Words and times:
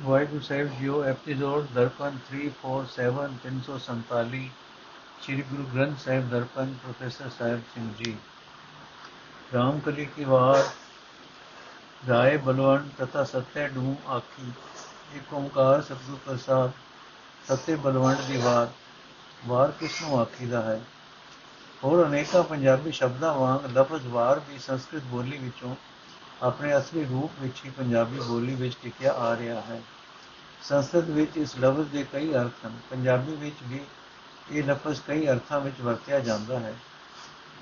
ਵਾਹਿਗੁਰੂ 0.00 0.40
ਸਾਹਿਬ 0.40 0.68
ਜੀਓ, 0.80 1.04
episode 1.04 1.66
Darpan 1.74 2.18
347 2.30 3.34
347 3.44 4.50
Sri 5.22 5.42
Guru 5.42 5.64
Granth 5.74 5.98
Sahib 5.98 6.30
Darpan, 6.30 6.74
professor 6.74 7.28
Sahib 7.38 7.60
Singh 7.74 7.94
ji. 7.94 8.16
Ramkali 9.54 10.04
ਕੀ 10.04 10.24
ਵਾਰ, 10.24 10.64
ਰਾਏ 12.08 12.36
ਬਲਵੰਤ 12.36 13.02
ਤਥਾ 13.02 13.24
ਸਤਿ 13.24 13.68
do 13.68 13.96
ਆਖੀ, 14.08 14.52
ਇੱਕ 15.16 15.34
ਓੰਕਾਰ 15.34 15.82
ਸਤਿਗੁਰ 15.82 16.18
ਪ੍ਰਸਾਦ, 16.26 16.70
ਸਤਿ 17.48 17.76
ਬਲਵੰਤ 17.76 18.20
ਦੀ 18.20 18.36
ਵਾਰ 18.36 18.68
ਵਾਰ 19.46 19.70
ਕਿਸ 19.70 20.02
ਨੂੰ 20.02 20.20
ਆਖੀਦਾ 20.20 20.62
ਹੈ? 20.62 20.80
ਹੋਰ 21.84 22.06
ਅਨੇਕਾਂ 22.06 22.42
ਪੰਜਾਬੀ 22.42 22.92
ਸ਼ਬਦਾਂ 22.92 23.34
ਵਾਂਗ 23.34 23.78
ਲਫ਼ਜ਼ 23.78 24.06
ਵਾਰ 24.06 24.38
ਵੀ 24.38 24.58
ਸੰਸਕ੍ਰਿਤ 24.58 25.02
ਬੋਲੀ 25.02 25.38
ਵਿੱਚੋਂ 25.38 25.76
ਆਪਣੇ 26.42 26.78
ਅਸਲੀ 26.78 27.04
ਰੂਪ 27.04 27.30
ਵਿੱਚ 27.40 27.64
ਹੀ 27.64 27.70
ਪੰਜਾਬੀ 27.70 28.20
ਬੋਲੀ 28.20 28.54
ਵਿੱਚ 28.54 28.76
ਟਿਕਿਆ 28.82 29.12
ਆ 29.12 29.36
ਰਿਹਾ 29.36 29.60
ਹੈ। 29.60 29.82
ਸੰਸਕ੍ਰਿਤ 30.62 31.04
ਵਿੱਚ 31.04 31.36
ਇਸ 31.36 31.58
ਲਫ਼ਜ਼ 31.58 31.88
ਦੇ 31.88 32.06
ਕਈ 32.12 32.34
ਅਰਥ 32.34 32.66
ਹਨ। 32.66 32.78
ਪੰਜਾਬੀ 32.90 33.36
ਵਿੱਚ 33.36 33.56
ਵੀ 33.64 33.80
ਇਹ 34.50 34.64
ਲਫ਼ਜ਼ 34.64 35.00
ਕਈ 35.06 35.28
ਅਰਥਾਂ 35.28 35.60
ਵਿੱਚ 35.60 35.80
ਵਰਤਿਆ 35.80 36.20
ਜਾਂਦਾ 36.20 36.58
ਹੈ। 36.58 36.74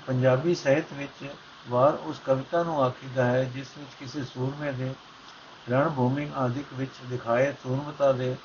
ਪੰਜਾਬੀ 0.07 0.55
ਸਾਹਿਤ 0.55 0.85
ਵਿੱਚ 0.93 1.29
ਵਾਰ 1.69 1.93
ਉਸ 1.93 2.21
ਕਵਿਤਾ 2.25 2.63
ਨੂੰ 2.63 2.83
ਆਖੀਦਾ 2.83 3.25
ਹੈ, 3.25 3.43
ਜਿਸ 3.43 3.67
ਵਿੱਚ 3.77 3.89
ਕਿਸੇ 3.99 4.23
ਸੂਰਮੇ 4.23 4.71
ਦੇ 4.71 4.93
ਰਣ 5.69 5.89
ਭੂਮੀ 5.89 6.31
ਆਦਿਕ 6.35 6.65
ਵਿੱਚ 6.73 6.91
ਦਿਖਾਏ 7.09 7.53
ਸੂਰਮਤਾ 7.53 8.11
ਦੇ 8.11 8.35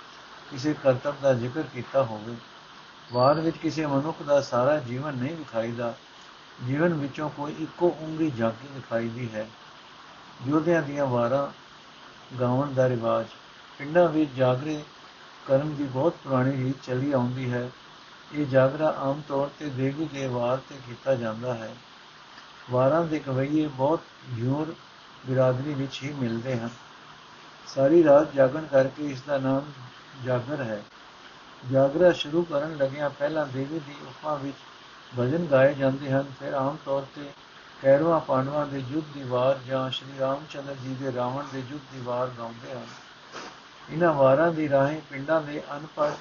ਕਿਸੇ 0.50 0.74
ਕਰਤੱਵ 0.82 1.14
ਦਾ 1.22 1.34
ਜ਼ਿਕਰ 1.34 1.62
ਕੀਤਾ 1.62 2.02
ਹੋਵੇ। 2.02 2.36
ਵਾਰ 3.12 3.40
ਵਿੱਚ 3.40 3.56
ਕਿਸੇ 3.56 3.86
ਮਨੁੱਖ 3.86 4.22
ਦਾ 4.22 4.40
ਸਾਰਾ 4.40 4.78
ਜੀਵਨ 4.78 5.14
ਨਹੀਂ 5.14 5.36
ਵਿਖਾਈਦਾ। 5.36 5.94
ਜੀਵਨ 6.66 6.94
ਵਿੱਚੋਂ 6.94 7.30
ਕੋਈ 7.30 7.54
ਇੱਕੋ 7.58 7.96
ਉਂਗਲੀ 8.00 8.30
ਝਾਂਕੀ 8.30 8.68
ਦਿਖਾਈਦੀ 8.74 9.28
ਹੈ। 9.34 9.48
ਯੋਧਿਆਂ 10.48 10.82
ਦੀਆਂ 10.82 11.06
ਵਾਰਾਂ 11.06 11.46
ਗਾਉਣ 12.40 12.72
ਦਾ 12.74 12.88
ਰਿਵਾਜ, 12.88 13.26
ਪਿੰਡਾਂ 13.78 14.08
ਵਿੱਚ 14.08 14.30
ਜਾਗਰੇ 14.36 14.82
ਕਰਨ 15.46 15.74
ਦੀ 15.74 15.84
ਬਹੁਤ 15.84 16.14
ਪੁਰਾਣੀ 16.24 16.64
ਰੀਤ 16.64 16.76
ਚੱਲੀ 16.86 17.12
ਆਉਂਦੀ 17.12 17.52
ਹੈ। 17.52 17.70
ਇਹ 18.34 18.46
ਜਾਗਰਾ 18.46 18.88
ਆਮ 18.98 19.22
ਤੌਰ 19.28 19.50
ਤੇ 19.58 19.68
ਦੇਵੀ 19.68 20.04
ਦੇ 20.04 20.26
ਵਾਰ 20.26 20.56
ਤੇ 20.56 20.74
ਕੀਤਾ 20.86 21.14
ਜਾਂਦਾ 21.14 21.54
ਹੈ। 21.54 21.74
ਵਾਰਾਂ 22.70 23.04
ਦੇ 23.04 23.18
ਕਵਈਏ 23.18 23.66
ਬਹੁਤ 23.66 24.00
ਜੋਰ 24.34 24.74
ਬਿਰਾਦਰੀ 25.26 25.74
ਵਿੱਚ 25.74 26.02
ਹੀ 26.02 26.12
ਮਿਲਦੇ 26.12 26.58
ਹਨ। 26.58 26.70
ਸਾਰੀ 27.66 28.04
ਰਾਤ 28.04 28.32
ਜਾਗਣ 28.32 28.66
ਕਰਕੇ 28.66 29.10
ਇਸ 29.10 29.22
ਦਾ 29.22 29.38
ਨਾਮ 29.38 29.72
ਜਾਗਰ 30.24 30.62
ਹੈ। 30.62 30.82
ਜਾਗਰਾ 31.72 32.12
ਸ਼ੁਰੂ 32.12 32.42
ਕਰਨ 32.42 32.76
ਲੱਗਿਆਂ 32.76 33.10
ਪਹਿਲਾਂ 33.10 33.46
ਦੇਵੀ 33.46 33.78
ਦੀ 33.78 33.94
ਉਪਮਾ 34.02 34.34
ਵਿੱਚ 34.34 34.56
ਭਜਨ 35.18 35.46
ਗਾਏ 35.46 35.74
ਜਾਂਦੇ 35.74 36.10
ਹਨ, 36.10 36.24
ਫਿਰ 36.40 36.52
ਆਮ 36.52 36.76
ਤੌਰ 36.84 37.06
ਤੇ 37.16 37.30
ਕੈਰਵਾ 37.82 38.18
ਪਾਂਡਵਾਂ 38.18 38.66
ਦੇ 38.66 38.78
ਯੁੱਧ 38.78 39.04
ਦੀ 39.14 39.22
ਵਾਰ 39.22 39.58
ਜਾਂ 39.66 39.90
ਸ਼੍ਰੀ 39.90 40.18
ਰਾਮਚੰਦਰ 40.18 40.74
ਜੀ 40.74 40.94
ਦੇ 40.94 41.12
ਰਾਵਣ 41.12 41.44
ਦੇ 41.52 41.58
ਯੁੱਧ 41.58 41.82
ਦੀ 41.92 42.00
ਵਾਰ 42.00 42.30
ਗਾਉਂਦੇ 42.38 42.72
ਹਨ। 42.72 42.86
ਇਹਨਾਂ 43.90 44.12
ਵਾਰਾਂ 44.12 44.52
ਦੀ 44.52 44.68
ਰਾਹੀਂ 44.68 45.00
ਪਿੰਡਾਂ 45.10 45.40
ਦੇ 45.42 45.62
ਅਨਪੜ 45.76 46.12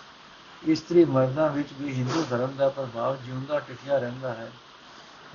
ਇਸਤਰੀ 0.64 1.06
ਮਰਦਾਂ 1.06 1.50
ਵਿੱਚ 1.50 1.67
ਵੀ 1.80 1.94
ਹਿੰਦੂ 1.94 2.25
ਧਰਮ 2.30 2.56
ਦਾ 2.56 2.70
ਪ੍ਰਭਾਵ 2.70 3.17
ਜਿਉਂਦਾ 3.25 3.59
ਟਿਕਿਆ 3.59 3.97
ਰਹਿੰਦਾ 3.97 4.34
ਹੈ। 4.34 4.52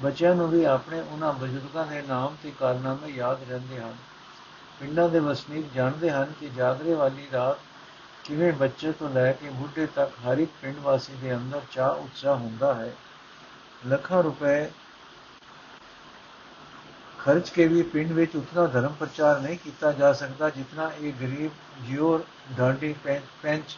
ਬੱਚਿਆਂ 0.03 0.35
ਨੂੰ 0.35 0.49
ਵੀ 0.49 0.65
ਆਪਣੇ 0.65 1.01
ਉਹਨਾਂ 1.01 1.33
ਬਜ਼ੁਰਗਾਂ 1.33 1.87
ਦੇ 1.87 2.03
ਨਾਮ 2.03 2.37
ਤੇ 2.43 2.53
ਕਾਰਨਾਮੇ 2.61 3.09
ਯਾਦ 3.09 3.39
ਰਹਿੰਦੇ 3.51 3.81
ਹਨ। 3.81 3.97
ਪਿੰਡਾਂ 4.81 5.09
ਦੇ 5.09 5.19
ਵਸਨੀਕ 5.19 5.73
ਜਾਣਦੇ 5.75 6.11
ਹਨ 6.11 6.33
ਕਿ 6.41 6.49
ਜਾਗਰੇ 6.49 6.95
ਵਾਲੀ 6.95 7.27
ਰਾਤ 7.33 7.59
ਕਿਵੇਂ 8.25 8.53
ਬੱਚੇ 8.53 8.93
ਤੋਂ 8.93 9.11
ਲੈ 9.11 9.33
ਕੇ 9.33 9.51
ਬੁੱਢੇ 9.51 9.87
ਤੱਕ 9.87 10.13
ਹਰ 10.27 10.39
ਇੱਕ 10.39 10.51
ਪਿੰਡ 10.63 10.79
ਵਾਸੀ 10.79 11.13
ਦੇ 11.13 11.35
ਅੰਦਰ 11.35 11.61
ਚਾਹ 11.71 11.91
ਉਤਸ਼ਾਹ 11.91 12.37
ਹੁੰਦਾ 12.37 12.75
ਹੈ। 12.75 12.93
ਲੱਖਾਂ 13.87 14.23
ਰੁਪਏ 14.23 14.71
ਖਰਚ 17.25 17.51
ਕੇ 17.51 17.67
ਵੀ 17.69 17.83
ਪਿੰਡ 17.83 18.13
ਵਿੱਚ 18.13 18.37
ਉਤਨਾ 18.37 18.67
ਧਰਮ 18.67 18.93
ਪ੍ਰਚਾਰ 18.93 19.41
ਨਹੀਂ 19.41 19.59
ਕੀਤਾ 19.59 19.93
ਜਾ 19.93 20.13
ਸਕਦਾ 20.13 20.51
ਜਿਤਨਾ 20.51 20.91
ਇਹ 21.01 21.13
ਗਰੀਬ 21.21 21.51
ਜਿਉਰ 21.83 22.25
ਢਾਡੀ 22.59 22.95
ਪੈਂਚ 23.43 23.77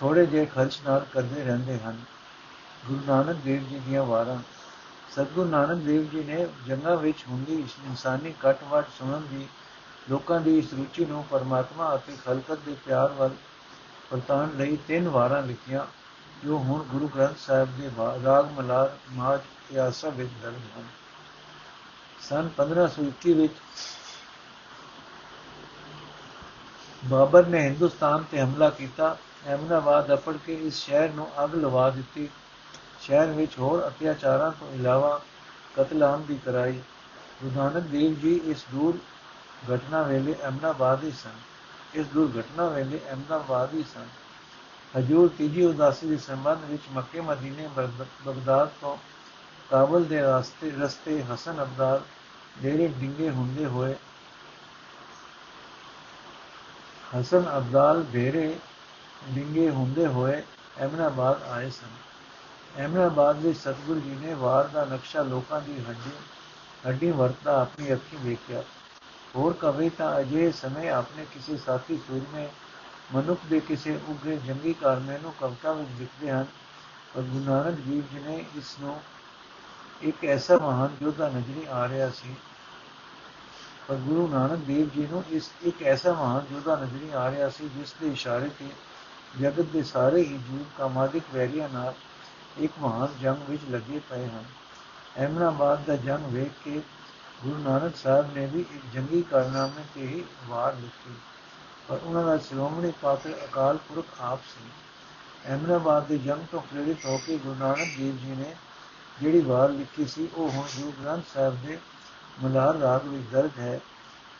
ਥੋੜੇ 0.00 0.26
ਜਿਹੇ 0.26 0.46
ਖਰਚ 0.46 0.80
ਨਾਲ 0.86 1.06
ਕਰਦੇ 1.12 1.44
ਰਹਿੰਦੇ 1.44 1.78
ਹਨ। 1.78 1.96
ਗੁਰੂ 2.86 3.00
ਨਾਨਕ 3.06 3.36
ਦੇਵ 3.36 3.68
ਜੀ 3.68 3.78
ਦੀਆਂ 3.78 4.02
ਵਾਰਾਂ। 4.02 4.38
ਸਤਗੁਰੂ 5.12 5.48
ਨਾਨਕ 5.50 5.82
ਦੇਵ 5.82 6.08
ਜੀ 6.10 6.24
ਨੇ 6.24 6.46
ਜੰਗਾਂ 6.66 6.96
ਵਿੱਚ 6.96 7.24
ਹੁੰਦੀ 7.28 7.54
ਇਨਸਾਨੀ 7.86 8.34
ਕਟਵਟ 8.42 8.88
ਸੁਣਨ 8.98 9.26
ਦੀ, 9.26 9.46
ਲੋਕਾਂ 10.10 10.40
ਦੀ 10.40 10.58
ਇਸ 10.58 10.74
ਰੁਚੀ 10.74 11.04
ਨੂੰ 11.04 11.24
ਪਰਮਾਤਮਾ 11.24 11.94
ਅਤੇ 11.94 12.16
ਖਲਕਤ 12.24 12.58
ਦੇ 12.58 12.76
ਪਿਆਰ 12.86 13.12
ਵੱਲ 13.12 13.30
ਪਰਤਾਨ 14.10 14.50
ਲਈ 14.56 14.78
ਤਿੰਨ 14.88 15.08
ਵਾਰਾਂ 15.08 15.42
ਲਿਖੀਆਂ, 15.42 15.86
ਜੋ 16.44 16.58
ਹੁਣ 16.58 16.82
ਗੁਰੂ 16.82 17.08
ਗ੍ਰੰਥ 17.08 17.38
ਸਾਹਿਬ 17.38 17.76
ਦੇ 17.76 17.90
ਰਾਗ 18.24 18.52
ਮਲਾਰ 18.52 18.96
ਮਾਜ 19.12 19.40
ਇਆਸਾ 19.72 20.08
ਵਿੱਚ 20.08 20.30
ਦਰਜ 20.42 20.62
ਹਨ। 20.78 20.84
ਸਨ 22.28 22.48
1521 22.56 23.32
ਵਿੱਚ। 23.32 23.52
ਬਾਬਰ 27.02 27.46
ਨੇ 27.46 27.60
ਹਿੰਦੁਸਤਾਨ 27.60 28.24
ਤੇ 28.30 28.40
ਹਮਲਾ 28.40 28.70
ਕੀਤਾ। 28.70 29.16
ਅਹਿਮਦਾਬਾਦ 29.46 30.12
ਅਪੜ 30.14 30.36
ਕੇ 30.36 30.54
ਇਸ 30.54 30.74
ਸ਼ਹਿਰ 30.74 31.10
ਨੂੰ 31.10 31.28
ਅੱਗ 31.44 31.54
ਲਵਾ 31.54 31.88
ਦਿੱਤੀ। 31.90 32.28
ਸ਼ਹਿਰ 33.00 33.26
ਵਿੱਚ 33.26 33.58
ਹੋਰ 33.58 33.86
ਅਤਿਆਚਾਰਾਂ 33.88 34.50
ਤੋਂ 34.50 34.72
ਇਲਾਵਾ 34.72 35.20
ਕਤਲਾਮ 35.76 36.22
ਵੀ 36.22 36.38
ਕਰਾਈ। 36.44 36.80
ਗੁਰੂ 37.42 37.56
ਨਾਨਕ 37.56 37.84
ਦੇਵ 37.86 38.14
ਜੀ 38.14 38.40
ਇਸ 38.44 38.64
ਦੂਰ 38.72 38.98
ਘਟਨਾ 39.74 40.02
ਵੇਲੇ 40.02 40.34
ਅਹਿਮਦਾਬਾਦ 40.42 41.04
ਹੀ 41.04 41.10
ਸਨ। 41.10 41.38
ਇਸ 41.94 42.06
ਦੁਰਘਟਨਾ 42.06 42.68
ਵੇਲੇ 42.68 43.00
ਅਹਿਮਦਾਬਾਦ 43.08 43.74
ਹੀ 43.74 43.82
ਸਨ। 43.94 44.06
ਹਜੂਰ 44.98 45.28
ਤੀਜੀ 45.38 45.64
ਉਦਾਸੀ 45.64 46.08
ਦੇ 46.08 46.16
ਸੰਬੰਧ 46.16 46.64
ਵਿੱਚ 46.64 46.82
ਮੱਕੇ 46.92 47.20
ਮਦੀਨੇ 47.20 47.68
ਬਗਦਾਦ 48.26 48.68
ਤੋਂ 48.80 48.96
ਕਾਬਲ 49.70 50.04
ਦੇ 50.04 50.20
ਰਸਤੇ 50.20 50.70
ਰਸਤੇ 50.70 51.22
ਹਸਨ 51.22 51.62
ਅਬਦਾਲ 51.62 52.00
ਡੇਰੇ 52.62 52.88
ਡਿੰਗੇ 52.88 53.30
ਹੁੰਦੇ 53.30 53.66
ਹੋਏ। 53.66 53.94
ਹਸਨ 57.12 57.44
ਅਬਦਾਲ 57.58 58.04
ਡੇਰੇ 58.04 58.58
ਡਿੰਗੇ 59.28 59.70
ਹੁੰਦੇ 59.70 60.06
ਹੋਏ 60.06 60.42
ਅਹਿਮਦਾਬਾਦ 60.80 61.42
ਆਏ 61.42 61.70
ਸਨ। 61.70 61.94
ਅਹਿਮਦਾਬਾਦ 62.76 63.38
ਵਿੱਚ 63.38 63.58
ਸਤਗੁਰੂ 63.58 64.00
ਜੀ 64.00 64.16
ਨੇ 64.20 64.34
ਵਾਰ 64.34 64.64
ਦਾ 64.64 64.84
ਨਕਸ਼ਾ 64.84 65.22
ਲੋਕਾਂ 65.22 65.60
ਦੀ 65.60 65.84
ਹੱਡੀ 65.88 66.10
ਹੱਡੀ 66.88 67.10
ਵਰਤਾ 67.10 67.60
ਆਪਣੀ 67.62 67.92
ਅੱਖੀਂ 67.92 68.18
ਵੇਖਿਆ। 68.18 68.62
ਹੋਰ 69.36 69.52
ਕਵੇ 69.52 69.88
ਤਾਂ 69.88 70.20
ਅਜੇ 70.20 70.52
ਸਮੇਂ 70.52 70.90
ਆਪਣੇ 70.90 71.26
ਕਿਸੇ 71.34 71.56
ਸਾਥੀ 71.56 71.96
ਸੂਰਮੇ, 71.96 72.48
ਮਨੁੱਖ 73.14 73.40
ਦੇ 73.50 73.60
ਕਿਸੇ 73.60 73.98
ਉਗਰੇ 74.08 74.36
ਜੰਗੀ 74.36 74.72
ਕਾਰਮੇ 74.72 75.18
ਨੂੰ 75.18 75.34
ਕਵਿਤਾ 75.40 75.72
ਵਿੱਚ 75.72 75.90
ਲਿਖਦੇ 75.98 76.30
ਹਨ। 76.30 76.46
ਪਰ 77.14 77.22
ਗੁਰੂ 77.22 77.44
ਨਾਨਕ 77.44 77.74
ਦੇਵ 77.74 78.02
ਜੀ 78.12 78.18
ਨੇ 78.18 78.44
ਇਸ 78.56 78.76
ਨੂੰ 78.80 79.00
ਇੱਕ 80.02 80.24
ਐਸਾ 80.24 80.58
ਮਹਾਨ 80.58 80.96
ਯੋਧਾ 81.02 81.28
ਨਜ਼ਰੀ 81.28 81.66
ਆ 81.70 81.88
ਰਿਹਾ 81.88 82.10
ਸੀ। 82.10 82.34
ਪਰ 83.88 83.94
ਗੁਰੂ 83.94 84.28
ਨਾਨਕ 84.28 84.58
ਦੇਵ 84.58 84.88
ਜੀ 84.88 85.06
ਨੂੰ 85.10 85.24
ਇਸ 85.30 85.50
ਇੱਕ 85.62 85.82
ਐਸਾ 85.82 86.12
ਮਹਾਨ 86.12 86.44
ਯੋਧਾ 86.52 86.76
ਨਜ਼ਰੀ 86.76 87.10
ਆ 87.10 87.30
ਰਿਹਾ 87.30 87.48
ਸੀ, 87.48 87.68
ਜਿਸ 87.68 87.94
ਦੇ 88.00 88.08
ਇਸ਼ਾਰੇ 88.08 88.48
ਤੇ 88.58 88.68
ਜਗਤ 89.40 89.64
ਦੇ 89.64 89.82
ਸਾਰੇ 89.82 90.20
ਹੀ 90.20 90.38
ਜੀਵ 90.38 90.64
ਕਾਮਾਦਿਕ 90.78 91.22
ਵੈਰੀਆਂ 91.34 91.68
ਨਾਲ 91.68 91.94
ਇੱਕ 92.58 92.72
ਮਹਾਨ 92.80 93.08
ਜੰਗ 93.22 93.50
ਵਿੱਚ 93.50 93.62
ਲੱਗੇ 93.70 94.00
ਪਏ 94.10 94.26
ਹਨ। 94.26 94.44
ਅਹਿਮਦਾਬਾਦ 95.16 95.84
ਦਾ 95.84 95.96
ਜੰਗ 95.96 96.32
ਵੇਖ 96.32 96.50
ਕੇ 96.64 96.82
ਗੁਰੂ 97.44 97.58
ਨਾਨਕ 97.58 97.96
ਸਾਹਿਬ 97.96 98.36
ਨੇ 98.36 98.46
ਵੀ 98.46 98.60
ਇੱਕ 98.60 98.82
ਜੰਗੀ 98.94 99.22
ਕਾਰਨਾਮੇ 99.22 99.84
ਤੇ 99.94 100.00
ਹੀ 100.00 100.24
ਵਾਰ 100.46 100.74
ਲਿਖੀ। 100.74 101.14
ਪਰ 101.88 101.98
ਉਹਨਾਂ 102.02 102.24
ਦਾ 102.24 102.38
ਸ਼੍ਰੋਮਣੀ 102.38 102.92
ਪਾਤਰ 103.02 103.30
ਅਕਾਲ 103.44 103.76
ਪੁਰਖ 103.76 104.06
ਆਪ 104.20 104.38
ਸੀ। 104.38 104.70
ਅਹਿਮਦਾਬਾਦ 105.48 106.06
ਦੇ 106.06 106.18
ਜੰਗ 106.18 106.46
ਤੋਂ 106.52 106.60
ਪ੍ਰੇਰਿਤ 106.60 107.06
ਹੋ 107.06 107.18
ਕੇ 107.26 107.38
ਗੁਰੂ 107.38 107.54
ਨਾਨਕ 107.54 107.88
ਦੇਵ 107.98 108.16
ਜੀ 108.16 108.34
ਨੇ 108.38 108.56
ਜਿਹੜੀ 109.20 109.40
ਵਾਰ 109.40 109.70
ਲਿਖੀ 109.70 110.04
ਸੀ, 110.04 110.28
ਉਹ 110.34 110.50
ਹੁਣ 110.50 110.66
ਗੁਰੂ 110.76 110.92
ਗ੍ਰੰਥ 111.02 111.24
ਸਾਹਿਬ 111.34 111.56
ਦੇ 111.66 111.78
ਮਲਾਰ 112.42 112.74
ਰਾਗ 112.74 113.06
ਵਿੱਚ 113.06 113.24
ਦਰਜ 113.32 113.58
ਹੈ। 113.58 113.80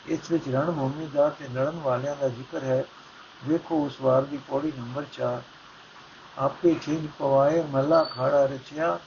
ਇਸ 0.06 0.30
ਵਿੱਚ 0.30 0.48
ਰਣ 0.48 0.70
ਭੂਮੀ 0.70 1.06
ਦਾ 1.06 1.28
ਤੇ 1.28 1.48
ਲੜਨ 1.48 1.78
ਵਾਲਿਆਂ 1.78 2.16
ਦਾ 2.16 2.28
ਜ਼ਿਕਰ 2.28 2.64
ਹੈ। 2.64 2.84
ਵੇਖੋ 3.44 3.84
ਉਸ 3.84 4.00
ਵਾਰ 4.00 4.22
ਦੀ 4.22 4.38
ਪੌੜੀ 4.48 4.72
ਨੰਬਰ 4.78 5.04
4 5.12 5.42
ਆਪੇ 6.38 6.74
ਛਿੰਝ 6.82 7.06
ਪਵਾਏ, 7.18 7.62
ਮੱਲਾ 7.62 8.02
ਖਾੜਾ 8.04 8.44
ਰਚਿਆ, 8.46 8.98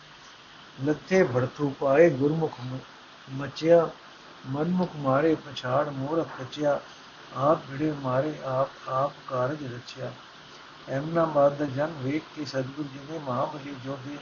ਲੱਥੇ 0.86 1.24
ਭੜਥੂ 1.24 1.70
ਪਾਏ, 1.80 2.10
ਗੁਰਮੁਖ 2.10 2.60
ਮਚਿਆ, 3.28 3.90
ਮਨਮੁਖ 4.48 4.96
ਮਾਰੇ, 4.96 5.36
ਪਛਾੜ 5.36 5.88
ਮੋਰ 5.90 6.26
ਕਚਿਆ 6.40 6.80
ਆਪ 7.36 7.60
ਭਿੜੇ 7.70 7.94
ਮਾਰੇ, 8.02 8.34
ਆਪ 8.46 8.90
ਆਪ 8.90 9.14
ਕਾਰਜ 9.28 9.64
ਰਚਿਆ। 9.66 10.12
ਐਮਨਾਬਾਦ 10.90 11.58
ਦਾ 11.58 11.66
ਜੰਗ 11.66 12.04
ਵੇਖ 12.04 12.24
ਕੇ 12.36 12.46
ਸਤਿਗੁਰੂ 12.46 12.88
ਜੀ 12.94 13.00
ਨੇ 13.10 13.20
ਮਹਾਬਲੀ 13.20 13.76
ਜੋਧੇ 13.86 14.18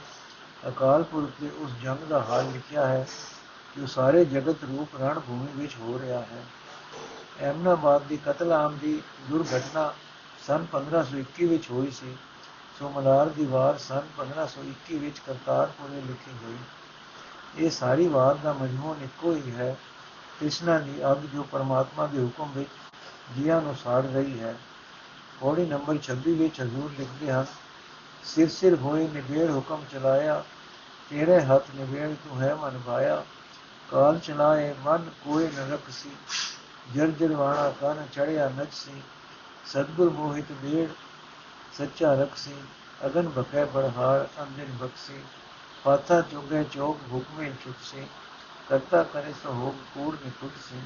ਅਕਾਲ 0.68 1.02
ਪੁਰਖ 1.02 1.30
ਦੇ 1.40 1.50
ਉਸ 1.58 1.70
ਜੰਗ 1.82 1.98
ਦਾ 1.98 2.22
ਹਾਲ 2.22 2.50
ਲਿਖਿਆ 2.52 2.86
ਹੈ 2.86 3.06
ਜੋ 3.78 3.86
ਸਾਰੇ 3.86 4.24
ਜਗਤ 4.24 4.64
ਰੂਪ 4.64 4.96
ਰਣ 5.00 5.18
ਭੂਮੀ 5.18 5.48
ਵਿੱਚ 5.56 5.76
ਹੋ 5.76 5.98
ਰਿਹਾ 5.98 6.20
ਹੈ। 6.20 6.44
ਐਮਨਾਬਾਦ 7.40 8.02
ਦੀ 8.02 8.16
ਕਤਲਾਮ 8.16 8.78
ਦੀ 8.78 9.02
ਦੁਰਘਟਨਾ 9.30 9.94
ਸਨ 10.46 10.66
1521 10.72 11.46
ਵਿੱਚ 11.46 11.70
ਹੋਈ 11.70 11.90
ਸੀ। 11.90 12.16
ਸੋ 12.78 12.88
ਮਲਾਰ 12.88 13.26
ਦੀ 13.26 13.46
ਵਾਰ 13.46 13.78
ਸਨ 13.78 14.02
1521 14.16 14.98
ਵਿੱਚ 14.98 15.18
ਕਰਤਾਰਪੁਰ 15.18 15.90
ਵਿੱਚ 15.90 16.06
ਲਿਖੀ 16.06 16.32
ਗਈ 16.42 16.56
ਇਹ 17.64 17.70
ਸਾਰੀ 17.70 18.06
ਵਾਰ 18.08 18.34
ਦਾ 18.34 18.52
ਮਜਮੂਨ 18.52 19.04
ਇੱਕੋ 19.04 19.32
ਹੀ 19.32 19.54
ਹੈ। 19.54 19.76
ਕ੍ਰਿਸ਼ਨਾ 20.40 20.78
ਦੀ 20.78 20.94
ਅਗ 21.12 21.18
ਜੋ 21.18 21.42
ਪਰਮਾਤਮਾ 21.42 22.06
ਦੇ 22.06 22.24
ਹੁਕਮ 22.24 22.52
ਵਿੱਚ 22.54 22.70
ਜੀਆਂ 23.36 23.62
ਨੂੰ 23.62 23.76
ਸਾੜ 23.76 24.04
ਰਹੀ 24.06 24.40
ਹੈ। 24.40 24.54
ਪੌੜੀ 25.40 25.66
ਨੰਬਰ 25.66 25.98
26 26.02 26.34
ਵਿੱਚ 26.34 26.60
ਹਜ਼ੂਰ 26.60 26.90
ਲਿਖਦੇ 26.98 27.32
ਹਨ 27.32 27.46
ਸਿਰ 28.28 28.48
ਸਿਰ 28.48 28.74
ਹੋਏ 28.74 29.06
ਨਿਬੇੜ 29.08 29.50
ਹੁਕਮ 29.50 29.84
ਚਲਾਇਆ 29.92 30.42
ਤੇਰੇ 31.10 31.40
ਹੱਥ 31.42 31.70
ਨਿਬੇੜ 31.74 32.08
ਤੂੰ 32.24 32.40
ਹੈ 32.40 32.54
ਮਨ 32.54 32.78
ਭਾਇਆ 32.86 33.22
ਕਾਲ 33.88 34.18
ਚਲਾਏ 34.18 34.74
ਮਨ 34.84 35.08
ਕੋਈ 35.24 35.46
ਨ 35.48 35.70
ਰਖਸੀ 35.72 36.10
ਜਰ 36.94 37.10
ਜਰਵਾਣਾ 37.10 37.68
ਕਨ 37.80 38.06
ਚੜਿਆ 38.12 38.48
ਨਚਸੀ 38.48 39.02
ਸਤਗੁਰ 39.66 40.10
ਮੋਹਿਤ 40.10 40.52
ਬੇੜ 40.62 40.88
ਸੱਚਾ 41.74 42.12
ਰਖਸੀ 42.14 42.54
ਅਗਨ 43.06 43.28
ਬਖੈ 43.28 43.64
ਬੜਹਾਰ 43.64 44.26
ਅੰਦਿਨ 44.42 44.76
ਬਖਸੀ 44.80 45.20
ਪਾਥਾ 45.84 46.20
ਚੁਗੇ 46.22 46.62
ਚੋਕ 46.64 46.98
ਹੁਕਮੇ 47.12 47.52
ਚੁਕਸੀ 47.64 48.06
ਕਰਤਾ 48.68 49.02
ਕਰੇ 49.02 49.32
ਸੋ 49.42 49.52
ਹੋਗ 49.52 49.74
ਕੂੜ 49.94 50.14
ਨਿਕੁਟ 50.14 50.58
ਸੀ 50.60 50.80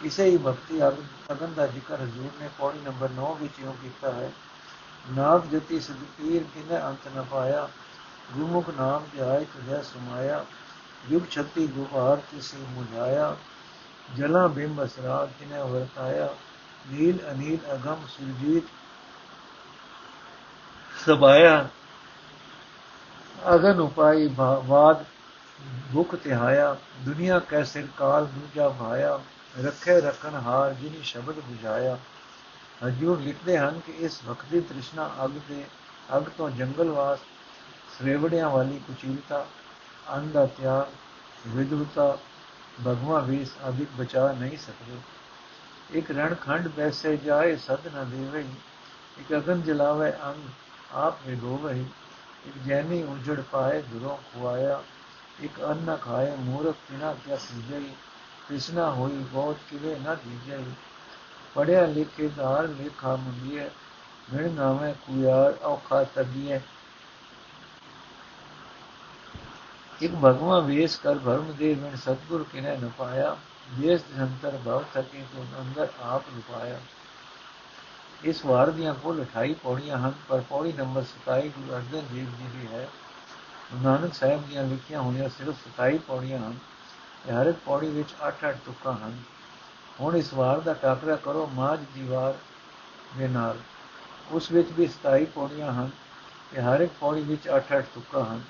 ਇਸੇ 0.00 0.24
ਹੀ 0.24 0.36
ਭਗਤੀ 0.36 0.82
ਅਗਨ 0.82 1.52
ਦਾ 1.54 1.66
ਜ਼ਿਕਰ 1.66 2.00
ਹਜ਼ੂਰ 2.00 2.30
ਨੇ 2.40 2.48
ਪੌੜੀ 2.58 2.80
ਨੰਬਰ 2.80 3.10
9 3.18 3.34
ਵਿੱਚ 3.40 3.58
ਇਉਂ 3.60 3.74
ਕੀਤਾ 3.82 4.12
ਹੈ 4.12 4.30
ਨਾਮ 5.10 5.40
ਜਤੀ 5.52 5.80
ਸਦਪੀਰ 5.80 6.42
ਕਿਨੇ 6.42 6.82
ਅੰਤ 6.82 7.08
ਨ 7.16 7.22
ਪਾਇਆ? 7.30 7.68
ਗੁਰਮੁਖ 8.32 8.70
ਨਾਮ 8.70 9.04
ਧਿਆਇ 9.16 9.44
ਤੁਝੈ 9.44 9.82
ਸਮਾਇਆ। 9.82 10.44
ਯੁਗ 11.10 11.22
ਛਤੀ 11.30 11.66
ਗੁਬਾਰ 11.66 12.16
ਤਿਸੀ 12.16 12.56
ਮੁਝਾਇਆ। 12.56 13.36
ਜਲਾ 14.16 14.46
ਬਿੰਬ 14.46 14.84
ਅਸਰਾ 14.84 15.28
ਕਿਨੇ 15.38 15.62
ਵਰਤਾਇਆ? 15.62 16.28
ਨੀਲ 16.92 17.30
ਅਨੀਲ 17.30 17.74
ਅਗਮ 17.74 17.96
ਸੁਰਜੀਤ 18.08 18.64
ਸਬਾਇਆ। 21.06 21.68
ਅਗਨ 23.54 23.80
ਉਪਾਈ 23.80 24.28
ਬਾਦ 24.64 25.04
ਭੁਖ 25.92 26.14
ਤਿਹਾਇਆ। 26.14 26.76
ਦੁਨੀਆ 27.00 27.38
ਕੈ 27.38 27.62
ਸਿਰ 27.62 27.86
ਕਾਲ 27.96 28.26
ਦੂਜਾ 28.26 28.68
ਭਾਇਆ। 28.68 29.20
ਰੱਖੇ 29.64 30.00
ਰਖਣ 30.00 30.34
ਹਾਰ 30.34 30.74
ਜਿਨੀ 30.74 31.02
ਸ਼ਬਦ 31.02 31.34
ਬੁਝਾਇਆ। 31.34 31.98
ਹਜੂਰ 32.84 33.20
ਲਿਖਦੇ 33.20 33.58
ਹਨ 33.58 33.80
ਕਿ 33.86 33.92
ਇਸ 33.92 34.24
ਵਕਤ 34.24 34.44
ਦੀ 34.50 34.60
ਤ੍ਰਿਸ਼ਨਾ 34.60 35.10
ਅਗ 35.24 35.30
ਦੇ 35.30 35.64
ਅਗ 36.16 36.22
ਤੋਂ 36.22 36.50
ਜੰਗਲਵਾਸ 36.50 37.18
ਸ੍ਰੇਵੜਿਆਂ 37.98 38.50
ਵਾਲੀ 38.50 38.78
ਕੁਚੀਲਤਾ 38.78 39.46
ਅੰਨ 40.12 40.30
ਦਾ 40.30 40.46
ਤਿਆਗ 40.46 40.86
ਵਿਦਵਤਾ 41.46 42.18
ਭਗਵਾ 42.86 43.20
ਵੀਸ 43.20 43.52
ਅਧਿਕ 43.68 43.88
ਬਚਾ 43.98 44.32
ਨਹੀਂ 44.32 44.58
ਸਕਦੇ। 44.58 44.98
ਇੱਕ 45.90 46.10
ਰਣ 46.10 46.34
ਖੰਡ 46.34 46.68
ਬੈਸੇ 46.68 47.16
ਜਾਏ, 47.16 47.56
ਸਦ 47.56 47.86
ਨ 47.86 48.10
ਦੇਵੇ। 48.10 48.44
ਇੱਕ 49.18 49.32
ਅਗਨ 49.32 49.62
ਜਲਾਵੇ, 49.62 50.12
ਅੰਗ 50.24 50.48
ਆਪ 50.92 51.18
ਵਿਗੋਵੇ 51.26 51.80
ਇੱਕ 52.46 52.58
ਜੈਨੀ 52.66 53.02
ਉਜੜ 53.02 53.40
ਪਾਏ, 53.40 53.82
ਦੁਰੋਂ 53.82 54.16
ਖੁਆਇਆ। 54.16 54.82
ਇੱਕ 55.40 55.60
ਅੰਨ 55.64 55.96
ਖਾਏ, 55.96 56.36
ਮੂਰਖ 56.36 56.76
ਬਿਨਾ 56.90 57.14
ਕਿਆ 57.14 57.36
ਸੁਝਈ 57.36 57.88
ਕ੍ਰਿਸ਼ਨਾ 58.48 58.90
ਹੋਈ, 58.90 59.24
ਬਹੁਤ 59.32 59.56
ਕਿਵੇ 59.70 59.98
ਨਾ 59.98 60.14
ਦੀਜਈ 60.14 60.64
ਪੜਿਆ 61.56 61.84
ਲਿਖੇ 61.86 62.28
ਦਾਰ 62.28 62.68
ਲੇਖਾ 62.68 63.16
ਮੁੰਦੀਏ 63.16 63.68
ਮਿਣ 64.32 64.50
ਨਾਵੇਂ 64.50 64.94
ਕੁਯਾਰ 64.94 65.54
ਔਖਾ 65.64 66.02
ਤਦੀਏ 66.14 66.60
ਇੱਕ 70.02 70.14
ਭਗਵਾ 70.14 70.58
ਵੇਸ 70.60 70.96
ਕਰ 70.96 71.18
ਭਰਮ 71.18 71.52
ਦੇ 71.52 71.74
ਮਿਣ 71.74 71.96
ਸਤਗੁਰ 71.96 72.44
ਕਿਨੇ 72.52 72.76
ਨ 72.76 72.90
ਪਾਇਆ। 72.98 73.36
ਦੇਸ 73.74 74.02
ਅੰਤਰ 74.18 74.58
ਭਵ 74.64 74.84
ਥਕੇ 74.94 75.22
ਤੋਂ 75.34 75.44
ਅੰਦਰ 75.60 75.88
ਆਪ 76.02 76.22
ਲੁਕਾਇਆ 76.34 76.80
ਇਸ 78.24 78.44
ਵਾਰ 78.44 78.70
ਦੀਆਂ 78.70 78.94
ਕੁੱਲ 78.94 79.20
28 79.22 79.54
ਪੌੜੀਆਂ 79.62 79.98
ਹਨ, 79.98 80.12
ਪਰ 80.28 80.40
ਪੌੜੀ 80.40 80.72
ਨੰਬਰ 80.72 81.04
27 81.04 81.48
ਗੁਰੂ 81.48 81.76
ਅਰਜਨ 81.76 82.06
ਦੇਵ 82.12 82.30
ਜੀ 82.38 82.48
ਦੀ 82.52 82.66
ਹੈ। 82.66 82.88
ਨਾਨਕ 83.82 84.14
ਸਾਹਿਬ 84.14 84.46
ਦੀਆਂ 84.48 84.64
ਲਿਖੀਆਂ 84.64 85.00
ਹੋਈਆਂ 85.02 85.28
ਸਿਰਫ 85.28 85.54
27 85.66 85.98
ਪੌੜੀਆਂ 85.98 86.38
ਹਨ 86.38 86.58
ਹਰ 87.30 87.46
ਇੱਕ 87.46 87.58
ਪੌੜੀ 87.64 87.88
ਵਿੱਚ 87.88 88.14
8-8 88.22 88.56
ਤੁਕਾਂ 88.64 88.92
ਹਨ। 88.92 89.16
ਹੁਣ 90.00 90.16
ਇਸ 90.16 90.32
ਵਾਰ 90.34 90.60
ਦਾ 90.60 90.72
ਟਾਕਰਾ 90.74 91.16
ਕਰੋ 91.16 91.46
ਮਾਝ 91.54 91.78
ਦੀ 91.94 92.06
ਵਾਰ 92.08 92.34
ਦੇ 93.18 93.28
ਨਾਲ। 93.28 93.58
ਉਸ 94.30 94.50
ਵਿੱਚ 94.52 94.72
ਵੀ 94.72 94.88
27 94.88 95.24
ਪੌੜੀਆਂ 95.34 95.72
ਹਨ 95.72 95.90
ਤੇ 96.52 96.62
ਹਰ 96.62 96.80
ਇੱਕ 96.80 96.92
ਪੌੜੀ 97.00 97.20
ਵਿੱਚ 97.22 97.48
8-8 97.50 97.84
ਤੁਕਾਂ 97.94 98.24
ਹਨ। 98.24 98.42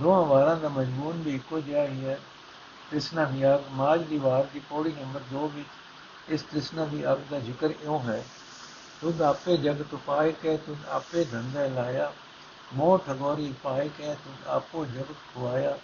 ਦੋਹਾਂ 0.00 0.24
ਵਾਰਾਂ 0.26 0.56
ਦਾ 0.56 0.68
ਮਜਮੂਨ 0.68 1.22
ਵੀ 1.22 1.34
ਇੱਕੋ 1.34 1.60
ਜਿਹਾ 1.60 1.84
ਹੀ 1.84 2.04
ਹੈ। 2.06 2.18
ਤ੍ਰਿਸ਼ਨਾ 2.90 3.24
ਵਿਆਗ 3.24 3.72
ਮਾਝ 3.72 4.00
ਦੀ 4.02 4.18
ਵਾਰ 4.18 4.44
ਦੀ 4.52 4.60
ਪੌੜੀ 4.70 4.92
ਨੰਬਰ 4.92 5.20
2 5.32 5.48
ਵਿੱਚ। 5.48 5.68
ਇਸ 6.28 6.42
ਤ੍ਰਿਸ਼ਨਾ 6.42 6.84
ਦੀ 6.84 7.04
ਅਗ 7.12 7.18
ਦਾ 7.30 7.38
ਜ਼ਿਕਰ 7.40 7.70
ਇਉਂ 7.72 7.98
ਹੈ, 8.00 8.22
ਤੁਧ 9.00 9.22
ਆਪੇ 9.22 9.56
ਜਗਤ 9.56 9.94
ਪਾਏ 10.06 10.32
ਕੇ 10.32 10.56
ਤੁਧ 10.56 10.86
ਆਪੇ 10.90 11.24
ਧੰਦੇ 11.24 11.68
ਲਾਇਆ। 11.68 12.12
ਮੋਹ 12.74 12.98
ਠਗੋਰੀ 12.98 13.52
ਪਾਏ 13.62 13.88
ਕੇ 13.88 14.14
ਤੁਧ 14.14 14.48
ਆਪੋ 14.48 14.84
ਜਗਤ 14.86 15.14
ਖਵਾਇਆ 15.34 15.76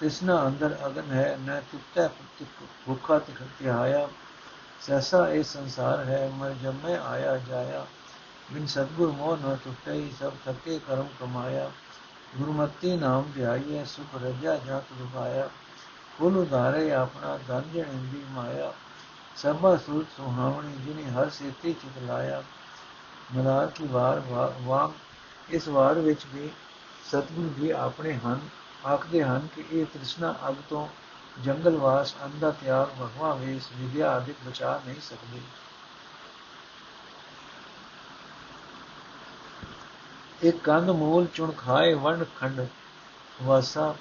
ਤ੍ਰਿਸ਼ਨਾ 0.00 0.46
ਅੰਦਰ 0.46 0.76
ਅਗਨ 0.86 1.12
ਹੈ, 1.12 1.38
ਨ 1.40 1.60
ਤੁੱਟੈ 1.72 2.08
ਭੁੱਖਾ 2.86 3.18
ਤਿਹਾਇਆ। 3.58 4.08
ਸੈਸਾ 4.86 5.28
ਇਹ 5.28 5.42
ਸੰਸਾਰ 5.44 6.04
ਹੈ 6.04 6.28
ਮਰ 6.34 6.54
ਜਮੇ 6.62 6.96
ਆਇਆ 6.96 7.36
ਜਾਇਆ 7.38 7.86
ਬਿਨ 8.52 8.66
ਸਤਗੁਰ 8.66 9.12
ਮੋਹ 9.12 9.36
ਨ 9.36 9.56
ਟੁੱਟੈ 9.64 10.00
ਸਭ 10.20 10.32
ਥਕੇ 10.46 10.78
ਕਰਮ 10.88 11.06
ਕਮਾਇਆ 11.20 11.70
ਗੁਰਮਤਿ 12.38 12.96
ਨਾਮ 12.96 13.30
ਧਿਆਈਏ 13.34 13.84
ਸੁਖ 13.84 14.14
ਰਜਾ 14.22 14.56
ਜਤ 14.56 14.92
ਰੁਪਾਇਆ 15.00 15.48
ਕੁਲ 16.18 16.36
ਉਧਾਰੇ 16.36 16.92
ਆਪਣਾ 16.92 17.38
ਧਨ 17.48 17.62
ਜਣਿੰਦੀ 17.74 18.24
ਮਾਇਆ 18.32 18.72
ਸਭਾ 19.36 19.76
ਸੂਤ 19.76 20.06
ਸੁਹਾਵਣੀ 20.16 20.76
ਜਿਨੇ 20.84 21.10
ਹਰ 21.10 21.30
ਸੇਤੀ 21.30 21.72
ਚਿਤ 21.72 22.02
ਲਾਇਆ 22.02 22.42
ਮਨਾਰ 23.34 23.66
ਕੀ 23.66 23.86
ਵਾਰ 23.86 24.22
ਵਾਂਗ 24.62 24.90
ਇਸ 25.48 25.68
ਵਾਰ 25.68 25.98
ਵਿੱਚ 25.98 26.26
ਵੀ 26.34 26.50
ਸਤਗੁਰੂ 27.10 27.52
ਜੀ 27.58 27.70
ਆਪਣੇ 27.70 28.14
ਹਨ 28.26 28.40
ਆਖਦੇ 28.86 29.22
ਹਨ 29.22 29.48
ਕਿ 29.56 29.64
ਇਹ 29.72 29.86
ਤ੍ਰਿਸ਼ਨਾ 29.86 30.34
ਅਗ 30.48 30.54
ਤੋਂ 30.68 30.86
ਜੰਗਲਵਾਸ 31.36 32.14
ਅੰਦਾ 32.24 32.50
ਤਿਆਗ 32.50 32.88
ਭਗਵਾ 33.00 33.34
ਵੇਸ 33.34 33.68
ਵਿਦਿਆ 33.72 34.10
ਆਦਿਕ 34.10 34.36
ਬਚਾ 34.46 34.80
ਨਹੀਂ 34.86 35.00
ਸਕਦੀ 35.00 35.40
ਇੱਕ 40.42 40.58
ਕੰਦ 40.58 40.90
ਮੂਲ 40.90 41.26
ਚੁਣ 41.34 41.52
ਖਾਏ 41.52 41.94
ਵੰਡ 41.94 42.24
ਖੰਡ 42.40 42.66
ਵਾਸਾ 43.42 43.94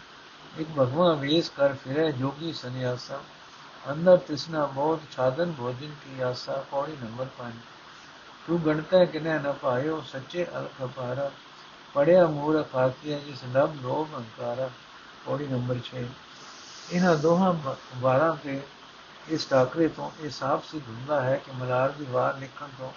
ਇੱਕ 0.59 0.69
ਭਗਵਾ 0.69 1.13
ਵੇਸ 1.13 1.49
ਕਰ 1.49 1.73
ਫਿਰੇ 1.73 2.11
ਜੋਗੀ 2.11 2.53
ਸੰਿਆਸਾ 2.53 3.19
ਅੰਦਰ 3.91 4.17
ਤ੍ਰਿਸ਼ਨਾ 4.17 4.65
ਬਹੁਤ 4.65 4.99
ਛਾਦਨ 5.11 5.51
ਭੋਜਨ 5.51 5.93
ਕੀ 6.03 6.21
ਆਸਾ 6.21 6.63
ਪੌੜੀ 6.71 6.97
ਨੰਬਰ 7.01 7.27
5 7.37 7.53
ਤੂੰ 8.47 8.59
ਗਣਤਾ 8.65 9.03
ਕਿਨੇ 9.05 9.37
ਨਾ 9.39 9.51
ਪਾਇਓ 9.51 10.01
ਸੱਚੇ 10.01 10.45
ਅਲਖ 10.57 10.81
ਪਾਰਾ 10.95 11.29
ਪੜਿਆ 11.95 12.25
ਮੂਰਖ 12.27 12.75
ਆਖਿਆ 12.75 13.19
ਜਿਸ 13.19 13.43
ਲਬ 13.55 13.81
ਲੋਭ 13.81 14.13
ਹੰਕਾਰਾ 14.13 14.69
ਪੌੜੀ 15.25 15.47
ਨੰਬਰ 15.47 15.81
6 15.89 16.05
ਇਹਨਾਂ 16.93 17.15
ਦੋਹਾਂ 17.15 17.53
ਵਾਰਾਂ 17.97 18.35
ਤੇ, 18.35 18.61
ਇਸ 19.27 19.45
ਟਾਕਰੇ 19.45 19.87
ਤੋਂ 19.87 20.11
ਇਹ 20.21 20.29
ਸਾਫ਼ 20.29 20.65
ਸਿੱਧ 20.65 20.87
ਹੁੰਦਾ 20.87 21.21
ਹੈ 21.21 21.35
ਕਿ 21.35 21.51
ਮਲਾਰ 21.51 21.89
ਦੀ 21.89 22.05
ਵਾਰ 22.05 22.37
ਲਿਖਣ 22.37 22.67
ਤੋਂ 22.77 22.91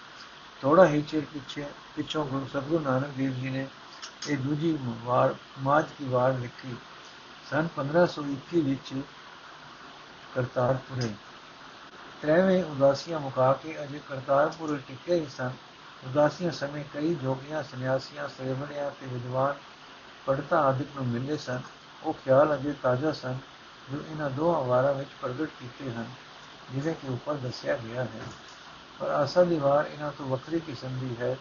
ਥੋੜਾ 0.63 0.87
ਹੀ 0.87 1.03
ਚਿਰ 1.03 1.21
ਪਿੱਛੇ, 1.21 1.67
ਪਿੱਛੋਂ 1.97 2.25
ਗੁਰੂ 2.25 2.47
ਸਤਗੁਰੂ 2.47 2.85
ਨਾਨਕ 2.85 3.07
ਦੇਵ 3.07 3.33
ਜੀ 3.33 3.51
ਨੇ 3.51 3.67
ਇਹ 4.29 4.39
ਦੂਜੀ 4.39 4.79
ਵਾਰ, 5.05 5.35
ਮਾਝ 5.59 5.85
ਦੀ 5.99 6.09
ਵਾਰ 6.09 6.33
ਲਿਖੀ 6.33 6.77
ਸਨ 7.51 7.69
1521 7.77 8.61
ਵਿੱਚ 8.61 8.95
ਕਰਤਾਰਪੁਰੇ। 10.35 11.11
ਤ੍ਰੈਵੇਂ 12.23 12.65
ਉਦਾਸੀਆਂ 12.65 13.21
ਮੁਕਾ 13.21 13.53
ਕੇ 13.53 13.83
ਅਜੇ 13.83 14.01
ਕਰਤਾਰਪੁਰ 14.09 14.79
ਟਿਕੇ 14.89 15.15
ਹੀ 15.15 15.27
ਸਨ। 15.37 15.51
ਉਦਾਸੀਆਂ 16.05 16.51
ਸਮੇਂ 16.51 16.85
ਕਈ 16.95 17.15
ਜੋਗੀਆਂ, 17.15 17.63
ਸੰਨਿਆਸੀਆਂ 17.63 18.29
ਸੇਵਣਿਆਂ 18.29 18.91
ਤੇ 18.91 19.07
ਵਿਦਵਾਨ 19.07 19.55
ਪੜਤਾ 20.27 20.61
ਆਦਿਕ 20.61 20.89
ਨੂੰ 20.97 21.07
ਮਿਲੇ 21.07 21.37
ਸਨ। 21.37 21.61
ਉਹ 22.03 22.15
ਖਿਆਲ 22.15 22.55
ਅਜੇ 22.55 22.75
ਤਾਜ਼ਾ 22.83 23.13
ਸਨ 23.13 23.39
ਜੋ 23.93 23.99
ਇਹਨਾਂ 24.11 24.31
ਦੋਹਾਂ 24.31 24.63
ਵਾਰਾਂ 24.63 24.95
ਵਿੱਚ 24.95 25.11
ਪ੍ਰਗਟ 25.21 25.49
ਕੀਤੇ 25.61 25.93
ਹਨ, 25.93 26.07
ਜਿਵੇਂ 26.73 26.95
ਕਿ 26.95 27.09
ਉੱਪਰ 27.09 27.35
ਦੱਸਿਆ 27.35 27.77
ਗਿਆ 27.77 28.05
ਹੈ। 28.05 28.21
ਪਰ 28.99 29.09
ਆਸਾ 29.09 29.45
ਦੀ 29.45 29.59
ਵਾਰ 29.59 29.85
ਇਹਨਾਂ 29.95 30.13
ਤੋਂ 30.19 30.27
ਵੱਖਰੀ 30.27 30.61
ਕਿਸਮ 30.61 30.99
ਦੀ 30.99 31.17
ਹੈ। 31.21 31.37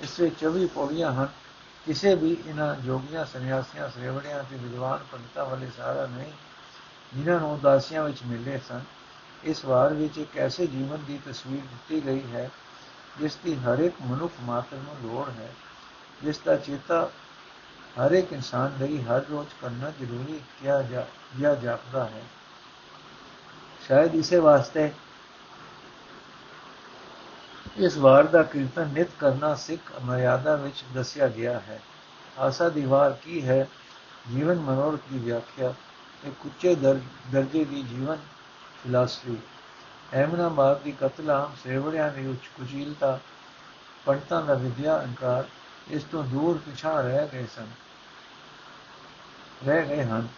ਇਸ 0.00 0.20
ਵਿੱਚ 0.20 0.34
24 0.40 0.66
ਪੌੜੀਆਂ 0.66 1.12
ਹਨ। 1.12 1.28
ਕਿਸੇ 1.86 2.14
ਵੀ 2.14 2.36
ਇਹਨਾਂ 2.46 2.74
ਜੋਗੀਆਂ, 2.74 3.24
ਸੰਨਿਆਸੀਆਂ 3.24 3.88
ਸੇਵੜਿਆਂ 3.88 4.44
ਤੇ 4.44 4.56
ਵਿਦਵਾਨ 4.56 5.04
ਪੰਡਤਾਂ 5.12 5.44
ਵਾਲੇ 5.44 5.70
ਸਾਰਾ 5.76 6.06
ਨਹੀਂ, 6.06 6.32
ਜਿਨ੍ਹਾਂ 7.14 7.40
ਨੂੰ 7.40 7.52
ਉਦਾਸੀਆਂ 7.52 8.04
ਵਿੱਚ 8.04 8.22
ਮਿਲੇ 8.26 8.60
ਸਨ। 8.68 8.80
ਇਸ 9.44 9.64
ਵਾਰ 9.64 9.94
ਵਿੱਚ 9.94 10.18
ਇੱਕ 10.18 10.38
ਐਸੇ 10.38 10.66
ਜੀਵਨ 10.66 11.04
ਦੀ 11.04 11.20
ਤਸਵੀਰ 11.28 11.60
ਦਿੱਤੀ 11.60 12.06
ਗਈ 12.06 12.32
ਹੈ, 12.32 12.50
ਜਿਸ 13.18 13.36
ਦੀ 13.44 13.54
ਹਰ 13.54 13.78
ਇੱਕ 13.78 13.94
ਮਨੁੱਖ 14.02 14.32
ਮਾਤਰ 14.42 14.76
ਨੂੰ 14.76 14.96
ਲੋੜ 15.02 15.28
ਹੈ, 15.28 15.54
ਜਿਸ 16.22 16.38
ਦਾ 16.38 16.56
ਚੇਤਾ 16.56 17.10
ਹਰ 17.98 18.10
ਇੱਕ 18.10 18.32
ਇਨਸਾਨ 18.32 18.76
ਲਈ 18.80 19.02
ਹਰ 19.02 19.22
ਰੋਜ਼ 19.30 19.48
ਕਰਨਾ 19.62 19.90
ਜ਼ਰੂਰੀ 19.90 20.40
ਕਿਹਾ 20.62 20.82
ਜਾ 20.82 21.06
ਜਾਂ 21.40 21.56
ਜਾਪਦਾ 21.56 22.04
ਹੈ। 22.04 22.22
ਸ਼ਾਇਦ 23.88 24.14
ਇਸੇ 24.14 24.38
ਵਾਸਤੇ 24.38 24.90
ਇਸ 27.76 27.96
ਵਾਰ 27.96 28.24
ਦਾ 28.24 28.42
ਕੀਰਤਨ 28.42 28.88
ਨਿਤ 28.88 29.08
ਕਰਨਾ 29.18 29.54
ਸਿੱਖ 29.54 29.92
ਮਰਿਆਦਾ 30.02 30.56
ਵਿੱਚ 30.56 30.84
ਦੱਸਿਆ 30.94 31.28
ਗਿਆ 31.28 31.60
ਹੈ। 31.60 31.80
ਆਸਾ 32.38 32.68
ਦੀ 32.68 32.84
ਵਾਰ 32.84 33.12
ਕੀ 33.12 33.46
ਹੈ? 33.48 33.66
ਜੀਵਨ 34.30 34.58
ਮਨੋਰਥ 34.58 35.00
ਦੀ 35.12 35.18
ਵਿਆਖਿਆ 35.18 35.74
ਇੱਕ 36.24 36.46
ਉੱਚੇ 36.46 36.74
ਦਰਜੇ 37.32 37.64
ਦੀ 37.64 37.82
ਜੀਵਨ 37.82 38.16
ਫਿਲਾਸਫੀ 38.82 39.36
ਐਮਨਾਬਾਦ 40.12 40.80
ਦੀ 40.82 40.92
ਕਤਲਾਮ 40.92 41.52
ਸੇਵੜਿਆਂ 41.64 42.12
ਦੀ 42.12 42.26
ਉੱਚ 42.26 42.46
ਕੁਚੀਲਤਾ, 42.56 43.18
ਪੰਡਤਾਂ 44.04 44.42
ਦਾ 44.42 44.54
ਵਿਦਿਆ 44.54 45.02
ਅਨਕਾਰ 45.04 45.44
ਇਸ 45.90 46.02
ਤੋਂ 46.02 46.24
ਦੂਰ 46.24 46.58
ਪਿਛਾ 46.58 47.00
ਰਹਿ 47.00 47.28
ਗਏ 47.28 47.46
ਸਨ। 47.56 47.66
ਰਹਿ 49.66 49.86
ਗਏ 49.86 50.04
ਹਨ। 50.04 50.28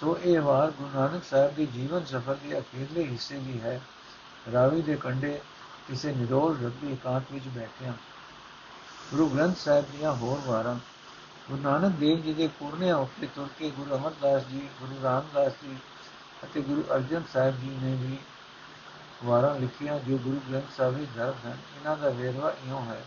ਸੋ 0.00 0.18
ਇਹ 0.22 0.40
ਵਾਰ 0.40 0.70
ਗੁਰੂ 0.70 0.90
ਨਾਨਕ 0.94 1.24
ਸਾਹਿਬ 1.24 1.54
ਦੀ 1.54 1.66
ਜੀਵਨ 1.66 2.04
ਸਫਰ 2.04 2.34
ਦੇ 2.34 2.58
ਅਖੀਰਲੇ 2.58 3.04
ਹਿੱਸੇ 3.04 3.38
ਦੀ 3.38 3.60
ਹੈ। 3.60 3.80
ਰਾਵੀ 4.52 4.82
ਦੇ 4.82 4.96
ਕੰਡੇ 4.96 5.40
ਕਿਸੇ 5.88 6.12
ਨਿਰੋਲ 6.12 6.64
ਰੱਬੀ 6.64 6.92
ਇਕਾਂਤ 6.92 7.22
ਵਿੱਚ 7.32 7.48
ਬੈਠਿਆ 7.48 7.92
ਗੁਰੂ 9.10 9.28
ਗ੍ਰੰਥ 9.28 9.56
ਸਾਹਿਬ 9.56 9.84
ਦੀਆਂ 9.92 10.12
ਹੋਰ 10.14 10.40
ਵਾਰਾਂ, 10.46 10.74
ਗੁਰੂ 11.50 11.62
ਨਾਨਕ 11.62 11.92
ਦੇਵ 11.92 12.20
ਜੀ 12.20 12.32
ਦੇ 12.34 12.48
ਪੂਰਨਿਆਂ 12.48 12.96
ਉੱਤੇ 12.96 13.26
ਤੁਰ 13.26 13.48
ਕੇ 13.58 13.70
ਗੁਰੂ 13.70 13.96
ਅਮਰਦਾਸ 13.96 14.46
ਜੀ, 14.46 14.68
ਗੁਰੂ 14.80 15.02
ਰਾਮਦਾਸ 15.02 15.52
ਜੀ 15.64 15.76
ਅਤੇ 16.44 16.60
ਗੁਰੂ 16.60 16.84
ਅਰਜਨ 16.94 17.22
ਸਾਹਿਬ 17.32 17.60
ਜੀ 17.60 17.78
ਨੇ 17.82 17.94
ਵੀ 17.94 18.18
ਵਾਰਾਂ 19.24 19.54
ਲਿਖੀਆਂ 19.60 19.98
ਜੋ 19.98 20.18
ਗੁਰੂ 20.18 20.40
ਗ੍ਰੰਥ 20.50 20.64
ਸਾਹਿਬ 20.76 20.94
ਵਿੱਚ 20.94 21.10
ਦਰਜ 21.16 21.34
ਹਨ। 21.46 21.50
ਇਹਨਾਂ 21.50 21.96
ਦਾ 21.96 22.08
ਵੇਰਵਾ 22.08 22.54
ਇਉਂ 22.66 22.86
ਹੈ 22.86 23.04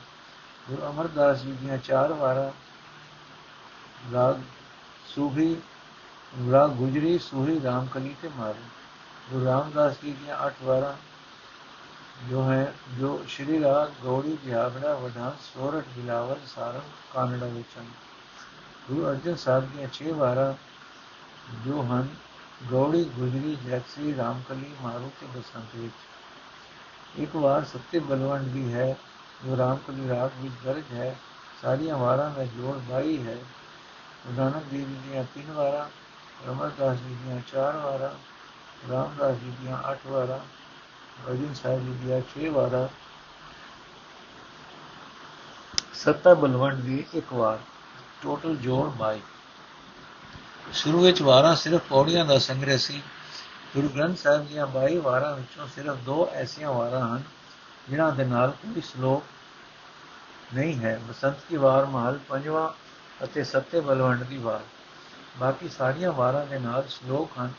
ਗੁਰੂ 0.70 0.90
ਅਮਰਦਾਸ 0.90 1.42
ਜੀ 1.42 1.52
ਦੀਆਂ 1.52 1.78
ਚਾਰ 1.78 2.14
ਵਾਰਾਂ, 2.14 2.52
ਰਾਗ 4.14 4.40
ਸੂਹੀ, 5.16 5.62
ਰਾਗ 6.52 6.70
ਗੁਜਰੀ, 6.70 7.18
ਸੂਹੀ 7.20 7.62
ਰਾਮਕਲੀ 7.64 8.16
ਤੇ 8.22 8.30
ਮਾਰੂ। 8.38 8.64
ਗੁਰੂ 9.32 9.46
ਰਾਮਦਾਸ 9.46 9.94
ਜੀ 10.04 10.12
ਦੀਆਂ 10.14 10.46
ਅੱਠ 10.48 10.54
ਵਾਰਾਂ, 10.64 10.94
ਜੋ 12.30 12.44
ਹੈ, 12.52 12.74
ਜੋ 13.00 13.24
ਸ਼੍ਰੀ 13.28 13.62
ਰਾਗ 13.64 13.90
ਗੌੜੀ 14.04 14.38
ਵਿਆਗੜਾ 14.46 14.94
ਵਡਾ 14.94 15.36
ਸੋਰਠ 15.42 15.86
ਬਿਲਾਵਰ 15.96 16.38
ਸਾਰੰਗ 16.56 16.92
ਕਾਨੜਾ 17.14 17.46
ਵਿੱਚ। 17.46 17.78
ਹਨ 17.80 17.86
ਗੁਰੂ 18.90 19.10
ਅਰਜਨ 19.10 19.36
ਸਾਹਿਬ 19.36 19.72
ਦੀਆਂ 19.72 19.90
6 19.90 20.14
ਵਾਰਾਂ, 20.14 20.54
ਜੋ 21.66 21.82
ਹਨ 21.82 22.08
ਗੌੜੀ, 22.72 23.04
ਗੁਜਰੀ 23.04 23.58
ਜੈਕਸੀ 23.66 24.16
ਰਾਮਕਲੀ, 24.18 24.72
ਮਾਰੂ 24.82 25.12
ਤੇ 25.22 25.28
ਬਸੰਤ 25.28 25.76
ਵਿੱਚ। 25.76 26.06
ਇੱਕ 27.20 27.36
ਵਾਰ 27.36 27.66
ਸੱਤੇ 27.66 28.00
ਬਲਵੰਡ 28.00 28.48
ਦੀ 28.48 28.74
ਹੈ 28.74 28.98
ਜੋ 29.46 29.58
ਰਾਮਕਲੀ 29.58 30.10
ਰਾਤ 30.10 30.32
ਵਿੱਚ 30.42 30.54
ਦਰਜ 30.66 30.94
ਹੈ, 30.94 31.16
ਸਾਰੀਆਂ 31.62 31.98
ਵਾਰਾਂ 31.98 32.30
ਦਾ 32.30 32.46
ਜੋੜ 32.46 32.78
22 32.90 33.18
ਹੈ। 33.28 33.38
ਨਾਨਕ 34.38 34.64
ਦੇਵ 34.64 34.88
ਜੀ 34.88 34.96
ਦੀਆਂ 35.06 35.24
ਤਿੰਨ 35.24 35.52
ਵਾਰਾਂ 35.52 35.86
ਰਮਰਦਾਸ 36.48 36.98
ਜੀ 36.98 37.16
ਦੀਆਂ 37.16 37.42
ਚਾਰ 37.52 37.78
ਵਾਰਾਂ, 37.78 38.10
ਰਾਮਦਾਸ 38.92 39.36
ਜੀ 39.36 39.52
ਦੀਆਂ 39.62 39.92
ਅੱਠ 39.92 40.06
ਵਾਰਾਂ, 40.08 40.40
ਅਰਜਨ 41.28 41.54
ਸਾਹਿਬ 41.54 41.86
ਜੀ 41.86 41.94
ਦੀਆਂ 42.02 42.22
6 42.34 42.50
ਵਾਰਾਂ, 42.50 42.88
ਸੱਤਾ 45.94 46.34
ਬਲਵੰਡ 46.34 46.82
ਦੀ 46.82 47.06
ਇੱਕ 47.14 47.34
ਵਾਰ 47.34 47.58
ਟੋਟਲ 48.22 48.56
ਜੋੜ 48.56 48.90
22 48.98 49.22
ਸ਼ੁਰੂ 50.74 51.00
ਵਿੱਚ 51.00 51.22
ਵਾਰਾਂ 51.22 51.56
ਸਿਰਫ 51.56 51.82
ਪੌੜੀਆਂ 51.90 52.26
ਦਾ 52.26 52.38
ਸੰਗ੍ਰਹਿ 52.40 52.78
ਸੀ। 52.78 53.02
ਗੁਰੂ 53.76 53.90
ਗ੍ਰੰਥ 53.90 54.18
ਸਾਹਿਬ 54.18 54.48
ਦੀਆਂ 54.48 54.68
22 54.68 55.00
ਵਾਰਾਂ 55.00 55.36
ਵਿੱਚੋਂ 55.36 55.68
ਸਿਰਫ 55.68 55.96
ਦੋ 55.96 56.30
ਐਸੀਆਂ 56.34 56.72
ਵਾਰਾਂ 56.72 57.02
ਹਨ 57.08 57.24
ਜਿਨ੍ਹਾਂ 57.90 58.12
ਦੇ 58.12 58.26
ਨਾਲ 58.26 58.52
ਕੋਈ 58.52 58.82
ਸ਼ਲੋਕ 58.82 59.24
ਨਹੀਂ 60.54 60.80
ਹੈ। 60.80 61.00
ਬਸੰਤ 61.10 61.36
ਦੀ 61.50 61.58
ਵਾਰ 61.58 61.86
ਮਹਲ 61.86 62.20
ਪੰਜਵਾਂ 62.30 62.70
ਅਤੇ 63.24 63.44
ਸੱਤੇ 63.44 63.80
ਬਲਵੰਡ 63.80 64.24
ਦੀ 64.24 64.38
ਵਾਰ। 64.38 64.60
ਬਾਕੀ 65.38 65.70
ਸਾਰੀਆਂ 65.70 66.12
ਵਾਰਾਂ 66.12 66.46
ਦੇ 66.46 66.60
ਨਾਲ 66.60 66.88
ਸ਼ਲੋਕ 66.88 67.32
ਹਨ। 67.40 67.52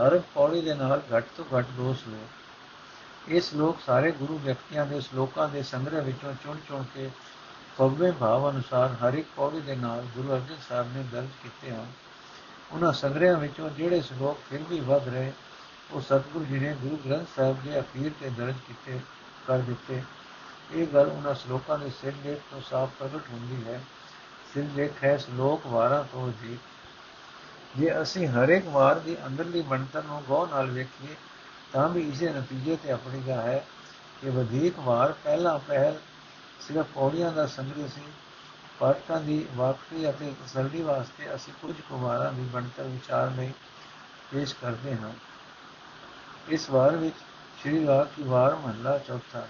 ਹਰ 0.00 0.18
ਪੌੜੀ 0.34 0.60
ਦੇ 0.60 0.74
ਨਾਲ 0.74 1.02
ਘੱਟ 1.16 1.24
ਤੋਂ 1.36 1.44
ਘੱਟ 1.58 1.66
ਦੋ 1.66 1.94
ਸ਼ਲੋਕ। 1.94 3.30
ਇਹ 3.30 3.40
ਸ਼ਲੋਕ 3.40 3.78
ਸਾਰੇ 3.86 4.12
ਗੁਰੂ 4.12 4.38
ਵਿਅਕਤੀਆਂ 4.38 4.86
ਦੇ 4.86 5.00
ਸ਼ਲੋਕਾਂ 5.00 5.48
ਦੇ 5.48 5.62
ਸੰਗ੍ਰਹਿ 5.62 6.00
ਵਿੱਚੋਂ 6.00 6.34
ਚੁਣ 6.44 6.56
ਚੁਣ 6.68 6.84
ਕੇ 6.94 7.10
ਪਵਵੇਂ 7.76 8.12
ਭਾਵ 8.12 8.50
ਅਨੁਸਾਰ 8.50 8.92
ਹਰ 8.92 9.14
ਇੱਕ 9.14 9.28
ਪੌੜੀ 9.36 9.60
ਦੇ 9.60 9.76
ਨਾਲ 9.76 10.02
ਗੁਰੂ 10.14 10.34
ਅਰਜਨ 10.34 10.56
ਸਾਹਿਬ 10.68 10.96
ਨੇ 10.96 11.02
ਦਰਜ 11.02 11.28
ਕੀਤੇ 11.42 11.70
ਹਨ। 11.70 11.86
ਉਹਨਾਂ 12.72 12.92
ਸੰਗ੍ਰਹਿਾਂ 12.92 13.36
ਵਿੱਚੋਂ 13.36 13.70
ਜਿਹੜੇ 13.70 14.00
ਸ਼ਲੋਕ 14.00 14.38
ਫਿਰ 14.50 14.60
ਵੀ 14.62 14.80
ਵੱਧ 14.80 15.08
ਰਹੇ, 15.08 15.32
ਉਹ 15.90 16.00
ਸਤਿਗੁਰੂ 16.00 16.44
ਜੀ 16.44 16.58
ਨੇ 16.58 16.74
ਗੁਰੂ 16.74 16.96
ਗ੍ਰੰਥ 16.96 17.28
ਸਾਹਿਬ 17.36 17.62
ਦੇ 17.64 17.80
ਅਖੀਰ 17.80 18.12
ਤੇ 18.20 18.30
ਦਰਜ 18.30 18.54
ਕੀਤੇ। 18.66 19.00
ਕਰ 19.46 19.58
ਦਿੱਤੇ। 19.58 20.02
ਇਹ 20.72 20.86
ਗੱਲ 20.86 21.06
ਉਹਨਾਂ 21.06 21.34
ਸ਼ਲੋਕਾਂ 21.34 21.78
ਦੇ 21.78 21.90
ਸਿਰ 21.90 22.12
ਲੇਖ 22.24 22.38
ਤੋਂ 22.50 22.60
ਸਾਫ਼ 22.60 22.90
ਪ੍ਰਗਟ 22.98 23.28
ਹੁੰਦੀ 23.30 23.64
ਹੈ। 23.68 23.80
ਸਿਰ 24.54 24.64
ਲੇਖ 24.76 25.04
ਹੈ 25.04 25.16
ਸ਼ਲੋਕ 25.16 25.66
ਵਾਰਾਂ 25.66 26.04
ਤੋਂ 26.04 26.32
ਜੀ। 26.42 26.58
ਜੇ 27.76 28.02
ਅਸੀਂ 28.02 28.28
ਹਰ 28.28 28.48
ਇੱਕ 28.48 28.66
ਵਾਰ 28.66 28.98
ਦੀ 28.98 29.16
ਅੰਦਰਲੀ 29.26 29.62
ਬਣਤਰ 29.62 30.02
ਨੂੰ 30.02 30.22
ਗੌਰ 30.28 30.48
ਨਾਲ 30.48 30.70
ਵੇਖੀਏ, 30.70 31.16
ਤਾਂ 31.72 31.88
ਵੀ 31.88 32.00
ਇਸੇ 32.00 32.30
ਨਤੀਜੇ 32.30 32.76
ਤੇ 32.76 32.90
ਆਪਣੀਗਾ 32.90 33.42
ਹੈ 33.42 33.66
ਕਿ 34.20 34.30
ਵਧੇਕ 34.30 34.78
ਵਾਰ 34.78 35.12
ਪਹਿਲਾ 35.12 35.58
ਪਹਿਲ 35.58 35.98
ਸਿਰਫ 36.60 36.86
ਪੌੜੀਆਂ 36.94 37.32
ਦਾ 37.32 37.46
ਸੰਗ੍ਰਹਿ 37.46 37.88
ਸੀ, 37.88 38.02
ਪਾਠਕਾਂ 38.78 39.20
ਦੀ 39.20 39.46
ਵਾਕਫੀ 39.56 40.10
ਅਤੇ 40.10 40.32
ਤਸੱਲੀ 40.46 40.82
ਵਾਸਤੇ 40.82 41.34
ਅਸੀਂ 41.34 41.52
ਕੁਝ 41.62 41.80
ਕੁਮਾਰਾਂ 41.80 42.32
ਦੀ 42.32 42.42
ਬਣਤਰ 42.42 42.82
ਵਿਚਾਰ 42.82 43.30
ਲਈ 43.30 43.52
ਪੇਸ਼ 44.32 44.54
ਕਰਦੇ 44.60 44.96
ਹਾਂ। 44.96 45.10
ਇਸ 46.48 46.70
ਵਾਰ 46.70 46.96
ਵਿੱਚ 46.96 47.16
ਸ਼੍ਰੀ 47.66 47.86
ਰਾਗ 47.86 48.20
ਵਾਰ 48.20 48.54
ਮਹਲਾ 48.54 48.98
ਚੌਥਾ। 48.98 49.46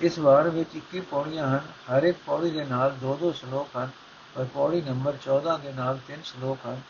ਇਸ 0.00 0.18
ਵਾਰ 0.18 0.48
ਵਿੱਚ 0.48 0.76
21 0.76 1.00
ਪੌੜੀਆਂ 1.00 1.48
ਹਨ। 1.48 1.60
ਹਰ 1.90 2.02
ਇੱਕ 2.02 2.18
ਪੌੜੀ 2.26 2.50
ਦੇ 2.50 2.64
ਨਾਲ 2.64 2.90
ਦੋ 2.92 3.16
ਦੋ 3.16 3.32
ਸ਼ਲੋਕ 3.32 3.68
ਹਨ, 3.76 3.90
ਪਰ 4.34 4.44
ਪੌੜੀ 4.44 4.80
ਨੰਬਰ 4.80 5.16
14 5.16 5.58
ਦੇ 5.58 5.72
ਨਾਲ 5.72 5.98
ਤਿੰਨ 6.08 6.22
ਸ਼ਲੋਕ 6.22 6.58
ਹਨ। 6.66 6.80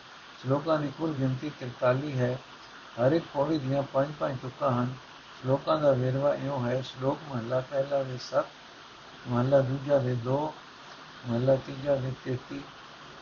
ਸ਼ਲੋਕਾਂ 0.42 0.78
ਦੀ 0.78 0.92
ਕੁੱਲ 0.98 1.12
ਗਿਣਤੀ 1.12 1.50
43 1.60 2.12
ਹੈ। 2.16 2.38
ਹਰ 3.00 3.12
ਇੱਕ 3.12 3.24
ਪੌੜੀ 3.34 3.58
ਦੀਆਂ 3.58 3.82
ਪੰਜ 3.82 4.14
ਪੰਜ 4.20 4.38
ਤੁਕਾਂ 4.42 4.72
ਹਨ। 4.72 4.94
ਸ਼ਲੋਕਾਂ 5.42 5.78
ਦਾ 5.78 5.92
ਵੇਰਵਾ 5.92 6.34
ਇਉਂ 6.34 6.66
ਹੈ, 6.66 6.82
ਸ਼ਲੋਕ 6.82 7.18
ਮਹਲਾ 7.34 7.60
ਪਹਿਲਾ 7.60 8.02
ਦੇ 8.02 8.18
7 8.18 8.44
ਮਹਲਾ 9.28 9.60
ਦੂਜਾ 9.60 9.98
ਦੇ 9.98 10.16
2 10.24 10.52
ਮਹਲਾ 11.28 11.56
ਤੀਜਾ 11.56 11.96
ਦੇ 11.96 12.12
33 12.24 12.60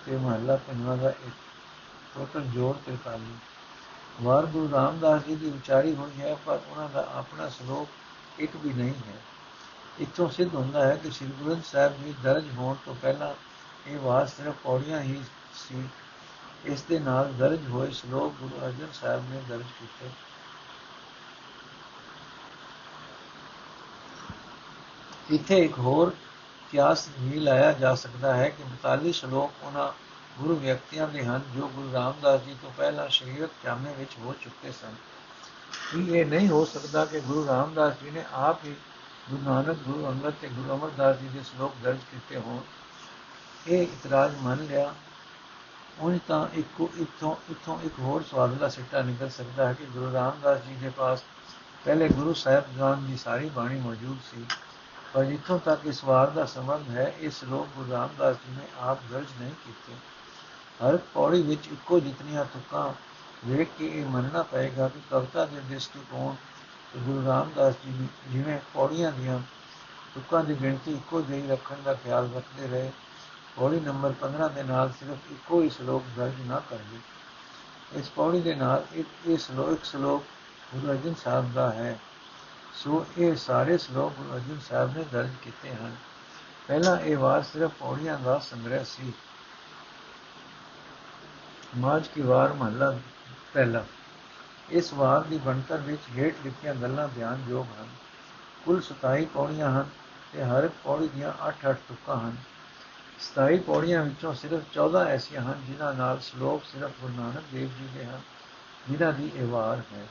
ਤੇ 0.06 0.16
ਮਹਲਾ 0.16 0.56
ਪੰਜਵਾਂ 0.56 0.96
ਦਾ 0.96 1.10
1 1.10 1.46
ਟੋਟਲ 2.14 2.40
ਜੋੜ 2.40 2.76
43 2.86 3.57
ਵਾਰ 4.22 4.46
ਗੁਰੂ 4.46 4.70
ਰਾਮਦਾਸ 4.72 5.22
ਜੀ 5.22 5.36
ਦੀ 5.36 5.50
ਵਿਚਾਰੀ 5.50 5.94
ਹੋਈ 5.94 6.20
ਹੈ, 6.20 6.36
ਪਰ 6.46 6.58
ਉਹਨਾਂ 6.70 6.88
ਦਾ 6.88 7.08
ਆਪਣਾ 7.14 7.48
ਸ਼ਲੋਕ 7.48 7.88
ਇੱਕ 8.38 8.56
ਵੀ 8.56 8.72
ਨਹੀਂ 8.72 8.94
ਹੈ। 8.94 9.14
ਇਤੋਂ 10.00 10.28
ਸਿੱਧ 10.28 10.54
ਹੁੰਦਾ 10.54 10.86
ਹੈ 10.86 10.96
ਕਿ 10.96 11.10
ਸ੍ਰੀ 11.10 11.26
ਗੁਰੂ 11.26 11.60
ਸਾਹਿਬ 11.64 12.04
ਜੀ 12.04 12.14
ਦਰਜ 12.22 12.44
ਹੋਣ 12.56 12.76
ਤੋਂ 12.84 12.94
ਪਹਿਲਾਂ 12.94 13.34
ਇਹ 13.86 13.98
ਵਾਰ 13.98 14.26
ਸਿਰਫ 14.26 14.54
ਪੌੜੀਆਂ 14.62 15.00
ਹੀ 15.00 15.22
ਸੀ। 15.54 15.88
ਇਸ 16.64 16.82
ਦੇ 16.82 16.98
ਨਾਲ 16.98 17.32
ਦਰਜ 17.32 17.68
ਹੋਏ 17.68 17.90
ਸ਼ਲੋਕ 17.90 18.34
ਗੁਰੂ 18.40 18.66
ਅਰਜਨ 18.66 18.88
ਸਾਹਿਬ 18.92 19.30
ਨੇ 19.30 19.42
ਦਰਜ 19.48 19.66
ਕੀਤੇ। 19.80 20.10
ਇੱਥੇ 25.34 25.64
ਇੱਕ 25.64 25.78
ਹੋਰ 25.78 26.12
ਕਿਆਸ 26.70 27.08
ਵੀ 27.20 27.40
ਲਾਇਆ 27.40 27.72
ਜਾ 27.72 27.94
ਸਕਦਾ 27.94 28.36
ਹੈ 28.36 28.48
ਕਿ 28.48 28.62
42 28.62 29.12
ਸ਼ਲੋਕ 29.12 29.52
ਉਹਨਾਂ 29.62 30.07
ਗੁਰੂ 30.38 30.56
ਵਿਅਕਤੀਆਂ 30.56 31.08
ਦੇ 31.08 31.24
ਹਨ 31.24 31.40
ਜੋ 31.56 31.68
ਗੁਰੂ 31.68 31.92
ਰਾਮਦਾਸ 31.92 32.40
ਜੀ 32.40 32.56
ਤੋਂ 32.62 32.70
ਪਹਿਲਾਂ 32.76 33.08
ਸ਼ਰੀਰਕ 33.08 33.50
ਜਾਮੇ 33.64 33.92
ਵਿੱਚ 33.92 34.10
ਹੋ 34.18 34.34
ਚੁੱਕੇ 34.40 34.72
ਸਨ। 34.72 34.94
ਕੀ 35.92 36.18
ਇਹ 36.18 36.26
ਨਹੀਂ 36.26 36.48
ਹੋ 36.48 36.64
ਸਕਦਾ 36.64 37.04
ਕਿ 37.04 37.20
ਗੁਰੂ 37.20 37.46
ਰਾਮਦਾਸ 37.46 37.94
ਜੀ 38.04 38.10
ਨੇ 38.10 38.24
ਆਪ 38.32 38.64
ਹੀ 38.64 38.74
ਗੁਰੂ 39.30 39.42
ਨਾਨਕ, 39.42 39.76
ਗੁਰੂ 39.76 40.06
ਅੰਗਦ 40.06 40.34
ਤੇ 40.40 40.48
ਗੁਰੂ 40.48 40.76
ਅਮਰਦਾਸ 40.76 41.16
ਜੀ 41.16 41.28
ਦੇ 41.28 41.42
ਸ਼ਲੋਕ 41.42 41.74
ਦਰਜ 41.82 41.98
ਕੀਤੇ 42.10 42.36
ਹੋਣ। 42.36 42.60
ਇਹ 43.66 43.82
ਇਤਰਾਜ਼ 43.82 44.36
ਮੰਨ 44.42 44.64
ਲਿਆ। 44.64 44.94
ਉਹ 45.98 46.18
ਤਾਂ 46.28 46.48
ਇੱਕੋ 46.54 46.90
ਇਥੋਂ 47.00 47.36
ਇਥੋਂ 47.50 47.78
ਇੱਕ 47.82 47.94
ਹੋਰ 47.98 48.22
ਸਵਾਦਲਾ 48.22 48.68
ਸਿੱਟਾ 48.68 49.02
ਨਿਕਲ 49.02 49.30
ਸਕਦਾ 49.30 49.68
ਹੈ 49.68 49.72
ਕਿ 49.72 49.84
ਗੁਰੂ 49.84 50.12
ਰਾਮਦਾਸ 50.12 50.58
ਜੀ 50.62 50.74
ਦੇ 50.74 50.88
ਪਾਸ 50.88 51.22
ਪਹਿਲੇ 51.84 52.08
ਗੁਰੂ 52.08 52.34
ਸਾਹਿਬ 52.34 52.64
ਜਾਨ 52.78 53.06
ਦੀ 53.06 53.16
ਸਾਰੀ 53.16 53.48
ਬਾਣੀ 53.48 53.80
ਮੌਜੂਦ 53.80 54.18
ਸੀ। 54.30 54.46
ਪਰ 55.12 55.24
ਜਿੱਥੋਂ 55.24 55.58
ਤੱਕ 55.58 55.86
ਇਸ 55.86 56.04
ਵਾਰ 56.04 56.30
ਦਾ 56.30 56.44
ਸੰਬੰਧ 56.44 56.90
ਹੈ 56.90 57.14
ਇਸ 57.20 57.44
ਲੋਕ 57.44 57.68
ਗੁਰੂ 57.76 57.92
ਰਾਮਦਾਸ 57.92 58.36
ਜੀ 58.36 58.52
ਨੇ 58.52 58.66
ਆਪ 58.78 58.98
ਦਰਜ 59.10 59.26
ਨਹੀਂ 59.40 59.52
ਕੀਤੇ। 59.66 59.92
ਹਰ 60.82 60.96
ਪੌੜੀ 60.96 61.42
ਵਿੱਚ 61.42 61.66
ਇੱਕੋ 61.66 62.00
ਜਿਤਨੀਆਂ 62.00 62.44
ਤੁਕਾਂ 62.44 62.92
ਵੇਖ 63.46 63.68
ਕੇ 63.78 63.86
ਇਹ 63.86 64.06
ਮੰਨਣਾ 64.06 64.42
ਪਏਗਾ 64.42 64.88
ਕਿ 64.88 65.00
ਕਵਿਤਾ 65.10 65.44
ਦੇ 65.46 65.60
ਦ੍ਰਿਸ਼ਟੀਕੋਣ 65.60 66.34
ਤੋਂ 66.92 67.00
ਗੁਰੂ 67.00 67.26
ਰਾਮਦਾਸ 67.26 67.74
ਜੀ 67.86 68.08
ਜਿਵੇਂ 68.28 68.58
ਪੌੜੀਆਂ 68.74 69.12
ਦੀਆਂ 69.12 69.40
ਤੁਕਾਂ 70.14 70.44
ਦੀ 70.44 70.54
ਗਿਣਤੀ 70.54 70.92
ਇੱਕੋ 70.92 71.20
ਜਿਹੀ 71.20 71.48
ਰੱਖਣ 71.48 71.76
ਦਾ 71.84 71.94
ਖਿਆਲ 71.94 72.30
ਰੱਖਦੇ 72.36 72.68
ਰਹੇ, 72.68 72.90
ਪੌੜੀ 73.56 73.80
ਨੰਬਰ 73.80 74.14
15 74.20 74.48
ਦੇ 74.48 74.62
ਨਾਲ 74.62 74.92
ਸਿਰਫ 74.92 75.32
ਇੱਕੋ 75.32 75.62
ਹੀ 75.62 75.68
ਸ਼ਲੋਕ 75.68 76.04
ਦਰਜ 76.16 76.40
ਨਾ 76.46 76.60
ਕਰਦੇ 76.70 76.98
ਇਸ 77.98 78.10
ਪੌੜੀ 78.10 78.40
ਦੇ 78.40 78.54
ਨਾਲ 78.54 78.84
ਇੱਕ 78.92 79.08
ਇਹ 79.26 79.38
ਸ਼ਲੋਕ 79.38 79.84
ਸ਼ਲੋਕ 79.84 80.24
ਗੁਰੂ 80.74 80.92
ਅਰਜਨ 80.92 81.14
ਸਾਹਿਬ 81.14 81.52
ਦਾ 81.52 81.70
ਹੈ। 81.70 81.98
ਸੋ 82.74 83.06
ਇਹ 83.18 83.36
ਸਾਰੇ 83.36 83.78
ਸ਼ਲੋਕ 83.78 84.12
ਗੁਰੂ 84.12 84.32
ਅਰਜਨ 84.32 84.58
ਸਾਹਿਬ 84.68 84.96
ਨੇ 84.96 85.04
ਦਰਜ 85.12 85.30
ਕੀਤੇ 85.42 85.70
ਹਨ। 85.70 85.96
ਪਹਿਲਾ 86.68 87.00
ਇਹ 87.00 87.16
ਵਾਰ 87.16 87.42
ਸਿਰਫ 87.42 87.70
ਪੌੜੀਆਂ 87.78 88.18
ਦਾ 88.18 88.38
ਸੰਗ੍ਰਹਿ 88.38 88.84
ਸੀ। 88.84 89.12
ਮਾਜ 91.76 92.06
ਕੀ 92.08 92.20
ਵਾਰ 92.20 92.52
ਮਹਲਾ 92.52 92.98
ਪਹਿਲਾ। 93.54 93.84
ਇਸ 94.70 94.92
ਵਾਰ 94.92 95.20
ਦੀ 95.20 95.38
ਬਣਤਰ 95.38 95.76
ਵਿੱਚ 95.76 96.00
ਹੇਠ 96.16 96.34
ਲਿਖੀਆਂ 96.44 96.74
ਗੱਲਾਂ 96.74 97.08
ਧਿਆਨਯੋਗ 97.08 97.66
ਹਨ। 97.80 97.88
ਕੁੱਲ 98.64 98.80
27 98.80 99.24
ਪੌੜੀਆਂ 99.24 99.70
ਹਨ 99.70 99.88
ਤੇ 100.32 100.44
ਹਰ 100.44 100.64
ਇੱਕ 100.64 100.72
ਪੌੜੀ 100.84 101.08
ਦੀਆਂ 101.08 101.32
8-8 101.40 101.76
ਤੁਕਾਂ 101.88 102.16
ਹਨ। 102.20 102.36
27 103.20 103.58
ਪੌੜੀਆਂ 103.58 104.02
ਵਿੱਚੋਂ 104.02 104.34
ਸਿਰਫ 104.34 104.62
14 104.72 105.04
ਐਸੀਆਂ 105.04 105.42
ਹਨ 105.42 105.64
ਜਿਨ੍ਹਾਂ 105.66 105.94
ਨਾਲ 105.94 106.20
ਸ਼ਲੋਕ 106.20 106.64
ਸਿਰਫ 106.64 106.90
ਗੁਰੂ 107.00 107.12
ਨਾਨਕ 107.12 107.42
ਦੇਵ 107.52 107.68
ਜੀ 107.68 107.88
ਦੇ 107.94 108.04
ਹਨ, 108.04 108.20
ਜਿਨ੍ਹਾਂ 108.88 109.12
ਦੀ 109.12 109.30
ਇਹ 109.34 109.46
ਵਾਰ 109.46 109.82
ਹੈ। 109.92 110.06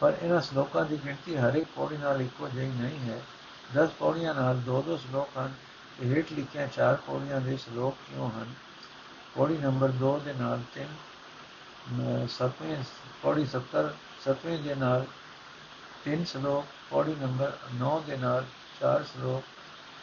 ਪਰ 0.00 0.16
ਇਹਨਾਂ 0.22 0.40
ਸ਼ਲੋਕਾਂ 0.40 0.84
ਦੀ 0.84 0.98
ਗਿਣਤੀ 1.04 1.36
ਹਰ 1.36 1.54
ਇੱਕ 1.54 1.68
ਪੌੜੀ 1.74 1.96
ਨਾਲ 1.96 2.20
ਇੱਕੋ 2.22 2.48
ਜਿਹੀ 2.48 2.68
ਨਹੀਂ 2.68 3.10
ਹੈ। 3.10 3.20
10 3.74 3.88
ਪੌੜੀਆਂ 3.98 4.34
ਨਾਲ 4.34 4.56
ਦੋ 4.56 4.82
ਦੋ 4.82 4.96
ਸ਼ਲੋਕ 4.96 5.28
ਹਨ 5.38 5.54
ਤੇ 6.00 6.14
ਹੇਠ 6.14 6.32
ਲਿਖੀਆਂ 6.32 6.66
ਚਾਰ 6.68 6.94
ਪੌੜੀਆਂ 6.96 7.40
ਦੇ 7.40 7.56
ਸ਼ਲੋਕ 7.56 7.94
ਕਿਉਂ 7.94 8.30
ਹਨ? 8.30 8.54
ਪੌੜੀ 9.36 9.56
ਨੰਬਰ 9.58 9.92
2 10.00 10.18
ਦੇ 10.24 10.32
ਨਾਲ 10.32 10.60
3 10.74 12.26
ਸਤਵੇਂ, 12.28 12.76
ਪੌੜੀ 13.22 13.46
70 13.46 13.88
ਸਤਵੇਂ 14.24 14.58
ਦੇ 14.58 14.74
ਨਾਲ 14.74 15.06
3 16.04 16.24
ਸ਼ਲੋਕ, 16.24 16.64
ਪੌੜੀ 16.90 17.14
ਨੰਬਰ 17.14 17.52
9 17.74 17.98
ਦੇ 18.06 18.16
ਨਾਲ 18.16 18.44
4 18.80 19.02
ਸ਼ਲੋਕ, 19.04 19.42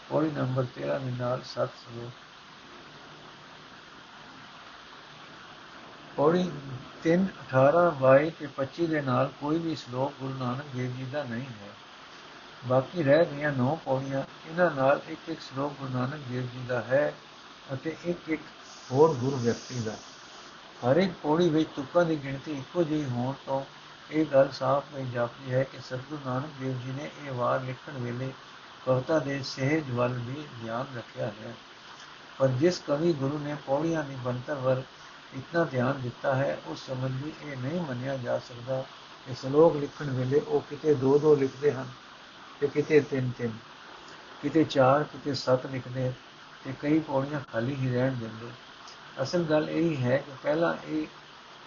ਪੌੜੀ 0.09 0.31
ਨੰਬਰ 0.31 0.65
13 0.75 0.99
ਦੇ 0.99 1.11
ਨਾਲ 1.11 1.41
7 1.45 1.79
ਸ਼ਲੋਕ। 1.83 2.11
ਪੌੜੀ 6.15 6.51
3 7.03 7.25
18 7.43 7.89
22 8.01 8.31
ਤੇ 8.39 8.47
25 8.55 8.87
ਦੇ 8.87 9.01
ਨਾਲ 9.01 9.29
ਕੋਈ 9.39 9.59
ਵੀ 9.59 9.75
ਸ਼ਲੋਕ 9.75 10.13
ਗੁਰੂ 10.19 10.33
ਨਾਨਕ 10.33 10.75
ਦੇਵ 10.75 10.95
ਜੀ 10.97 11.05
ਦਾ 11.05 11.23
ਨਹੀਂ 11.23 11.45
ਹੈ। 11.61 11.69
ਬਾਕੀ 12.67 13.03
ਰਹਿ 13.03 13.25
ਗਈਆਂ 13.25 13.51
9 13.51 13.75
ਪੌੜੀਆਂ, 13.85 14.23
ਇਹਨਾਂ 14.47 14.71
ਨਾਲ 14.71 15.01
ਇੱਕ 15.09 15.29
ਇੱਕ 15.29 15.41
ਸ਼ਲੋਕ 15.41 15.73
ਗੁਰੂ 15.79 15.93
ਨਾਨਕ 15.93 16.27
ਦੇਵ 16.29 16.41
ਜੀ 16.43 16.65
ਦਾ 16.67 16.81
ਹੈ 16.81 17.13
ਅਤੇ 17.73 17.95
ਇੱਕ 18.05 18.29
ਇੱਕ 18.29 18.41
ਹੋਰ 18.91 19.13
ਗੁਰੂ 19.13 19.37
ਵਿਅਕਤੀ 19.37 19.79
ਦਾ। 19.79 19.91
ਹਰ 20.81 20.97
ਇੱਕ 20.97 21.13
ਪੌੜੀ 21.23 21.49
ਵਿੱਚ 21.49 21.69
ਤੁਕਾਂ 21.75 22.05
ਦੀ 22.05 22.15
ਗਿਣਤੀ 22.23 22.51
ਇੱਕੋ 22.51 22.83
ਜਿਹੀ 22.83 23.05
ਹੋਣ 23.05 23.33
ਤੋਂ 23.45 23.65
ਇਹ 24.11 24.25
ਗੱਲ 24.25 24.49
ਸਾਫ਼ 24.51 24.85
ਨਹੀਂ 24.95 25.11
ਜਾਪਦੀ 25.11 25.53
ਹੈ 25.53 25.63
ਕਿ 25.63 25.77
ਸਤਿਗੁਰੂ 25.79 26.29
ਨਾਨਕ 26.29 26.49
ਦੇਵ 26.59 26.79
ਜੀ 26.79 26.91
ਨੇ 26.91 27.09
ਇਹ 27.25 27.31
ਵਾਰ 27.31 27.61
ਲਿਖਣ 27.61 27.97
ਵੇਲੇ 27.97 28.31
ਕਵਿਤਾ 28.85 29.19
ਦੇ 29.19 29.43
ਸਹਿਜ 29.43 29.91
ਵੱਲ 29.91 30.13
ਵੀ 30.13 30.43
ਧਿਆਨ 30.63 30.85
ਰੱਖਿਆ 30.97 31.25
ਹੈ। 31.25 31.53
ਪਰ 32.37 32.47
ਜਿਸ 32.47 32.81
ਕਵੀ 32.87 33.13
ਗੁਰੂ 33.13 33.39
ਨੇ 33.39 33.55
ਪੌੜੀਆਂ 33.65 34.03
ਦੀ 34.03 34.15
ਬੰਤਰ 34.15 34.55
ਵੱਲ 34.55 34.83
ਇਤਨਾ 35.37 35.63
ਧਿਆਨ 35.63 36.01
ਦਿੱਤਾ 36.01 36.35
ਹੈ, 36.35 36.57
ਉਸ 36.67 36.85
ਸੰਬੰਧੀ 36.85 37.31
ਇਹ 37.43 37.57
ਨਹੀਂ 37.57 37.81
ਮੰਨਿਆ 37.81 38.17
ਜਾ 38.17 38.39
ਸਕਦਾ 38.39 38.85
ਕਿ 39.27 39.33
ਸ਼ਲੋਕ 39.33 39.75
ਲਿਖਣ 39.75 40.09
ਵੇਲੇ 40.09 40.39
ਉਹ 40.39 40.61
ਕਿਤੇ 40.61 40.93
ਦੋ 40.93 41.19
ਦੋ 41.19 41.35
ਲਿਖਦੇ 41.35 41.71
ਹਨ 41.71 41.87
ਤੇ 42.59 42.67
ਕਿਤੇ 42.67 42.99
ਤਿੰਨ 42.99 43.31
ਤਿੰਨ 43.37 43.51
ਕਿਤੇ 44.41 44.63
ਚਾਰ, 44.63 45.03
ਕਿਤੇ 45.03 45.33
ਸੱਤ 45.33 45.65
ਲਿਖਦੇ 45.65 46.11
ਤੇ 46.63 46.73
ਕਈ 46.79 46.99
ਪੌੜੀਆਂ 46.99 47.39
ਖਾਲੀ 47.51 47.75
ਹੀ 47.75 47.93
ਰਹਿਣ 47.93 48.13
ਦਿੰਦੇ। 48.13 48.51
ਅਸਲ 49.23 49.43
ਗੱਲ 49.43 49.69
ਇਹ 49.69 49.97
ਹੈ 49.97 50.17
ਕਿ 50.17 50.31
ਪਹਿਲਾਂ 50.43 50.73
ਇਹ 50.87 51.07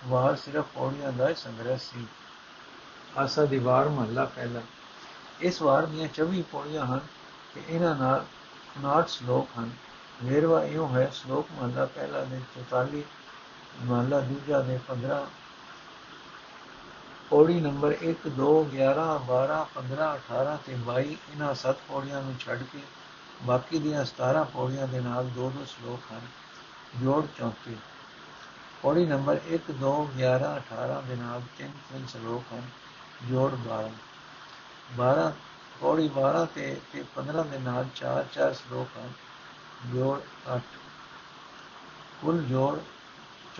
ਵਾਰ 0.06 0.36
ਸਿਰਫ 0.36 0.64
ਪੌੜੀਆਂ 0.74 1.12
ਦਾ 1.12 1.32
ਸੰਗ੍ਰਹਿ 1.34 1.78
ਸੀ। 1.78 2.06
ਆਸਾ 3.18 3.44
ਦੀ 3.44 3.58
ਵਾਰ 3.58 3.88
ਮਹੱਲਾ 3.88 4.24
ਪਹਿਲਾ। 4.24 4.60
ਇਸ 5.40 5.62
ਵਾਰ 5.62 5.86
ਦੀਆਂ 5.86 6.08
24 6.08 6.42
ਪੌੜੀਆਂ 6.42 6.86
ਹਨ 6.86 7.00
ਕਿ 7.54 7.60
ਇਹਨਾਂ 7.68 7.94
ਨਾਲ 7.96 8.24
59 8.76 9.08
ਸ਼ਲੋਕ 9.08 9.48
ਹਨ। 9.58 9.70
ਵੇਰਵਾ 10.24 10.64
ਇਹੋ 10.64 10.88
ਹੈ, 10.88 11.10
ਸ਼ਲੋਕ 11.14 11.46
ਮਹੱਲਾ 11.52 11.84
ਪਹਿਲਾ 11.84 12.24
ਦੇ 12.24 12.40
44 12.56 13.02
ਮਹੱਲਾ 13.84 14.20
ਦੂਜਾ 14.20 14.60
ਦੇ 14.60 14.78
15 14.88 15.26
ਪੌੜੀ 17.30 17.60
ਨੰਬਰ 17.60 17.94
1 18.02 18.28
2 18.38 18.48
11 18.72 19.18
12 19.28 19.66
15 19.74 20.14
18 20.14 20.56
ਤੇ 20.66 20.76
22 20.88 21.16
ਇਹਨਾਂ 21.32 21.54
ਸੱਤ 21.54 21.76
ਪੌੜੀਆਂ 21.88 22.22
ਨੂੰ 22.22 22.34
ਛੱਡ 22.40 22.62
ਕੇ 22.62 22.78
ਬਾਕੀ 23.42 23.78
ਦੀਆਂ 23.78 24.04
17 24.04 24.44
ਪੌੜੀਆਂ 24.52 24.88
ਦੇ 24.88 25.00
ਨਾਲ 25.00 25.26
ਦੋ 25.26 25.50
ਦੋ 25.50 25.64
ਸ਼ਲੋਕ 25.64 26.12
ਹਨ। 26.12 26.20
ਜੋੜ 27.02 27.24
34 27.40 27.74
ਪੌੜੀ 28.82 29.04
ਨੰਬਰ 29.06 29.40
1 29.50 29.70
2 29.80 29.92
11 30.18 30.48
18 30.56 31.00
ਦੇ 31.08 31.16
ਨਾਲ 31.16 31.42
ਤਿੰਨ 31.58 31.70
ਤਿੰਨ 31.90 32.06
ਸ਼ਲੋਕ 32.06 32.52
ਹਨ 32.52 32.62
ਜੋੜ 33.28 33.50
12 33.68 33.90
12 34.98 35.30
ਪੌੜੀ 35.80 36.10
12 36.18 36.46
ਤੇ 36.54 36.80
ਤੇ 36.92 37.04
15 37.16 37.44
ਦੇ 37.50 37.58
ਨਾਲ 37.58 37.86
4 37.96 38.24
4 38.36 38.52
ਸ਼ਲੋਕ 38.52 38.96
ਹਨ 38.98 39.12
ਜੋੜ 39.94 40.18
8 40.48 40.58
ਕੁੱਲ 42.20 42.42
ਜੋੜ 42.44 42.78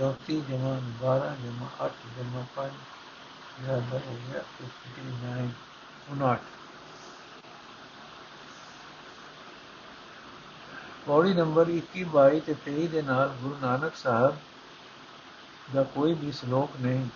34 0.01 0.41
ਜਮਾ 0.49 0.75
12 1.03 1.33
ਜਮਾ 1.43 1.71
8 1.85 1.91
ਜਮਾ 2.17 2.45
5 2.57 2.83
ਬਰਾਬਰ 3.61 4.07
ਹੋ 4.07 4.19
ਗਿਆ 4.27 4.45
59 4.61 5.49
59 6.11 6.37
ਪੌੜੀ 11.07 11.35
ਨੰਬਰ 11.35 11.69
21 11.69 12.05
22 12.15 12.41
ਤੇ 12.41 12.55
23 12.67 12.87
ਦੇ 12.87 13.03
ਨਾਲ 13.03 13.29
ਗੁਰੂ 13.29 13.57
ਨਾਨਕ 13.63 13.97
ਸਾਹਿਬ 13.97 14.37
ਦਾ 15.75 15.83
ਕੋਈ 15.83 16.15
ਵੀ 16.15 16.33
ਸ਼ਲੋਕ 16.33 16.71
ਨਹੀਂ 16.81 17.09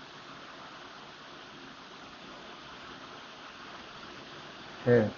ਹੈ। 4.88 5.10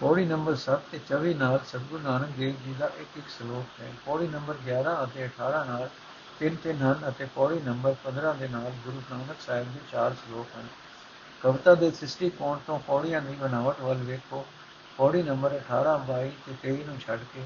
ਪੌੜੀ 0.00 0.24
ਨੰਬਰ 0.24 0.56
7 0.56 0.78
ਤੇ 0.92 1.00
24 1.10 1.34
ਨਾਲ 1.34 1.60
ਸਤਿਗੁਰੂ 1.66 2.02
ਨਾਨਕ 2.02 2.28
ਦੇਵ 2.28 2.54
ਜੀ 2.64 2.74
ਦਾ 2.78 2.86
ਇੱਕ 2.86 3.18
ਇੱਕ 3.18 3.28
ਸ਼ਲੋਕ 3.28 3.80
ਹੈ। 3.80 3.92
ਪੌੜੀ 4.06 4.28
ਨੰਬਰ 4.28 4.54
11 4.64 5.04
ਅਤੇ 5.04 5.24
18 5.24 5.64
ਨਾਲ 5.64 5.88
ਤਿੰਨ 6.38 6.56
ਤਿੰਨ 6.56 6.82
ਹਨ 6.82 7.08
ਅਤੇ 7.08 7.26
ਪੌੜੀ 7.34 7.60
ਨੰਬਰ 7.60 7.94
15 8.04 8.34
ਦੇ 8.34 8.48
ਨਾਲ 8.48 8.70
ਗੁਰੂ 8.84 9.02
ਨਾਨਕ 9.10 9.36
ਸਾਹਿਬ 9.46 9.72
ਦੇ 9.72 9.80
ਚਾਰ 9.92 10.14
ਸ਼ਲੋਕ 10.14 10.46
ਹਨ। 10.58 10.68
ਕਵਿਤਾ 11.42 11.74
ਦੇ 11.74 11.90
ਸ੍ਰਿਸ਼ਟੀ 11.90 12.30
ਕੋਣ 12.30 12.58
ਤੋਂ 12.66 12.78
ਪੌੜੀਆਂ 12.78 13.20
ਦੀ 13.20 13.34
ਬਣਾਵਟ 13.34 13.80
ਵੱਲ 13.80 13.96
ਵੇਖੋ। 13.96 14.46
ਪੌੜੀ 14.96 15.22
ਨੰਬਰ 15.22 15.56
18 15.56 15.98
22 15.98 16.30
ਤੇ 16.46 16.54
23 16.62 16.84
ਨੂੰ 16.84 17.00
ਛੱਡ 17.00 17.20
ਕੇ 17.34 17.44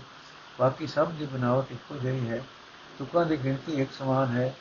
ਬਾਕੀ 0.61 0.87
ਸਭ 0.87 1.11
ਦੀ 1.11 1.27
ਬਣਾਵਟ 1.27 1.73
ਇੱਕੋ 1.73 1.99
ਜਿਹੀ 1.99 2.29
ਹੈ। 2.29 2.45
ਤੁਕਾਂ 2.99 3.27
ਦੀ 3.27 3.37
ਗਿਣਤੀ 3.37 3.73
ਇੱਕ 3.73 3.93
ਸਮਾਨ 3.93 4.37
ਹੈ। 4.37 4.55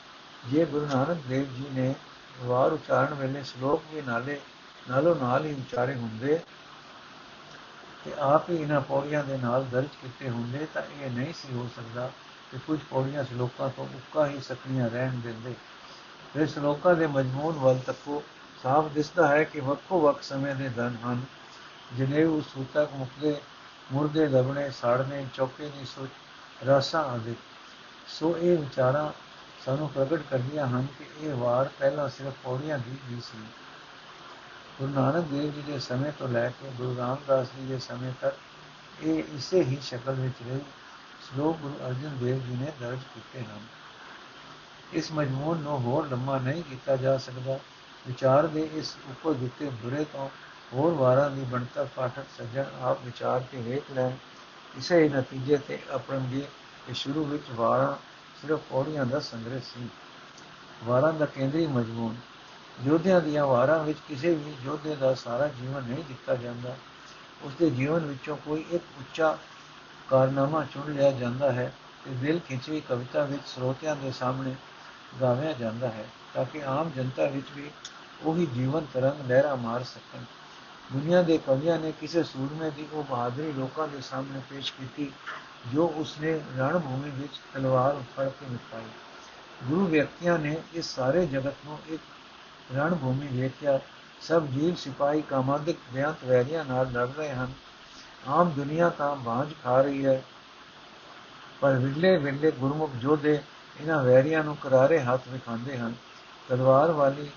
ਜੇ 0.46 0.66
ਗੁਰੂ 0.66 0.86
ਨਾਨਕ 0.86 1.18
ਦੇਵ 1.28 1.56
ਜੀ 1.56 1.66
ਨੇ 1.72 1.96
ਵਾਰ 2.40 2.74
ਉਚਾਰਨ 2.74 3.14
ਵੇਲੇ 3.14 3.44
ਸ਼ਲੋਕ 3.44 3.84
ਵੀ 3.92 4.02
ਨਾਲੇ, 4.02 4.40
ਨਾਲੋਂ 4.90 5.16
ਨਾਲ 5.16 5.46
ਹੀ 5.46 5.54
ਉਚਾਰੇ 5.54 5.96
ਹੁੰਦੇ 5.96 6.40
ਤੇ 8.06 8.14
ਆਪ 8.20 8.50
ਹੀ 8.50 8.56
ਇਹਨਾਂ 8.56 8.82
ਪੌੜੀਆਂ 8.82 9.24
ਦੇ 9.24 9.38
ਨਾਲ 9.38 9.66
ਦਰਜ 9.66 9.88
ਕੀਤੇ 10.02 10.30
ਹੁੰਦੇ, 10.30 10.68
ਤਾਂ 10.74 10.82
ਇਹ 11.02 11.12
ਨਹੀਂ 11.12 11.34
ਸੀ 11.34 11.54
ਹੋ 11.54 11.70
ਸਕਦਾ 11.76 12.12
ਕਿ 12.52 12.58
ਕੁਝ 12.68 12.80
ਪੌੜੀਆਂ 12.90 13.24
ਸ਼ਲੋਕਾਂ 13.24 13.70
ਤੋਂ 13.70 13.86
ਉੱਕਾ 13.86 14.28
ਹੀ 14.28 14.42
ਸਕਣੀਆਂ 14.42 14.90
ਰਹਿਣ 14.90 15.20
ਦਿੰਦੇ। 15.20 15.56
ਫਿਰ 16.34 16.48
ਸ਼ਲੋਕਾਂ 16.48 16.96
ਦੇ 16.96 17.08
ਮਜਮੂਨ 17.08 17.56
ਵੱਲ 17.56 17.80
ਤੱਕੋ 17.80 18.24
ਸਾਫ਼ 18.64 18.88
ਦਿਸਦਾ 18.88 19.28
ਹੈ 19.28 19.44
ਕਿ 19.44 19.60
ਵੱਖੋ 19.60 20.00
ਵੱਖ 20.00 20.22
ਸਮੇਂ 20.22 20.56
ਦੇ 20.56 20.70
ਧਨ 20.70 20.96
ਹਨ 21.06 21.22
ਜਿਨੇ 21.94 22.24
ਉਸ 22.24 22.46
ਸੂਤਕ 22.54 22.90
ਮੁਕਦੇ 22.94 23.42
ਮੁਰਦੇ 23.92 24.28
ਦਬਣੇ, 24.28 24.72
ਸਾੜਨੇ, 24.72 25.28
ਚੌਕੇ 25.34 25.70
ਦੀ 25.80 25.86
ਸੋਚ, 25.86 26.10
ਰਸਾਂ 26.66 27.04
ਆਦਿ। 27.04 27.34
ਸੋ 28.08 28.38
ਇਹ 28.38 28.58
ਵਿਚਾਰਾਂ 28.58 29.12
ਸਾਨੂੰ 29.66 29.90
ਪ੍ਰਗਟ 29.90 30.22
ਕਰਦੀਆਂ 30.32 30.68
ਹਨ 30.68 30.88
ਕਿ 31.00 31.06
ਇਹ 31.20 31.34
ਵਾਰ 31.34 31.70
ਪਹਿਲਾਂ 31.80 32.10
ਸਿਰਫ 32.10 32.34
ਪੌੜੀਆਂ 32.44 32.80
ਦੀ 32.80 32.92
ਹੀ 32.92 33.22
ਸੀ। 33.22 33.38
ਗੁਰੂ 34.80 34.94
ਨਾਨਕ 34.94 35.26
ਦੇਵ 35.26 35.52
ਜੀ 35.52 35.62
ਦੇ 35.62 35.80
ਸਮੇਂ 35.80 36.12
ਤੋਂ 36.12 36.28
ਲੈ 36.30 36.50
ਕੇ 36.50 36.70
ਗੁਰੂ 36.70 36.98
ਰਾਮਦਾਸ 36.98 37.48
ਜੀ 37.48 37.66
ਦੇ 37.66 37.80
ਸਮੇਂ 37.80 38.14
ਤੱਕ 38.22 38.36
ਇਹ 39.04 39.24
ਇਸੇ 39.36 39.64
ਹੀ 39.64 39.78
ਸ਼ਕਲ 39.82 40.14
ਵਿੱਚ 40.14 40.36
ਰਹੀ, 40.50 40.60
ਸ਼ਲੋਕ 41.22 41.58
ਗੁਰੂ 41.58 41.88
ਅਰਜਨ 41.88 42.18
ਦੇਵ 42.18 42.40
ਜੀ 42.40 42.56
ਨੇ 42.56 42.72
ਦਰਜ 42.80 43.00
ਕੀਤੇ 43.16 43.40
ਹਨ। 43.40 43.62
ਇਸ 44.94 45.12
ਮਜਮੂਨ 45.12 45.58
ਨੂੰ 45.58 45.80
ਹੋਰ 45.80 46.08
ਲੰਮਾ 46.08 46.38
ਨਹੀਂ 46.38 46.64
ਕੀਤਾ 46.64 46.96
ਜਾ 46.96 47.18
ਸਕਦਾ। 47.18 47.60
ਵਿਚਾਰ 48.08 48.48
ਦੇ 48.48 48.70
ਇਸ 48.74 48.96
ਉੱਪਰ 49.10 49.34
ਦਿੱਤੇ 49.34 49.70
ਬੁਰੇ 49.70 50.04
ਤੋਂ 50.04 50.30
ਹੋਰ 50.74 50.94
ਵਾਰਾਂ 50.94 51.30
ਦੀ 51.30 51.42
ਬਣਤਰ 51.42 51.88
ਪਾਠਕ 51.96 52.26
ਸੱਜਣ 52.38 52.66
ਆਪ 52.82 52.98
ਵਿਚਾਰ 53.06 53.44
ਕੇ 53.52 53.58
ਵੇਖ 53.58 53.92
ਲੈਣ। 53.92 54.12
ਇਸੇ 54.78 55.04
ਹੀ 55.04 55.10
ਨਤੀਜੇ 55.10 55.58
ਤੇ 55.58 55.80
ਆਪਣਗੇ 55.92 56.48
ਕਿ 56.88 56.94
ਸ਼ੁਰੂ 56.94 57.26
ਵਿੱਚ 57.26 57.44
ਵਾਰਾਂ 57.52 57.96
ਸਿਰਫ 58.42 58.60
ਪੌੜੀਆਂ 58.70 59.06
ਦਾ 59.06 59.20
ਸੰਗ੍ਰਹਿ 59.20 59.60
ਸੀ। 59.60 59.90
ਵਾਰਾਂ 60.84 61.14
ਦਾ 61.14 61.26
ਕੇਂਦਰੀ 61.26 61.68
ਮਜਮੂਨ। 61.68 62.16
ਯੋਧਿਆਂ 62.84 63.22
ਦੀਆਂ 63.22 63.46
ਵਾਰਾਂ 63.46 63.84
ਵਿੱਚ 63.84 64.00
ਕਿਸੇ 64.08 64.34
ਵੀ 64.34 64.54
ਯੋਧੇ 64.64 64.96
ਦਾ 64.96 65.14
ਸਾਰਾ 65.14 65.48
ਜੀਵਨ 65.48 65.84
ਨਹੀਂ 65.84 66.04
ਦਿੱਤਾ 66.04 66.36
ਜਾਂਦਾ। 66.36 66.76
ਉਸ 67.44 67.54
ਦੇ 67.54 67.70
ਜੀਵਨ 67.70 68.00
ਵਿੱਚੋਂ 68.00 68.38
ਕੋਈ 68.38 68.66
ਇੱਕ 68.72 68.84
ਉੱਚਾ 69.00 69.38
ਕਾਰਨਾਮਾ 70.10 70.66
ਚੁਣ 70.66 70.94
ਲਿਆ 70.94 71.12
ਜਾਂਦਾ 71.12 71.52
ਹੈ 71.52 71.74
ਤੇ 72.06 72.12
ਦਿਲ 72.12 72.40
ਖਿੱਚਵੀਂ 72.40 72.82
ਕਵਿਤਾ 72.82 73.24
ਵਿੱਚ 73.24 73.42
ਸਰੋਤਿਆਂ 73.48 73.96
ਦੇ 73.96 74.12
ਸਾਹਮਣੇ 74.12 74.56
ਗਾਵਿਆ 75.22 75.54
ਜਾਂਦਾ 75.54 75.88
ਹੈ 75.88 76.06
ਤਾਂ 76.34 76.46
ਕਿ 76.46 76.64
ਆਮ 76.64 76.92
ਜਨਤਾ 76.96 77.26
ਵਿੱਚ 77.26 77.48
ਵੀ 77.56 77.72
ਉਹੀ 78.24 78.46
ਜੀਵਨ 78.46 78.86
ਤਰੰਗ 78.94 79.32
ਲਹਿਰਾ 79.32 79.56
ਮਾਰ 79.56 79.84
ਸਕਣ। 79.84 80.24
ਦੁਨੀਆ 80.94 81.22
ਦੇ 81.22 81.38
ਕਵੀਆਂ 81.38 81.80
ਨੇ 81.80 81.92
ਕਿਸੇ 81.92 82.24
ਸੂਰਮੇ 82.24 82.70
ਦੀ 82.70 82.88
ਉਹ 82.94 83.04
ਬਹਾਦਰੀ 83.04 83.52
ਲੋਕਾਂ 83.52 83.88
ਦੇ 83.88 84.02
ਸਾਹਮਣੇ 84.02 84.42
ਪੇਸ਼ 84.50 84.74
ਕੀਤੀ, 84.74 85.12
ਜੋ 85.74 85.88
ਉਸਨੇ 85.88 86.42
ਰਣ 86.58 86.80
ਭੂਮੀ 86.80 87.10
ਵਿੱਚ 87.10 87.40
ਤਲਵਾਰ 87.54 87.96
ਫੜ 88.18 88.30
ਕੇ 88.30 88.46
ਮਿਟਾਈ 88.52 88.84
ਗੁਰੂ 89.64 89.86
ਵਿਅਕਤੀਆਂ 89.86 90.40
ਨੇ 90.40 90.58
ਇਸ 90.74 90.96
ਸਾਰੇ 90.96 91.26
ਜਗਤ 91.26 91.54
ਨੂੰ 91.66 91.80
ਇੱਕ 91.88 92.02
ਰਣ 92.76 92.96
ਭੂਮੀ 92.96 93.28
ਵੇਖਿਆ। 93.28 93.80
ਸਭ 94.22 94.46
ਜੀਵ 94.46 94.76
ਸਿਪਾਹੀ 94.76 95.22
ਕਾਮਾਦਿਕ 95.22 95.78
ਬਿਆੰਤ 95.94 96.24
ਵੈਰੀਆਂ 96.26 96.66
ਨਾਲ 96.66 96.92
ਲੜ 96.92 97.08
ਰਹੇ 97.18 97.32
ਹਨ। 97.32 97.52
ਆਮ 98.28 98.50
ਦੁਨੀਆ 98.50 98.90
ਤਾਂ 98.90 99.16
ਬਾਝ 99.16 99.54
ਖਾ 99.64 99.82
ਰਹੀ 99.82 100.06
ਹੈ। 100.06 100.24
ਪਰ 101.62 101.74
ਵਿਰਲੇ 101.74 102.18
ਵਿਰਲੇ 102.18 102.52
ਗੁਰਮੁਖ 102.52 102.92
ਜੋਧੇ 102.92 103.42
ਇਹਨਾਂ 103.82 104.04
ਵੈਰੀਆਂ 104.04 104.44
ਨੂੰ 104.44 104.56
ਕਰਾਰੇ 104.56 105.00
ਹੱਥ 105.00 105.22
ਵਿਖਾਉਂਦੇ 105.28 105.78
ਹਨ। 105.78 105.94
ਤਲਵਾਰ 106.50 106.92
ਵਾਲੀ 106.92 107.30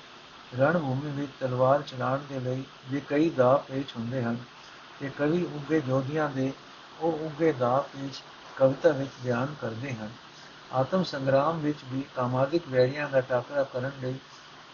ਰਣ 0.52 0.78
ਭੂਮੀ 0.78 1.10
ਵਿੱਚ 1.10 1.32
ਤਲਵਾਰ 1.40 1.82
ਚਲਾਉਣ 1.82 2.18
ਦੇ 2.28 2.40
ਲਈ 2.40 2.64
ਵੀ 2.90 3.00
ਕਈ 3.00 3.30
ਦਾ 3.30 3.56
ਪੇਚ 3.68 3.96
ਹੁੰਦੇ 3.96 4.22
ਹਨ, 4.22 4.36
ਤੇ 5.00 5.10
ਕਵੀ 5.18 5.42
ਉੱਗੇ 5.44 5.80
ਜੋਧੀਆਂ 5.80 6.28
ਦੇ 6.28 6.52
ਉਹ 7.00 7.12
ਉੱਗੇ 7.12 7.52
ਦਾ 7.52 7.78
ਪੇਚ 7.92 8.22
ਕਵਿਤਾ 8.56 8.90
ਵਿੱਚ 8.90 9.10
ਬਿਆਨ 9.22 9.54
ਕਰਦੇ 9.60 9.92
ਹਨ। 9.92 10.10
ਆਤਮ 10.72 11.04
ਸੰਗਰਾਮ 11.04 11.58
ਵਿੱਚ 11.58 11.78
ਵੀ 11.92 12.02
ਕਾਮਾਦਿਕ 12.16 12.68
ਵੈਰੀਆਂ 12.68 13.08
ਦਾ 13.08 13.20
ਟਾਕਰਾ 13.20 13.62
ਕਰਨ 13.64 13.90
ਲਈ 14.02 14.14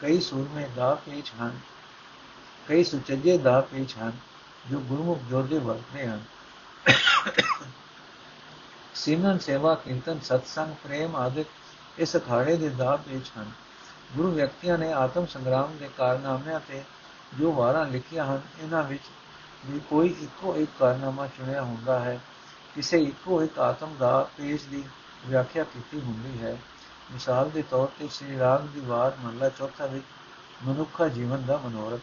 ਕਈ 0.01 0.21
ਸੂਰਮੇ 0.21 0.67
ਦਾ 0.77 0.95
ਪੇਚ 0.95 1.33
ਹਨ, 1.41 1.59
ਕਈ 2.69 2.85
ਸੁਚੱਜੇ 2.85 3.37
ਦਾ 3.39 3.61
ਪੇਚ 3.61 3.95
ਹਨ, 3.97 4.13
ਜੋ 4.71 4.79
ਗੁਰਮੁਖ 4.79 5.19
ਜੋਧੇ 5.31 5.59
ਵਰਤਦੇ 5.59 6.07
ਹਨ। 6.07 6.23
ਸਿਮਰਨ 8.95 9.39
ਸੇਵਾ, 9.39 9.75
ਕੀਰਤਨ, 9.75 10.21
ਸਤਸੰਗ, 10.21 10.75
ਪ੍ਰੇਮ 10.85 11.17
ਆਦਿ 11.17 11.45
ਇਸ 11.99 12.17
ਅਖਾੜੇ 12.17 12.57
ਦੇ 12.57 12.69
ਦਾ 12.69 12.97
ਪੇਚ 12.97 13.31
ਹਨ। 13.39 13.51
ਗੁਰੂ 14.17 14.31
ਵਿਅਕਤੀਆਂ 14.31 14.79
ਨੇ 14.79 14.93
ਆਤਮ 14.93 15.27
ਸੰਗਰਾਮ 15.27 15.77
ਦੇ 15.77 15.91
ਕਾਰਨਾਮਿਆਂ 15.99 16.61
ਤੇ 16.69 16.83
ਜੋ 17.39 17.53
ਵਾਰਾਂ 17.53 17.87
ਲਿਖੀਆਂ 17.87 18.25
ਹਨ, 18.25 18.41
ਇਹਨਾਂ 18.61 18.83
ਵਿੱਚ 18.83 19.03
ਵੀ 19.67 19.81
ਕੋਈ 19.91 20.15
ਇੱਕੋ 20.21 20.57
ਇੱਕ 20.57 20.71
ਕਾਰਨਾਮਾ 20.79 21.27
ਚੁਣਿਆ 21.27 21.63
ਹੁੰਦਾ 21.63 21.99
ਹੈ। 21.99 22.21
ਕਿਸੇ 22.75 23.03
ਇੱਕੋ 23.03 23.43
ਇੱਕ 23.43 23.59
ਆਤਮ 23.59 23.95
ਦਾ 23.99 24.29
ਪੇਜ 24.37 24.63
ਦੀ 24.63 24.85
ਵਿਆਖਿਆ 25.27 25.65
ਕੀਤੀ 25.65 26.01
ਹੁੰਦੀ 26.01 26.43
ਹੈ। 26.43 26.59
ਮਿਸਾਲ 27.13 27.51
ਦੇ 27.51 27.63
ਤੌਰ 27.63 27.89
ਤੇ 27.99 28.09
ਸ੍ਰੀ 28.09 28.39
ਰਾਗ 28.39 28.61
ਦੀ 28.61 28.81
ਵਾਰ 28.81 29.13
ਮਹਲਾ 29.25 29.49
ਚੌਥਾ 29.49 29.87
ਵਿੱਚ 29.87 30.05
ਮਨੁੱਖਾ 30.65 31.09
ਜੀਵਨ 31.09 31.47
ਦਾ 31.47 31.57
ਮਨੋਰਥ। 31.57 32.01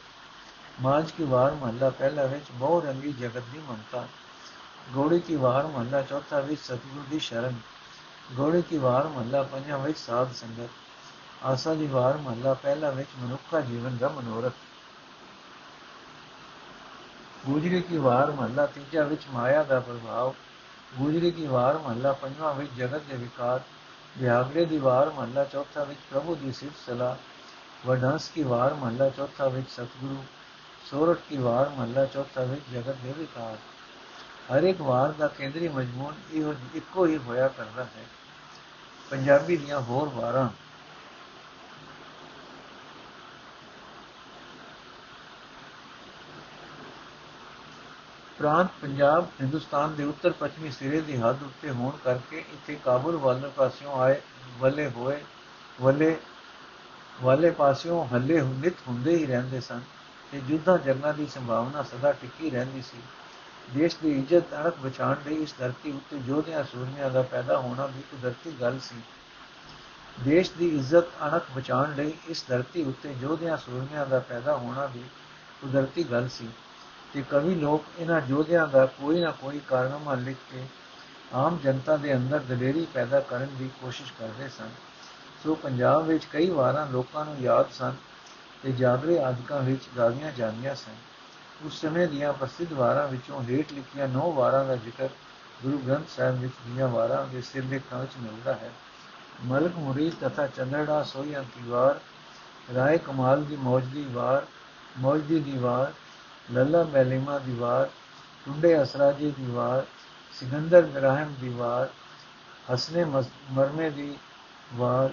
ਮਾਜ 0.82 1.12
ਕੀ 1.12 1.24
ਵਾਰ 1.24 1.54
ਮਹਲਾ 1.54 1.90
ਪਹਿਲਾ 1.90 2.26
ਵਿੱਚ 2.26 2.46
ਬਹੁ 2.52 2.82
ਰੰਗੀ 2.82 3.14
ਜਗਤ 3.14 3.44
ਦੀ 3.54 3.60
ਮਮਤਾ। 3.60 4.08
ਗੋੜੀ 4.94 5.20
ਕੀ 5.20 5.36
ਵਾਰ 5.36 5.68
ਮਹਲਾ 5.68 6.02
ਚੌਥਾ 6.02 6.40
ਵਿੱਚ 6.40 6.62
ਸਤਿਗੁਰ 6.62 7.04
ਦੀ 7.10 7.20
ਸ਼ਰਨ। 7.20 7.54
ਗੋੜੀ 8.32 8.62
ਕੀ 8.62 8.78
ਵਾਰ 8.78 9.08
ਮਹਲਾ 9.08 9.44
ਪੰਜਵਾਂ 9.44 9.80
ਵਿੱਚ 9.80 9.98
ਸਾਧ 9.98 10.34
ਸੰਗਤ। 10.34 10.70
ਆਸਾ 11.44 11.74
ਦੀ 11.74 11.88
ਵਾਰ 11.88 12.18
ਮਹਲਾ 12.18 12.54
ਪਹਿਲਾ 12.54 12.90
ਵਿੱਚ 12.90 13.10
ਮਨੁੱਖਾ 13.20 13.62
ਜੀਵਨ 13.62 13.98
ਦਾ 13.98 14.10
ਮਨੋਰਥ। 14.10 14.54
ਗੁਜਰੀ 17.46 17.82
ਕੀ 17.82 17.98
ਵਾਰ 17.98 18.32
ਮਹਲਾ 18.32 18.66
ਤੀਜਾ 18.66 19.04
ਵਿੱਚ 19.04 19.22
ਮਾਇਆ 19.34 19.64
ਦਾ 19.64 19.80
ਪ੍ਰਭਾਵ। 19.80 20.34
ਗੁਜਰੀ 20.98 21.32
ਕੀ 21.32 21.48
ਵਾਰ 21.48 21.78
ਮਹਲਾ 21.78 22.12
ਪੰਜਵਾਂ 22.12 22.54
ਵਿੱਚ 22.54 22.72
ਜਗਤ 22.78 23.02
ਦੇ 23.02 23.18
ਵਿਕਾਰ। 23.18 23.62
ਵਿਆਗਰੇ 24.18 24.66
ਦੀ 24.66 24.78
ਵਾਰ 24.78 25.10
ਮਹਲਾ 25.10 25.44
ਚੌਥਾ 25.44 25.84
ਵਿੱਚ 25.84 26.00
ਪ੍ਰਭੂ 26.10 26.36
ਦੀ 26.36 26.52
ਸਿਫਤ 26.52 26.76
ਸਲਾਹ। 26.86 27.16
ਵਡਾਂਸ 27.88 28.30
ਕੀ 28.30 28.44
ਵਾਰ 28.44 28.74
ਮਹੱਲਾ 28.74 29.10
ਚੌਥਾ 29.10 29.48
ਵਿੱਚ 29.48 29.70
ਸਤਿਗੁਰੂ। 29.70 30.24
ਸੋਰਠ 30.86 31.18
ਕੀ 31.30 31.38
ਵਾਰ 31.38 31.70
ਮਹੱਲਾ 31.70 32.06
ਚੌਥਾ 32.06 32.44
ਵਿੱਚ 32.44 32.62
ਜਗਤ 32.74 32.96
ਦੇ 32.96 33.14
ਵਿਕਾਰ। 33.18 33.58
ਹਰ 34.54 34.64
ਇੱਕ 34.64 34.82
ਵਾਰ 34.82 35.10
ਦਾ 35.10 35.28
ਕੇਂਦਰੀ 35.28 35.68
ਮਜਮੂਨ 35.68 36.14
ਇਹੋ 36.32 36.56
ਇੱਕੋ 36.74 37.06
ਹੀ 37.06 37.18
ਹੋਇਆ 37.18 37.48
ਕਰਦਾ 37.48 37.84
ਹੈ। 37.84 38.06
ਪੰਜਾਬੀ 39.10 39.58
ਦੀਆਂ 39.58 39.82
ਹੋਰ 39.82 40.10
ਵਾਰਾਂ। 40.10 40.50
ਪ੍ਰਾਂਤ 48.42 48.68
ਪੰਜਾਬ, 48.82 49.26
ਹਿੰਦੁਸਤਾਨ 49.42 49.94
ਦੇ 49.96 50.04
ਉੱਤਰ 50.04 50.32
ਪੱਛਮੀ 50.32 50.72
ਸਿਰੇ 50.72 51.02
ਦੀ 51.02 51.18
ਹੱਦ 51.18 51.44
ਉੱਤੇ 51.44 51.70
ਹੋਣ 51.70 51.98
ਕਰਕੇ 52.04 52.38
ਇੱਥੇ 52.38 52.76
ਕਾਬੁਲ 52.76 53.18
ਵਾਲੇ 53.18 53.50
ਪਾਸਿਓਂ 53.56 54.00
ਆਏ 54.02 54.16
ਵੱਲੇ 54.60 54.90
ਹੋਏ, 54.90 55.18
ਵੱਲੇ, 55.82 56.16
ਵਾਲੇ 57.22 57.52
ਪਾਸਿਓਂ 57.52 58.06
ਹੱਲੇ 58.08 58.42
ਨਿਤ 58.42 58.74
ਹੁੰਦੇ 58.88 59.16
ਹੀ 59.16 59.26
ਰਹਿੰਦੇ 59.26 59.60
ਸਨ 59.60 59.82
ਤੇ 60.32 60.40
ਜੁੱਧਾਂ 60.40 60.78
ਜੰਗਾਂ 60.78 61.14
ਦੀ 61.14 61.28
ਸੰਭਾਵਨਾ 61.28 61.84
ਸਦਾ 61.84 62.12
ਟਿੱਕੀ 62.12 62.50
ਰਹਿੰਦੀ 62.50 62.82
ਸੀ। 62.82 62.98
ਦੇਸ਼ 63.74 63.98
ਦੀ 64.04 64.12
ਇੱਜ਼ਤ 64.20 64.54
ਅਣਖ 64.62 64.80
ਬਚਾਉਣ 64.80 65.16
ਲਈ 65.26 65.36
ਇਸ 65.36 65.54
ਧਰਤੀ 65.60 65.92
ਉੱਤੇ 65.92 66.18
ਯੋਧਿਆਂ, 66.28 66.64
ਸੂਰਮਿਆਂ 66.64 67.10
ਦਾ 67.10 67.22
ਪੈਦਾ 67.22 67.58
ਹੋਣਾ 67.58 67.86
ਵੀ 67.86 68.02
ਕੁਦਰਤੀ 68.12 68.52
ਗੱਲ 68.62 68.80
ਸੀ। 68.80 68.96
ਦੇਸ਼ 70.24 70.52
ਦੀ 70.52 70.68
ਇੱਜ਼ਤ 70.68 71.06
ਅਣਖ 71.28 71.52
ਬਚਾਉਣ 71.56 71.96
ਲਈ 71.96 72.14
ਇਸ 72.28 72.44
ਧਰਤੀ 72.48 72.84
ਉੱਤੇ 72.84 73.14
ਯੋਧਿਆਂ, 73.22 73.58
ਸੂਰਮਿਆਂ 73.58 74.06
ਦਾ 74.06 74.20
ਪੈਦਾ 74.20 74.58
ਹੋਣਾ 74.58 74.86
ਵੀ 74.86 75.04
ਕੁਦਰਤੀ 75.62 76.04
ਗੱਲ 76.04 76.28
ਸੀ। 76.30 76.50
ਤੇ 77.14 77.24
ਕਵੀ 77.30 77.56
ਲੋਕ 77.56 77.86
ਇਹਨਾਂ 78.00 78.22
ਯੋਧਿਆਂ 78.28 78.68
ਦਾ 78.68 78.86
ਕੋਈ 78.86 79.22
ਨਾ 79.22 79.32
ਕੋਈ 79.32 79.60
ਕਾਰਨਾਮਾ 79.68 80.14
ਲਿਖ 80.14 80.38
ਕੇ 80.52 80.64
ਆਮ 81.34 81.60
ਜਨਤਾ 81.64 81.98
ਦੇ 81.98 82.16
ਅੰਦਰ 82.16 82.40
ਦਲੇਰੀ 82.40 82.88
ਪੈਦਾ 82.94 83.20
ਕਰਨ 83.20 83.48
ਦੀ 83.60 83.70
ਕੋਸ਼ਿਸ਼ 83.82 84.14
ਕਰਦੇ 84.20 84.50
ਸਨ। 84.50 84.70
ਸੋ 85.44 85.56
ਪੰਜਾਬ 85.56 86.06
ਵਿੱਚ 86.06 86.26
ਕਈ 86.26 86.50
ਵਾਰਾਂ 86.50 86.88
ਲੋਕਾਂ 86.88 87.26
ਨੂੰ 87.26 87.36
ਯਾਦ 87.42 87.72
ਸਨ 87.72 87.96
ਤੇ 88.64 88.72
ਜਾਗਰੇ 88.72 89.20
ਆਦਿਕਾਂ 89.20 89.62
ਵਿੱਚ 89.62 89.82
ਗਾਵੀਆਂ 89.98 90.32
ਜਾਂਦੀਆਂ 90.32 90.76
ਸਨ। 90.76 90.96
ਉਸ 91.66 91.82
ਸਮੇਂ 91.82 92.08
ਦੀਆਂ 92.08 92.34
ਪ੍ਰਸਿੱਧ 92.34 92.74
ਵਾਰਾਂ 92.74 93.08
ਵਿੱਚੋਂ 93.08 93.44
ਹੇਠ 93.44 93.74
ਲਿਖੀਆਂ 93.74 94.08
ਨੌ 94.08 94.32
ਵਾਰਾਂ 94.32 94.66
ਦਾ 94.66 94.76
ਜ਼ਿਕਰ 94.76 95.10
ਗੁਰੂ 95.64 95.78
ਗ੍ਰੰਥ 95.78 96.10
ਸਾਹਿਬ 96.10 96.40
ਵਿੱਚ 96.40 96.54
ਦੀਆਂ 96.68 96.88
ਵਾਰਾਂ 96.88 97.28
ਦੇ 97.28 97.42
ਸਿਰਲੇਖਾਂ 97.42 98.00
ਵਿੱਚ 98.00 98.12
ਮਿਲਦਾ 98.22 98.54
ਹੈ। 98.54 98.72
ਮਲਕ 99.46 99.76
ਮੁਰੀਦ 99.76 100.14
ਤਥਾ 100.22 100.48
ਚੰਦਰੜਾ 100.48 101.04
ਸੋਈਆਂ 101.04 101.44
ਦੀ 101.44 101.70
ਵਾਰ, 101.70 102.00
ਰਾਏ 102.76 102.98
ਕਮਾਲ 102.98 103.44
ਦੀ 103.44 103.56
ਮੌਜਦੀ 103.56 104.06
ਵਾਰ 104.12 104.46
ਮੌਜਦੀ 104.98 105.40
ਦੀ 105.40 105.58
ਵਾਰ 105.58 105.94
ਲੱਲਾ 106.54 106.84
ਮੈਲਿਮਾ 106.84 107.40
ਦੀ 107.40 107.54
ਵਾਰ, 107.54 107.90
ਟੁੰਡੇ 108.46 108.82
ਅਸਰਾਜੀ 108.84 109.32
ਦੀ 109.32 109.52
ਵਾਰ, 109.52 109.86
ਸਿਕੰਦਰ 110.34 110.82
ਗ੍ਰਾਹਮ 110.82 111.34
ਦੀ 111.42 111.50
ਵਾਰ, 111.50 111.90
ਹਸਨੇ 112.74 113.04
ਮਰਮੇ 113.52 113.90
ਦੀ 113.90 114.18
ਵਾਰ, 114.74 115.10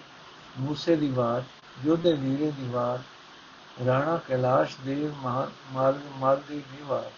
ਮੂਸੇ 0.59 0.97
ਦੀ 0.97 1.11
ਵਾਰ 1.11 1.43
ਜੋਧੇ 1.85 2.13
ਵੀਰੇ 2.13 2.51
ਦੀ 2.51 2.69
ਵਾਰ, 2.69 2.99
ਰਾਣਾ 3.87 4.21
ਕੈਲਾਸ਼ 4.29 4.77
ਦੇਵ 4.85 5.15
ਮਾਲ 5.73 5.99
ਮਾਲਦੀ 6.17 6.63
ਦੀ 6.73 6.83
ਵਾਰ। 6.83 7.11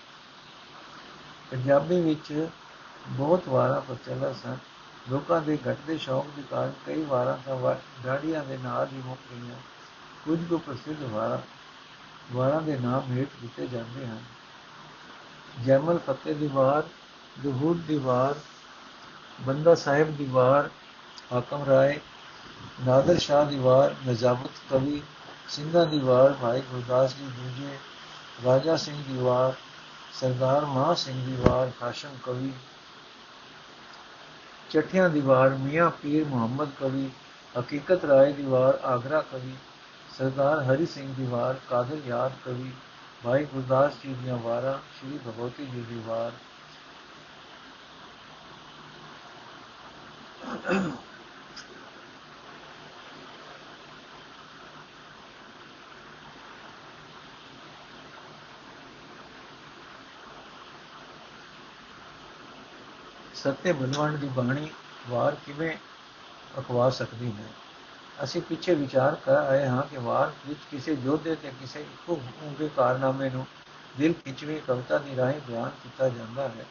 ਪੰਜਾਬੀ 1.51 2.01
ਵਿੱਚ 2.01 2.49
ਬਹੁਤ 3.09 3.49
ਵਾਰਾਂ 3.49 3.81
ਪ੍ਰਚਲਿਤ 3.81 4.37
ਸਨ। 4.37 4.57
ਲੋਕਾਂ 5.11 5.41
ਦੇ 5.43 5.59
ਘਟਦੇ 5.71 5.99
ਸ਼ੌਕ 5.99 6.27
ਦੇ 6.37 6.43
ਕਾਰਨ 6.51 6.73
ਕਈ 6.87 7.05
ਵਾਰਾਂ 7.05 7.37
ਤਾਂ 7.47 7.75
ਗਾੜੀਆਂ 8.07 8.45
ਦੇ 8.45 8.57
ਨਾਲ 8.57 8.89
ਹੀ 8.93 9.03
ਮੁੱਕ 9.05 9.21
ਗਈਆਂ। 9.33 9.57
ਕੁਝ 10.25 10.45
ਕੁ 10.45 10.59
ਪ੍ਰਸਿੱਧ 10.59 11.03
ਵਾਰਾਂ 11.03 11.39
ਵਾਰਾਂ 12.33 12.63
ਦੇ 12.63 12.79
ਨਾਮ 12.79 13.13
ਹੇਠ 13.13 13.29
ਦਿੱਤੇ 13.43 13.67
ਜਾਂਦੇ 13.67 14.07
ਹਨ। 14.07 14.19
ਜੈਮਲ 15.65 15.99
ਫਤਿਹ 15.99 16.35
ਦੀ 16.35 16.47
ਵਾਰ 16.47 16.83
ਦੁਹੂਰ 17.39 17.77
ਦੀ 17.89 17.99
ਵਾਰ, 17.99 18.35
ਬੰਦਾ 19.41 19.75
ਸਾਹਿਬ 19.75 20.17
ਦੀ 20.17 20.25
ਵਾਰ, 20.25 20.71
ਹਾਕਮ 21.33 21.65
ਰਾਏ, 21.65 22.01
ਨਾਦਰ 22.87 23.19
ਸ਼ਾਹ 23.19 23.47
ਦੀ 23.47 23.59
ਵਾਰ 23.59 23.95
ਨਜ਼ਾਬਤ 24.09 24.51
ਕਵੀ, 24.71 25.03
ਸਿੰਘਾਂ 25.49 25.87
ਦੀ 25.87 25.99
ਵਾਰ, 25.99 26.33
ਭਾਈ 26.33 26.61
ਗੁਰਦਾਸ 26.61 27.17
ਜੀ 27.17 27.25
ਦੂਜੇ, 27.25 27.79
ਰਾਜਾ 28.45 28.77
ਸਿੰਘ 28.77 29.05
ਦੀ 29.09 29.17
ਵਾਰ, 29.19 29.53
ਸਰਦਾਰ 30.13 30.65
ਮਾਹ 30.65 30.95
ਸਿੰਘ 30.95 31.27
ਦੀ 31.27 31.37
ਵਾਰ, 31.37 31.71
ਖਾਸ਼ਮ 31.81 32.11
ਕਵੀ, 32.27 32.53
ਚਠਿਆਂ 34.71 35.09
ਦੀ 35.09 35.21
ਵਾਰ, 35.21 35.49
ਮੀਆਂ 35.49 35.91
ਪੀਰ 35.91 36.25
ਮੁਹੰਮਦ 36.25 36.69
ਕਵੀ, 36.81 37.11
ਹਕੀਕਤ 37.59 38.05
ਰਾਏ 38.05 38.33
ਦੀ 38.33 38.43
ਵਾਰ, 38.43 38.79
ਆਗਰਾ 38.85 39.21
ਕਵੀ 39.21 39.55
ਸਰਦਾਰ 40.21 40.59
ਹਰੀ 40.63 40.87
ਸਿੰਘ 40.87 41.15
ਦੀ 41.15 41.27
ਵਾਰ, 41.27 41.57
ਕਾਦਰ 41.69 42.01
ਯਾਦ 42.07 42.33
ਕਵੀ 42.45 42.73
ਭਾਈ 43.25 43.45
ਗੁਰਦਾਸ 43.45 43.93
ਜੀ 44.03 44.15
ਦੀਆਂ 44.15 44.37
ਵਾਰਾਂ, 44.37 44.79
ਸ਼੍ਰੀ 44.99 45.19
ਭਗਵਤੀ 45.19 45.67
ਜੀ 45.67 45.81
ਦੀ 45.81 46.03
ਵਾਰ। 46.07 46.33
ਸੱਤੇ 63.35 63.73
ਬਲਵੰਡ 63.73 64.17
ਦੀ 64.17 64.29
ਬਾਣੀ, 64.29 64.71
ਵਾਰ 65.09 65.35
ਕਿਵੇਂ 65.47 65.77
ਅਖਵਾ 66.59 66.91
ਸਕਦੀ 66.91 67.33
ਹੈ? 67.33 67.70
ਅਸੀਂ 68.25 68.43
ਪਿੱਛੇ 68.43 68.75
ਵਿਚਾਰ 68.75 69.15
ਕਰ 69.15 69.33
ਆਏ 69.33 69.67
ਹਾਂ 69.67 69.83
ਕਿ 69.83 69.99
ਵਾਰ 69.99 70.33
ਵਿੱਚ 70.49 70.61
ਕਿਸੇ 70.71 70.97
ਯੋਧੇ 71.05 71.35
ਤੇ 71.35 71.51
ਕਿਸੇ 71.61 71.81
ਇੱਕੋ 71.81 72.21
ਉਂਗੇ 72.43 72.71
ਕਾਰਨਾਮੇ 72.77 73.31
ਨੂੰ 73.31 73.47
ਦਿਲ 73.99 74.13
ਖਿੱਚਵੇਂ 74.13 74.61
ਕਵਿਤਾ 74.61 74.99
ਦੀ 74.99 75.17
ਰਾਹੀਂ 75.17 75.41
ਬਿਆਨ 75.47 75.71
ਕੀਤਾ 75.83 76.09
ਜਾਂਦਾ 76.09 76.49
ਹੈ। 76.49 76.67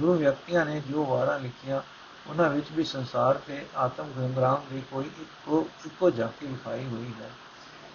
ਜੋ 0.00 0.14
ਵਿਅਕਤੀਆਂ 0.14 0.64
ਨੇ 0.66 0.80
ਜੋ 0.80 1.04
ਵਾਰਾਂ 1.04 1.38
ਲਿਖੀਆਂ, 1.38 1.82
ਉਹਨਾਂ 2.26 2.50
ਵਿੱਚ 2.50 2.66
ਵੀ 2.72 2.84
ਸੰਸਾਰ 2.84 3.34
ਤੇ 3.34 3.66
ਆਤਮ 3.76 4.12
ਸੰਗਰਾਮ 4.16 4.62
ਦੀ 4.70 4.82
ਕੋਈ 4.90 5.04
ਇੱਕੋ 5.04 5.68
ਇੱਕੋ 5.86 6.10
ਝਾਕੀ 6.10 6.46
ਵਿਖਾਈ 6.46 6.84
ਹੋਈ 6.84 7.12
ਹੈ 7.20 7.30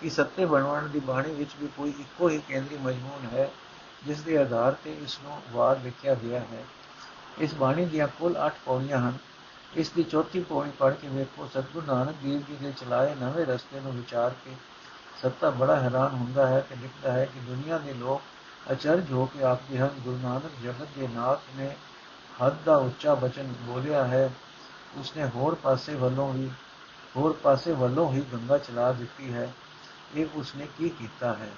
ਕਿ 0.02 0.10
ਸੱਤੇ 0.10 0.46
ਬਣਵਣ 0.46 0.88
ਦੀ 0.88 1.00
ਬਾਣੀ 1.00 1.32
ਵਿੱਚ 1.32 1.50
ਵੀ 1.62 1.68
ਕੋਈ 1.78 1.94
ਇੱਕੋ 2.00 2.30
ਹੀ 2.30 2.42
ਕੇਂਦਰੀ 2.48 2.78
ਮਜਮੂਨ 2.78 3.28
ਹੈ, 3.34 3.50
ਜਿਸ 4.06 4.22
ਦੇ 4.22 4.38
ਆਧਾਰ 4.38 4.76
ਤੇ 4.84 4.98
ਇਸ 5.04 5.20
ਨੂੰ 5.24 5.42
ਵਾਰ 5.52 5.80
ਲਿਖਿਆ 5.84 6.14
ਗਿਆ 6.14 6.40
ਹੈ। 6.40 6.64
ਇਸ 7.40 7.54
ਬਾਣੀ 7.54 7.86
ਦੀਆਂ 7.86 8.08
ਕੁੱਲ 8.08 8.38
8 8.38 8.54
ਪੌੜੀਆਂ 8.66 9.00
ਹਨ। 9.00 9.18
ਇਸ 9.74 9.90
ਦੀ 9.90 10.04
ਚੌਥੀ 10.04 10.40
ਪੌੜੀ 10.40 10.72
ਪੜ੍ਹ 10.80 10.96
ਕੇ 10.96 11.08
ਵੇਖੋ 11.08 11.48
ਸਤਿਗੁਰੂ 11.48 11.86
ਨਾਨਕ 11.86 12.16
ਦੇਵ 12.24 12.42
ਜੀ 12.42 12.56
ਦੇ 12.62 12.72
ਚਲਾਏ 12.72 13.16
ਨਵੇਂ 13.16 13.46
ਰਸਤੇ 13.46 13.80
ਨੂੰ 13.80 13.92
ਵਿਚਾਰ 13.92 14.34
ਕੇ 14.46 14.56
ਸੱਤਾ 15.22 15.50
ਬੜਾ 15.50 15.76
ਹੈਰਾਨ 15.76 16.16
ਹੁੰਦਾ 16.16 16.48
ਹੈ 16.48 16.60
ਕਿ 16.60 16.76
ਲਿਖਦਾ 16.76 17.12
ਹੈ 17.12 17.26
ਕਿ 17.26 17.40
ਦੁਨੀਆ 17.40 17.78
ਦੇ 17.78 17.94
ਲੋਕ 17.94 18.72
ਅਚਰਜ 18.72 19.12
ਹੋ 19.12 19.26
ਕੇ 19.26 19.44
ਆਖਦੇ 19.44 19.78
ਹਨ 19.78 19.90
ਗੁਰੂ 20.04 20.18
ਨਾਨਕ 20.18 20.62
ਜਗਤ 20.64 20.98
ਦੇ 20.98 21.08
ਨਾਥ 21.08 21.40
ਨੇ 21.58 21.76
ਹੱਦ 22.42 22.56
ਦਾ 22.66 22.76
ਉੱਚਾ 22.78 23.16
ਬਚਨ 23.16 23.54
ਬੋਲਿਆ 23.66 24.04
ਹੈ 24.06 24.30
ਉਸਨੇ 24.98 25.30
ਹੋਰ 25.36 25.56
ਪਾਸੇ 25.56 25.96
ਵੱਲੋਂ 25.96 26.34
ਵੀ 26.34 26.50
ਹੋਰ 27.16 27.34
ਪਾਸੇ 27.44 27.72
ਵੱਲੋਂ 27.74 28.12
ਹੀ 28.14 28.22
ਗੰਗਾ 28.34 28.58
ਚਲਾ 28.58 28.92
ਦਿੱਤੀ 28.92 29.34
ਹੈ 29.34 29.52
ਇਹ 30.16 30.26
ਉਸਨੇ 30.36 30.68
ਕੀ 30.78 30.90
ਕੀਤਾ 30.90 31.34
ਹੈ 31.34 31.50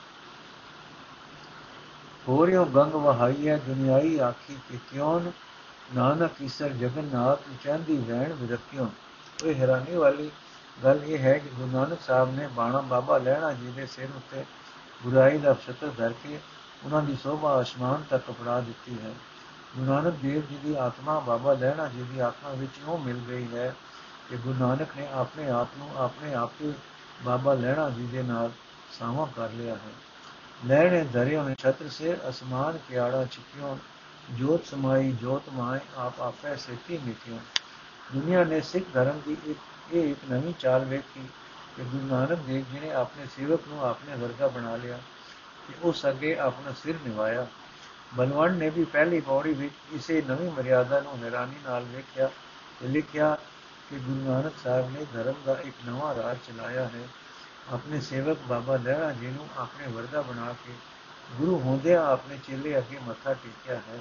ਹੋਰਿਓ 2.28 2.66
ਗੰਗ 2.66 2.96
ਵਹਾਈ 2.96 3.48
ਹੈ 3.48 3.58
ਦੁਨਿਆਈ 3.58 4.18
ਆਖੀ 4.20 4.58
ਕਿ 4.70 4.80
ਕਿਉਂ 4.92 5.20
ਨਾਨਕ 5.96 6.32
ਈਸਰ 6.42 6.70
ਜਗਨਨਾਥ 6.70 7.40
ਚਾਂਦੀ 7.64 7.98
ਵੈਣ 7.98 8.34
ਵਿਰਕਿਓ 8.34 8.90
ਉਹ 9.46 9.54
ਹੈਰਾਨੀ 9.54 9.96
ਵਾਲੀ 9.96 10.32
ਗੱਲ 10.84 11.00
ਇਹ 11.04 11.20
ਹੈ 11.20 11.38
ਕਿ 11.38 11.50
ਗੁਰੂ 11.50 11.72
ਨਾਨਕ 11.72 12.00
ਸਾਹਿਬ 12.02 12.36
ਨੇ 12.36 12.48
ਬਾਣਾ 12.48 12.82
ਬਾਬਾ 12.82 13.18
ਲੈਣਾ 13.18 13.54
ਜੀ 13.54 13.72
ਦੇ 13.72 13.86
ਸਿਰ 13.86 14.08
ਉੱਤੇ 14.18 14.46
ਬੁਰਾਈ 15.04 15.38
ਦਾ 15.38 15.54
ਛਤਰ 15.54 15.88
ਧਰ 15.98 16.14
ਕੇ 16.24 16.40
ਉਹਨਾਂ 16.86 17.02
ਦੀ 17.02 17.18
ਸੋਭਾ 17.24 17.62
ਅਸਮਾਨ 17.62 18.04
ਤੱਕ 18.10 18.32
ਪੜਾ 18.32 18.60
ਦਿੱਤੀ 18.60 18.98
ਹੈ। 19.04 19.14
ਗੁਰੂ 19.78 19.92
ਨਾਨਕ 19.92 20.14
ਦੇਵ 20.14 20.42
ਜੀ 20.42 20.58
ਦੀ 20.64 20.76
ਆਤਮਾ 20.76 21.20
ਬਾਬਾ 21.20 21.54
ਲੈਣਾ 21.54 21.88
ਜੀ 21.88 22.04
ਦੀ 22.04 22.20
ਆਤਮਾ 22.20 22.54
ਵਿੱਚ 22.54 22.72
ਉਹ 22.88 22.98
ਮਿਲ 22.98 23.18
ਗਈ 23.30 23.48
ਹੈ 23.56 23.76
ਕਿ 24.30 24.38
ਗੁਰੂ 24.38 24.60
ਨਾਨਕ 24.60 24.88
ਨੇ 24.98 25.08
ਆਪਣੇ 25.14 25.50
ਆਪ 25.50 25.68
ਨੂੰ 25.78 25.90
ਆਪਣੇ 25.98 26.34
ਆਪੇ 26.34 26.74
ਬਾਬਾ 27.24 27.54
ਲੈਣਾ 27.54 27.90
ਜੀ 27.90 28.06
ਦੇ 28.06 28.24
ਨਾਲ 28.24 28.52
ਸਾਵਾ 29.00 29.28
ਕਰ 29.36 29.50
ਲਿਆ 29.50 29.76
ਹੈ। 29.76 29.92
ਲੈਣੇ 30.66 31.04
ਦਰਿਆ 31.04 31.44
ਨੇ 31.44 31.56
ਛਤਰ 31.60 31.90
ਸੇ 31.90 32.18
ਅਸਮਾਨ 32.30 32.80
ਕਿਆੜਾ 32.90 33.26
ਚਿਕਿਓ 33.26 33.80
ਜੋਤ 34.32 34.66
ਸਮਾਈ, 34.66 35.12
ਜੋਤ 35.12 35.50
ਮਾਏ, 35.50 35.80
ਆਪ 35.98 36.22
ਆਪੇ 36.22 36.56
ਸੇਤੀ 36.56 36.98
ਮਿਥਿਓ 36.98 37.40
ਦੁਨੀਆ 38.14 38.44
ਨੇ 38.44 38.62
ਸਿੱਖ 38.62 38.86
ਧਰਮ 38.94 39.20
ਦੀ 39.20 39.38
ਇੱਕ, 39.46 39.60
ਇਹ 39.94 40.12
ਇੱਕ 40.12 40.20
ਨਵੀਂ 40.32 40.54
ਚਾਲ 40.60 40.86
ਵੇਖੀ 40.86 41.28
ਕਿ 41.78 41.84
ਗੁਰੂ 41.84 42.06
ਨਾਨਕ 42.08 42.40
ਦੇਵ 42.40 42.66
ਜੀ 42.74 42.80
ਨੇ 42.80 42.92
ਆਪਣੇ 42.92 43.26
ਸੇਵਕ 43.36 43.68
ਨੂੰ 43.68 43.84
ਆਪਣੇ 43.86 44.16
ਵਰਗਾ 44.16 44.48
ਬਣਾ 44.48 44.76
ਲਿਆ 44.76 44.98
ਕਿ 45.68 45.74
ਉਸ 45.84 46.06
ਅੱਗੇ 46.06 46.36
ਆਪਣਾ 46.40 46.74
ਸਿਰ 46.84 46.96
ਨਿਵਾਇਆ। 47.06 47.46
ਬਲਵੰਡ 48.16 48.58
ਨੇ 48.58 48.70
ਵੀ 48.70 48.84
ਪਹਿਲੀ 48.84 49.20
ਪੌੜੀ 49.20 49.54
ਵਿੱਚ 49.54 49.74
ਇਸੇ 49.94 50.22
ਨਵੀਂ 50.22 50.52
ਮਰਿਆਦਾ 50.52 51.00
ਨੂੰ 51.00 51.18
ਹੈਰਾਨੀ 51.24 51.56
ਨਾਲ 51.66 51.84
ਵੇਖਿਆ 51.84 52.30
ਤੇ 52.80 52.88
ਲਿਖਿਆ 52.88 53.38
ਕਿ 53.90 54.00
ਗੁਰੂ 54.00 54.32
ਨਾਨਕ 54.32 54.54
ਸਾਹਿਬ 54.64 54.92
ਨੇ 54.92 55.06
ਧਰਮ 55.14 55.36
ਦਾ 55.46 55.58
ਇੱਕ 55.64 55.76
ਨਵਾਂ 55.86 56.16
ਰਾਜ 56.16 56.38
ਚਲਾਇਆ 56.48 56.86
ਹੈ। 56.86 57.08
ਆਪਣੇ 57.74 58.02
ਸੇਵਕ 58.02 58.38
ਬਾਬਾ 58.48 58.76
ਲਹਿਰਾ 58.76 59.12
ਜੀ 59.12 59.28
ਨੂੰ 59.28 59.48
ਆਪਣੇ 59.58 59.88
ਵਰਗਾ 59.88 60.22
ਬਣਾ 60.22 60.54
ਕੇ 60.66 60.74
ਗੁਰੂ 61.38 61.60
ਹੁੰਦਿਆਂ 61.60 62.06
ਆਪਣੇ 62.06 62.38
ਚੇਲੇ 62.38 62.78
ਅੱਗੇ 62.78 63.00
ਮੱਥਾ 63.00 63.34
ਟੇਕਿਆ 63.34 63.76
ਹੈ। 63.76 64.00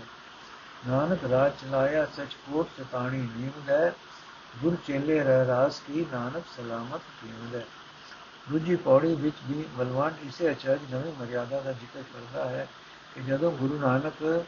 ਨਾਨਕ 0.89 1.25
ਰਾਜ 1.31 1.53
ਚਲਾਇਆ 1.53 2.07
ਸਚ 2.07 2.35
ਕੋਟ 2.35 2.69
ਚਤਾਣੀ 2.79 3.19
ਨੀਮ 3.19 3.51
ਹੈ। 3.69 3.95
ਗੁਰ 4.63 4.77
ਚੇਲੇ 4.87 5.25
ਰਹਿ 5.25 5.47
ਰਾਸ 5.47 5.81
ਕੀ 5.81 6.07
ਨਾਨਕ 6.13 6.45
ਸਲਾਮਤ 6.57 7.01
ਕੀਮਦ 7.01 7.55
ਹੈ। 7.55 7.67
ਦੂਜੀ 8.51 8.77
ਪੌੜੀ 8.77 9.15
ਵਿੱਚ 9.15 9.37
ਵੀ 9.49 9.65
ਬਲਵਾਨ 9.79 10.15
ਇਸੇ 10.29 10.51
ਅਚਰਜ 10.51 10.81
ਨਵੀਂ 10.95 11.13
ਮਰਿਆਦਾ 11.21 11.61
ਦਾ 11.61 11.73
ਜ਼ਿਕਰ 11.73 12.03
ਕਰਦਾ 12.03 12.49
ਹੈ 12.49 12.69
ਕਿ 13.15 13.21
ਜਦੋਂ 13.21 13.53
ਗੁਰੂ 13.53 13.79
ਨਾਨਕ 13.79 14.45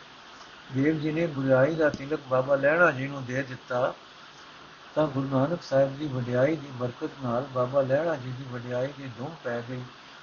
ਦੇਵ 0.73 1.01
ਜੀ 1.01 1.13
ਨੇ 1.13 1.27
ਬੁਝਾਈ 1.27 1.75
ਦਾ 1.75 1.89
ਤਿਲਕ 1.89 2.21
ਬਾਬਾ 2.29 2.57
ਲੈਣਾ 2.57 2.91
ਜੀ 2.91 3.09
ਨੂੰ 3.09 3.25
ਦੇ 3.25 3.43
ਦਿੱਤਾ, 3.43 3.95
ਤਾਂ 4.95 5.07
ਗੁਰੂ 5.07 5.29
ਨਾਨਕ 5.29 5.63
ਸਾਹਿਬ 5.63 5.97
ਦੀ 5.99 6.07
ਵਡਿਆਈ 6.07 6.57
ਦੀ 6.57 6.69
ਬਰਕਤ 6.73 7.11
ਨਾਲ 7.25 7.47
ਬਾਬਾ 7.55 7.81
ਲੈਣਾ 7.81 8.17
ਜੀ 8.17 8.33
ਦੀ 8.39 8.45
ਵਡਿਆਈ 8.53 8.89
ਦੀ 8.99 9.11
ਧੂਮ 9.19 9.35
ਪੈ 9.45 9.61
ਗਈ। 9.61 9.83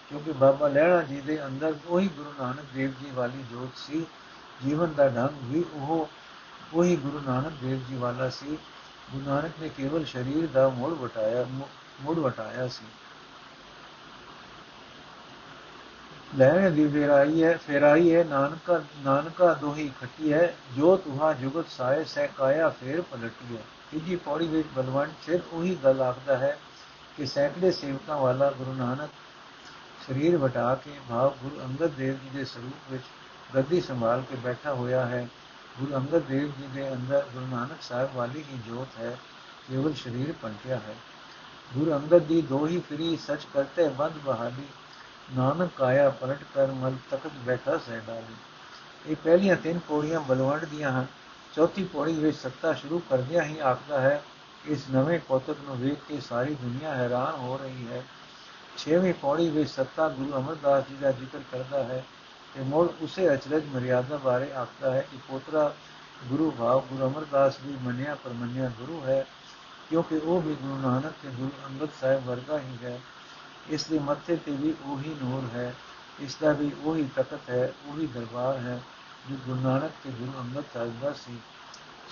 ਕਿਉਂਕਿ 0.09 0.31
ਬਾਬਾ 0.31 0.67
ਲਹਿਣਾ 0.67 1.01
ਜੀ 1.01 1.21
ਦੇ 1.21 1.45
ਅੰਦਰ 1.45 1.73
ਉਹੀ 1.87 2.07
ਗੁਰੂ 2.07 2.33
ਨਾਨਕ 2.39 2.65
ਦੇਵ 2.73 2.91
ਜੀ 2.91 3.11
ਵਾਲੀ 3.11 3.43
ਜੋਤ 3.51 3.77
ਸੀ 3.77 4.05
ਜੀਵਨ 4.63 4.93
ਦਾ 4.93 5.07
ਢੰਗ 5.07 5.29
ਵੀ 5.43 5.65
ਉਹ, 5.73 6.09
ਉਹੀ 6.73 6.95
ਗੁਰੂ 6.95 7.19
ਨਾਨਕ 7.19 7.53
ਦੇਵ 7.61 7.79
ਜੀ 7.89 7.95
ਵਾਲਾ 7.95 8.29
ਸੀ। 8.29 8.57
ਗੁਰੂ 9.11 9.25
ਨਾਨਕ 9.25 9.51
ਨੇ 9.61 9.69
ਕੇਵਲ 9.69 10.05
ਸਰੀਰ 10.05 10.47
ਦਾ 10.47 10.69
ਮੋੜ 10.69 10.93
ਵਟਾਇਆ 10.93 11.45
ਮੋੜ 12.01 12.19
ਵਟਾਇਆ 12.19 12.67
ਸੀ। 12.67 12.85
ਲੈਣ 16.35 16.71
ਦੀ 16.71 16.87
ਫੇਰਾਈ 16.87 17.43
ਹੈ 17.43 17.57
ਫੇਰਾਈ 17.57 18.15
ਹੈ, 18.15 18.23
ਨਾਨਕਾ 18.23 18.81
ਨਾਨਕਾ 19.03 19.53
ਦੋਹੀ 19.53 19.91
ਖੱਟੀ 20.01 20.33
ਹੈ, 20.33 20.55
ਜੋ 20.77 20.97
ਤੁਹਾ 20.97 21.33
ਜੁਗਤ 21.33 21.65
ਸਾਏ 21.69 22.03
ਸਹਿ 22.03 22.27
ਕਾਇਆ 22.27 22.69
ਫੇਰ 22.69 23.01
ਪਲਟੀ 23.01 23.57
ਹੈ। 23.57 23.61
ਤੀਜੀ 23.91 24.15
ਪੌੜੀ 24.15 24.47
ਵਿੱਚ 24.47 24.67
ਬਲਵੰਤ 24.75 25.09
ਫਿਰ 25.25 25.39
ਉਹੀ 25.51 25.77
ਗੱਲ 25.83 26.01
ਆਖਦਾ 26.01 26.37
ਹੈ 26.37 26.57
ਕਿ 27.17 27.25
ਸੈਂਕੜੇ 27.25 27.71
ਸੇਵਕਾਂ 27.71 28.17
ਵਾਲਾ 28.17 28.51
ਗੁਰੂ 28.51 28.73
ਨਾਨਕ 28.73 29.09
ਸਰੀਰ 30.07 30.37
ਵਟਾ 30.37 30.75
ਕੇ 30.75 30.91
ਭਾਵ 31.09 31.35
ਗੁਰੂ 31.43 31.61
ਅੰਗਦ 31.61 31.91
ਦੇਵ 31.91 32.13
ਜੀ 32.13 32.29
ਦੇ 32.33 32.45
ਸਰੂਪ 32.45 32.91
ਵਿੱਚ 32.91 33.03
ਗੱਦੀ 33.55 33.81
ਸੰਭਾਲ 33.81 34.21
ਕੇ 34.29 34.35
ਬੈਠਾ 34.35 34.73
ਹੋਇਆ 34.73 35.05
ਹੈ। 35.05 35.27
ਗੁਰੂ 35.79 35.95
ਅੰਗਦ 35.95 36.23
ਦੇਵ 36.23 36.47
ਜੀ 36.47 36.67
ਦੇ 36.73 36.93
ਅੰਦਰ 36.93 37.25
ਗੁਰੂ 37.33 37.45
ਨਾਨਕ 37.45 37.81
ਸਾਹਿਬ 37.81 38.15
ਵਾਲੀ 38.15 38.43
ਹੀ 38.51 38.59
ਜੋਤ 38.67 38.99
ਹੈ, 38.99 39.17
ਕੇਵਲ 39.69 39.93
ਸਰੀਰ 39.93 40.33
ਪੰਟਿਆ 40.41 40.75
ਹੈ। 40.75 40.95
ਗੁਰੂ 41.73 41.93
ਅੰਗਦ 41.93 42.23
ਦੀ 42.23 42.41
ਦੋ 42.41 42.67
ਹੀ 42.67 42.79
ਫਰੀ 42.79 43.17
ਸੱਚ 43.17 43.47
ਕਰਤੇ 43.53 43.87
ਬੰਦ 43.87 44.17
ਬਹਾਲੀ, 44.17 44.67
ਨਾਨਕ 45.37 45.69
ਕਾਇਆ 45.77 46.09
ਪਲਟ 46.09 46.43
ਕਰ 46.55 46.67
ਮਲ 46.67 46.95
ਤਖਤ 47.11 47.31
ਬੈਠਾ 47.45 47.77
ਸਹਿ 47.77 48.21
ਇਹ 49.07 49.15
ਪਹਿਲੀਆਂ 49.15 49.55
ਤਿੰਨ 49.55 49.79
ਪੌੜੀਆਂ 49.79 50.19
ਬਲਵੰਡ 50.19 50.65
ਦੀਆਂ 50.65 50.91
ਹਨ। 50.91 51.05
ਚੌਥੀ 51.55 51.83
ਪੌੜੀ 51.83 52.13
ਵਿੱਚ 52.13 52.37
ਸੱਤਾ 52.37 52.73
ਸ਼ੁਰੂ 52.73 53.01
ਕਰਦਿਆਂ 53.09 53.43
ਹੀ 53.43 53.59
ਆਖਦਾ 53.59 54.01
ਹੈ, 54.01 54.23
ਇਸ 54.65 54.83
ਨਵੇਂ 54.91 55.19
ਕੋਤਕ 55.19 55.57
ਨੂੰ 55.63 55.77
ਵੇਖ 55.77 55.97
ਕੇ 56.07 56.19
ਸਾਰੀ 56.19 56.55
ਦੁਨੀਆ 56.55 56.95
ਹੈਰਾਨ 56.95 57.35
ਹੋ 57.35 57.57
ਰਹੀ 57.57 57.87
ਹੈ। 57.91 58.03
ਛੇਵੀਂ 58.77 59.13
ਪੌੜੀ 59.13 59.49
ਵਿੱਚ 59.49 59.69
ਸੱਤਾ 59.69 60.09
ਗੁਰੂ 60.09 60.31
ਅਮਰਦਾਸ 60.37 60.83
ਜੀ 60.89 60.95
ਦਾ 60.95 61.11
ਜ਼ਿਕਰ 61.11 61.39
ਕਰਦਾ 61.51 61.83
ਹੈ 61.83 62.05
ਤੇ 62.55 62.61
ਮੋੜ 62.61 62.89
ਉਸੇ 63.01 63.33
ਅਚਰਜ 63.33 63.63
ਮਰਿਆਦਾ 63.65 64.17
ਬਾਰੇ 64.17 64.51
ਆਖਦਾ 64.53 64.91
ਹੈ 64.91 65.01
ਕਿ 65.01 65.17
ਪੋਤਰਾ 65.27 65.73
ਗੁਰੂ 66.27 66.51
ਭਾਵ, 66.51 66.79
ਗੁਰੂ 66.79 67.07
ਅਮਰਦਾਸ 67.07 67.59
ਵੀ 67.65 67.77
ਮੰਨਿਆ 67.81 68.15
ਪਰਮੰਨਿਆ 68.15 68.71
ਗੁਰੂ 68.79 69.01
ਹੈ, 69.05 69.25
ਕਿਉਂਕਿ 69.89 70.17
ਉਹ 70.17 70.41
ਵੀ 70.41 70.55
ਗੁਰੂ 70.55 70.77
ਨਾਨਕ 70.77 71.13
ਤੇ 71.23 71.29
ਗੁਰੂ 71.29 71.51
ਅੰਗਦ 71.65 71.89
ਸਾਹਿਬ 72.01 72.25
ਵਰਗਾ 72.25 72.59
ਹੀ 72.59 72.77
ਹੈ। 72.83 72.99
ਇਸ 73.69 73.83
ਦੇ 73.83 73.99
ਮੱਥੇ 73.99 74.35
ਤੇ 74.35 74.51
ਵੀ 74.51 74.73
ਉਹੀ 74.85 75.15
ਨੂਰ 75.21 75.43
ਹੈ, 75.53 75.73
ਇਸ 76.19 76.35
ਦਾ 76.35 76.51
ਵੀ 76.51 76.71
ਉਹੀ 76.83 77.09
ਤਖਤ 77.15 77.49
ਹੈ, 77.49 77.73
ਉਹੀ 77.87 78.07
ਦਰਬਾਰ 78.07 78.57
ਹੈ, 78.57 78.81
ਜੋ 79.29 79.35
ਗੁਰੂ 79.45 79.59
ਨਾਨਕ 79.59 79.91
ਤੇ 80.03 80.11
ਗੁਰੂ 80.11 80.31
ਅੰਗਦ 80.39 80.63
ਸਾਹਿਬ 80.73 80.99
ਦਾ 81.01 81.13
ਸੀ। 81.13 81.37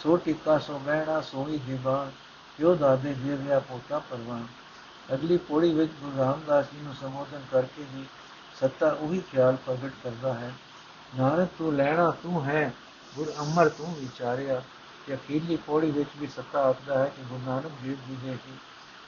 ਸੋ 0.04 0.18
ਟਿੱਕਾ, 0.18 0.58
ਸੋ 0.58 0.80
ਬਹਿਣਾ 0.80 1.22
ਸੋਈ 1.22 1.58
ਦੀਵਾਨ 1.58 2.12
ਪਿਓ 2.58 2.76
ਦਾਦੇ 2.76 3.14
ਦੇ 3.14 3.36
ਵਿਆ 3.36 3.60
ਪੋਤਾ 3.60 4.00
ਪਰਵਾਨ 4.00 4.48
ਅਗਲੀ 5.14 5.38
ਪੌੜੀ 5.38 5.74
ਵਿੱਚ 5.74 5.92
ਗੁਰੂ 6.02 6.18
ਰਾਮਦਾਸ 6.18 6.66
ਜੀ 6.66 6.82
ਨੂੰ 6.82 6.96
ਸੰਬੋਧਨ 6.96 7.42
ਕਰਕੇ 7.52 7.86
ਵੀ 7.94 8.06
ਸੱਤਾ 8.62 8.90
ਉਹੀ 8.90 9.22
ਖਿਆਲ 9.32 9.56
ਪ੍ਰਗਟ 9.56 9.92
ਕਰਦਾ 10.04 10.34
ਹੈ। 10.34 10.52
ਨਾਨਕ 11.18 11.50
ਤੂੰ 11.58 11.76
ਲੈਣਾ 11.76 12.12
ਤੂੰ 12.24 12.46
ਹੈ, 12.46 12.74
ਗੁਰ 13.16 13.34
ਅਮਰ 13.42 13.70
ਤੂੰ 13.70 13.96
ਵਿਚਾਰਿਆ। 13.96 14.62
ਤੇ 15.08 15.16
ਅਖੀਰਲੀ 15.16 15.56
ਪੌੜੀ 15.56 15.92
ਵਿੱਚ 15.92 16.10
ਵੀ 16.18 16.28
ਸੱਤਾ 16.28 16.64
ਆਖਦਾ 16.64 17.00
ਹੈ 17.00 17.06
ਕਿ 17.06 17.22
ਗੁਰੂ 17.22 17.42
ਨਾਨਕ 17.46 17.72
ਦੇਵ 17.84 17.96
ਜੀ 18.08 18.18
ਦੇ 18.24 18.32
ਹੀ 18.32 18.58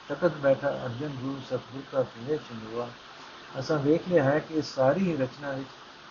ਤਖਤ 0.08 0.36
ਬੈਠਾ 0.36 0.68
ਅਰਜਨ 0.68 1.08
ਗੁਰੂ 1.08 1.40
ਸਤਿਗੁਰ 1.46 1.82
ਦਾ 1.92 2.02
ਫਿਰੇ 2.02 2.36
ਚੰਦਵਾ 2.36 2.88
ਅਸਾਂ 3.60 3.78
ਵੇਖ 3.78 4.08
ਲਿਆ 4.08 4.24
ਹੈ 4.24 4.38
ਕਿ 4.38 4.62
ਸਾਰੀ 4.62 5.00
ਹੀ 5.00 5.16
ਰਚਨਾ 5.16 5.50
ਵਿੱਚ 5.52 5.68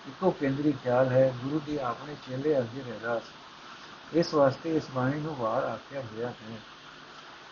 ਇੱਕੋ 0.07 0.31
ਕੇਂਦਰੀ 0.31 0.71
ਖਿਆਲ 0.71 1.07
ਹੈ, 1.07 1.33
ਗੁਰੂ 1.43 1.59
ਦੀ 1.59 1.77
ਆਪਣੇ 1.77 2.15
ਚੇਲੇ 2.15 2.57
ਅਰਜਨ 2.57 2.81
ਰਹਿਰਾਸ 2.87 3.21
ਇਸ 4.13 4.33
ਵਾਸਤੇ 4.33 4.75
ਇਸ 4.75 4.83
ਬਾਣੀ 4.95 5.19
ਨੂੰ 5.19 5.35
ਵਾਰ 5.35 5.63
ਆਖਿਆ 5.63 6.03
ਗਿਆ 6.15 6.27
ਹੈ। 6.27 6.57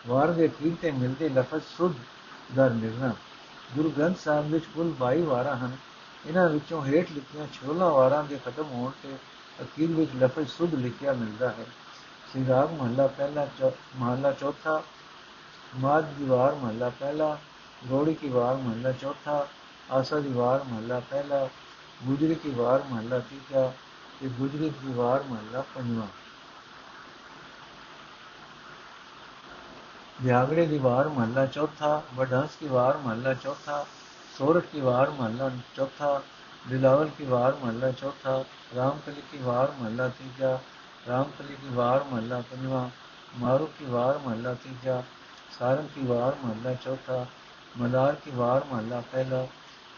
ਵਾਰ 0.06 0.28
ਦੇ 0.28 0.46
ਅਖੀਰ 0.46 0.72
ਤੇ 0.82 0.90
ਮਿਲਦੇ 0.90 1.28
ਲਫ਼ਜ਼ 1.28 1.62
ਸੁਧ 1.78 1.94
ਦਰ 2.54 2.70
ਨਿਰਣਾ। 2.70 3.12
ਗੁਰੂ 3.76 3.90
ਗ੍ਰੰਥ 3.90 4.18
ਸਾਹਿਬ 4.18 4.46
ਵਿੱਚ 4.46 4.64
ਕੁੱਲ 4.64 4.92
22 5.00 5.22
ਵਾਰਾਂ 5.22 5.56
ਹਨ। 5.56 5.76
ਇਹਨਾਂ 6.26 6.48
ਵਿੱਚੋਂ 6.48 6.84
ਹੇਠ 6.86 7.12
ਲਿਖੀਆਂ 7.12 7.46
16 7.54 7.90
ਵਾਰਾਂ 7.92 8.24
ਦੇ 8.24 8.38
ਖਤਮ 8.44 8.64
ਹੋਣ 8.64 8.90
ਤੇ 9.02 9.16
ਅਖੀਰ 9.62 9.90
ਵਿੱਚ 9.90 10.10
ਲਫ਼ਜ਼ 10.16 10.48
ਸੁਧ 10.48 10.74
ਲਿਖਿਆ 10.74 11.12
ਮਿਲਦਾ 11.12 11.48
ਹੈ। 11.48 11.66
ਸ੍ਰੀ 12.30 12.46
ਰਾਗ 12.46 12.72
ਮਹੱਲਾ 12.72 13.06
ਪਹਿਲਾ 13.06 13.46
ਮਹੱਲਾ 13.96 14.32
ਚੌਥਾ 14.32 14.82
ਮਾਦ 15.74 16.04
ਦੀ 16.04 16.24
ਵਾਰ 16.24 16.54
ਮਹੱਲਾ 16.54 16.88
ਪਹਿਲਾ 16.88 17.38
ਗੋੜੀ 17.86 18.14
ਕੀ 18.14 18.28
ਵਾਰ 18.28 18.56
ਮਹੱਲਾ 18.56 18.92
ਚੌਥਾ, 18.92 19.46
ਆਸਾ 19.90 20.20
ਦੀ 20.20 20.28
ਵਾਰ 20.28 20.64
ਮਹੱਲਾ 20.64 21.00
ਪਹਿਲਾ, 21.00 21.48
ਗੁਜਰੀ 22.04 22.34
ਕੀ 22.34 22.50
ਵਾਰ 22.50 22.82
ਮਹੱਲਾ 22.90 23.18
ਤੀਜਾ 23.18 23.72
ਤੇ 24.20 24.28
ਗੁਜਰੀ 24.28 24.70
ਦੀ 24.70 24.92
ਵਾਰ 24.92 25.22
ਮਹੱਲਾ 25.22 25.64
ਪੰਜਵਾਂ। 25.74 26.06
ਵਿਆਗੜੇ 30.18 30.66
ਦੀ 30.66 30.78
ਵਾਰ 30.78 31.08
ਮਹੱਲਾ 31.08 31.44
ਚੌਥਾ 31.46 32.00
ਵਡਹੰਸ 32.14 32.56
ਕੀ 32.56 32.68
ਵਾਰ 32.68 32.96
ਮਹੱਲਾ 32.96 33.34
ਚੌਥਾ 33.34 33.84
ਸੋਰਠ 34.34 34.64
ਕੀ 34.66 34.80
ਵਾਰ 34.80 35.10
ਮਹੱਲਾ 35.10 35.50
ਚੌਥਾ 35.76 36.20
ਬਿਲਾਵਲ 36.64 37.08
ਕੀ 37.08 37.24
ਵਾਰ 37.24 37.54
ਮਹੱਲਾ 37.54 37.90
ਚੌਥਾ 37.90 38.42
ਰਾਮਕਲੀ 38.76 39.22
ਕੀ 39.32 39.38
ਵਾਰ 39.38 39.72
ਮਹੱਲਾ 39.80 40.08
ਤੀਜਾ 40.08 40.58
ਰਾਮਕਲੀ 41.08 41.54
ਕੀ 41.54 41.74
ਵਾਰ 41.74 42.04
ਮਹੱਲਾ 42.04 42.40
ਪੰਜਵਾਂ 42.50 42.88
ਮਾਰੂ 43.38 43.66
ਕੀ 43.78 43.84
ਵਾਰ 43.84 44.18
ਮਹੱਲਾ 44.18 44.54
ਤੀਜਾ 44.54 45.02
ਸਾਰੰਗ 45.50 45.88
ਕੀ 45.94 46.06
ਵਾਰ 46.06 46.34
ਮਹੱਲਾ 46.44 46.74
ਚੌਥਾ 46.74 47.24
ਮਦਾਰ 47.74 48.14
ਕੀ 48.14 48.30
ਵਾਰ 48.30 48.64
ਮਹੱਲਾ 48.72 49.00
ਪਹਿਲਾ 49.12 49.46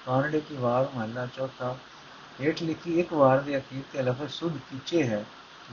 ਕਾਨੜੇ 0.06 0.40
ਕੀ 0.40 0.56
ਵਾਰ 0.56 0.88
ਮਹੱਲਾ 0.94 1.26
ਚੌਥਾ 1.26 1.74
ਹੇਠ 2.38 2.62
ਲਿਖੀ 2.62 2.98
ਇੱਕ 3.00 3.12
ਵਾਰ 3.12 3.40
ਦੇ 3.40 3.56
ਅਖੀਰ 3.58 3.82
ਤੇ 3.92 4.02
ਲਫ਼ਜ਼ 4.02 4.30
ਸੁਧ 4.30 4.56
ਕੀਚੇ 4.70 5.02
ਹੈ 5.08 5.24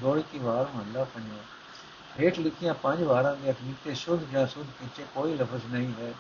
ਗੋੜੀ 0.02 0.24
ਕੀ 0.32 0.40
ਵਾਰ 0.40 0.66
ਮਹੱਲਾ 0.76 1.04
ਪੰਜਵਾਂ 1.04 1.57
ਹੇਠ 2.20 2.40
ਲਿਖੀਆਂ 2.40 2.74
ਪੰਜ 2.74 3.04
ਵਾਰਾਂ 3.04 3.36
ਦੇ 3.36 3.52
ਅਖੀਰ 3.52 3.74
ਤੇ 3.84 3.94
ਸ਼ੁੱਧ 3.94 4.24
ਜਾਂ 4.32 4.48
ਸੁਧ 4.48 4.68
ਕੀਚੇ 4.80 5.06
ਕੋਈ 5.16 5.36
ਲਫ਼ਜ਼ 5.36 5.66
ਨਹੀਂ 5.66 5.94
ਹੈ। 6.00 6.14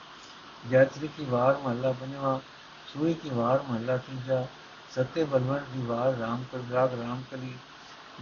ਜੈਤਰੀ 0.69 1.07
ਕੀ 1.07 1.25
ਵਾਰ 1.25 1.57
ਮਹੱਲਾ 1.57 1.91
ਪੰਜਵਾਂ 1.91 2.39
ਸੂਈ 2.87 3.13
ਕੀ 3.13 3.29
ਵਾਰ 3.29 3.63
ਮਹੱਲਾ 3.69 3.97
ਤੀਜਾ, 3.97 4.47
ਸੱਤੇ 4.95 5.23
ਬਲਵੰਤ 5.23 5.63
ਦੀ 5.73 5.81
ਵਾਰ 5.81 6.13
ਰਾਮ 6.13 6.43
ਰਾਗ 6.71 6.93
ਰਾਮ 6.93 7.23
ਕਲੀ 7.31 7.53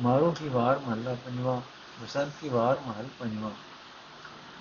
ਮਾਰੂ 0.02 0.32
ਕੀ 0.32 0.50
ਵਾਰ 0.50 0.80
ਮਹੱਲਾ 0.80 1.14
ਪੰਜਵਾਂ, 1.26 1.62
ਬਸੰਤ 2.02 2.34
ਕੀ 2.42 2.50
ਵਾਰ 2.50 2.78
ਮਹੱਲ 2.88 3.08
ਪੰਜਵਾਂ। 3.20 3.52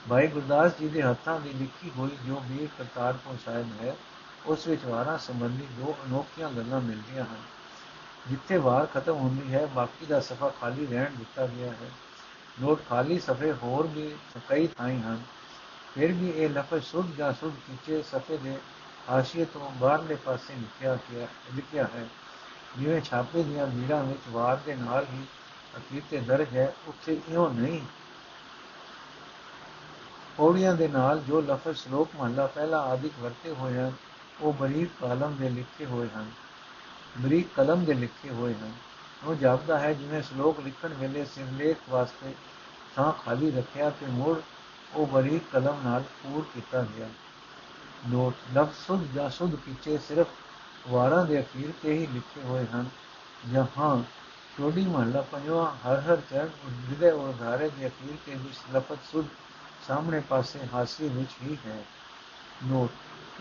ਭਾਈ 0.08 0.26
ਗੁਰਦਾਸ 0.26 0.72
ਜੀ 0.80 0.88
ਦੇ 0.88 1.02
ਹੱਥਾਂ 1.02 1.40
ਦੀ 1.40 1.52
ਲਿਖੀ 1.52 1.90
ਹੋਈ 1.98 2.10
ਜੋ 2.26 2.42
ਵੀਰ 2.46 2.68
ਕਰਤਾਰਪੁਰ 2.78 3.36
ਸਾਹਿਬ 3.44 3.80
ਹੈ, 3.80 3.96
ਉਸ 4.46 4.66
ਵਿੱਚ 4.66 4.84
ਵਾਰਾਂ 4.84 5.18
ਸੰਬੰਧੀ 5.18 5.66
ਦੋ 5.76 5.96
ਅਨੋਖੀਆਂ 6.06 6.50
ਗੱਲਾਂ 6.50 6.80
ਮਿਲਦੀਆਂ 6.80 7.24
ਹਨ। 7.24 7.42
ਜਿੱਥੇ 8.28 8.58
ਵਾਰ 8.58 8.86
ਖਤਮ 8.86 9.16
ਹੁੰਦੀ 9.16 9.54
ਹੈ, 9.54 9.66
ਬਾਕੀ 9.66 10.06
ਦਾ 10.06 10.20
ਸਫਾ 10.20 10.48
ਖਾਲੀ 10.48 10.86
ਰਹਿਣ 10.86 11.14
ਦਿੱਤਾ 11.14 11.46
ਗਿਆ 11.46 11.70
ਹੈ। 11.70 11.90
ਨੋਟ 12.60 12.80
ਖਾਲੀ 12.88 13.20
ਸਫੇ 13.20 13.52
ਹੋਰ 13.52 13.86
ਵੀ 13.86 14.16
ਕਈ 14.48 14.66
ਥਾਈਂ 14.66 15.02
ਹਨ। 15.02 15.22
ਫਿਰ 15.94 16.12
ਵੀ 16.12 16.30
ਇਹ 16.30 16.48
ਲਫ਼ਜ਼ 16.48 16.84
ਸੁਧ 16.84 17.14
ਜਾਂ 17.16 17.32
ਸੁਧ 17.32 17.54
ਕੀਚੇ 17.54 18.02
ਸਫੇ 18.02 18.36
ਦੇ 18.36 18.58
ਹਾਸ਼ੀਏ 19.10 19.44
ਤੋਂ 19.44 19.70
ਬਾਹਰਲੇ 19.70 20.14
ਪਾਸੇ 20.14 20.54
ਲਿਖਿਆ 20.54 20.98
ਗਿਆ 21.12 21.26
ਲਿਖਿਆ 21.54 21.84
ਹੈ। 21.84 22.08
ਜਿਵੇਂ 22.78 23.00
ਛਾਪੇ 23.00 23.42
ਦੀਆਂ 23.42 23.66
ਮੀਰਾਂ 23.66 24.04
ਵਿੱਚ 24.04 24.20
ਵਾਰ 24.28 24.56
ਦੇ 24.56 24.74
ਨਾਲ 24.74 25.06
ਹੀ 25.12 25.24
ਅਖੀਰ 25.76 26.22
ਦਰਜ 26.22 26.56
ਹੈ, 26.56 26.74
ਉੱਥੇ 26.86 27.20
ਇਉਂ 27.28 27.50
ਨਹੀਂ। 27.50 27.80
ਪੌੜੀਆਂ 30.36 30.74
ਦੇ 30.74 30.88
ਨਾਲ 30.88 31.18
ਜੋ 31.18 31.40
ਲਫ਼ਜ਼ 31.40 31.78
ਸ਼ਲੋਕ 31.78 32.08
ਮਹਲਾ 32.16 32.46
ਪਹਿਲਾ 32.46 32.80
ਆਦਿਕ 32.80 33.12
ਵਰਤੇ 33.20 33.50
ਹੋਏ 33.50 33.78
ਹਨ, 33.78 33.92
ਉਹ 34.40 34.52
ਬਰੀਕ 34.52 34.88
ਕਲਮ 35.00 35.36
ਦੇ 35.36 35.48
ਲਿਖੇ 35.48 35.86
ਹੋਏ 35.86 36.08
ਹਨ। 36.16 36.30
ਬਰੀਕ 37.18 37.46
ਕਲਮ 37.56 37.84
ਦੇ 37.84 37.94
ਲਿਖੇ 37.94 38.30
ਹੋਏ 38.30 38.54
ਹਨ। 38.54 38.72
ਉਹ 39.26 39.34
ਜਾਪਦਾ 39.34 39.78
ਹੈ, 39.78 39.92
ਜਿਵੇਂ 39.92 40.22
ਸ਼ਲੋਕ 40.22 40.60
ਲਿਖਣ 40.60 40.94
ਵੇਲੇ 40.94 41.24
ਸਿਰਲੇਖ 41.24 41.76
ਵਾਸਤੇ 41.88 42.34
ਥਾਂ 42.96 43.12
ਖਾਲੀ 43.12 43.50
ਰੱਖਿਆ 43.50 43.90
ਤੇ 43.90 44.06
ਮੋੜ 44.06 44.40
ਉਹ 44.94 45.06
ਬਰੀਕ 45.06 45.42
ਕਲਮ 45.52 45.80
ਨਾਲ 45.84 46.02
ਪੂਰ 46.22 46.44
ਕੀਤਾ 46.54 46.82
ਗਿਆ। 46.82 47.08
ਨੋਟ, 48.08 48.34
ਲਫ਼ਜ਼ 48.54 48.86
ਸੁਧ 48.86 49.06
ਜਾਂ 49.14 49.30
ਸੁਧ 49.30 49.54
ਪਿੱਛੇ 49.54 49.98
ਸਿਰਫ 49.98 50.26
ਵਾਰਾਂ 50.88 51.24
ਦੇ 51.24 51.40
ਅਖੀਰ 51.40 51.72
ਤੇ 51.82 51.92
ਹੀ 51.92 52.06
ਲਿਖੇ 52.06 52.42
ਹੋਏ 52.42 52.66
ਹਨ। 52.66 52.88
ਜਹਾਂ 53.52 54.02
ਛੋਟੀ 54.56 54.86
ਮਹੱਲਾ 54.86 55.20
ਪੰਜਵਾ, 55.20 55.76
ਹਰ 55.86 56.00
ਹਰ 56.00 56.16
ਚਰਨ 56.30 56.50
ਵਿਦੇ 56.66 57.10
ਔਰ 57.10 57.32
ਧਾਰੇ 57.32 57.68
ਦੇ 57.68 57.86
ਅਖੀਰ 57.86 58.16
ਤੇ 58.26 58.34
ਵੀ 58.34 58.48
ਲਫ਼ਜ਼ 58.74 59.10
ਸੁਧ 59.12 59.26
ਸਾਹਮਣੇ 59.88 60.20
ਪਾਸੇ 60.20 60.58
ਹਾਸੀ 60.74 61.08
ਵਿੱਚ 61.08 61.30
ਹੀ 61.42 61.56
ਹੈ। 61.66 61.84
ਨੋਟ, 62.64 62.90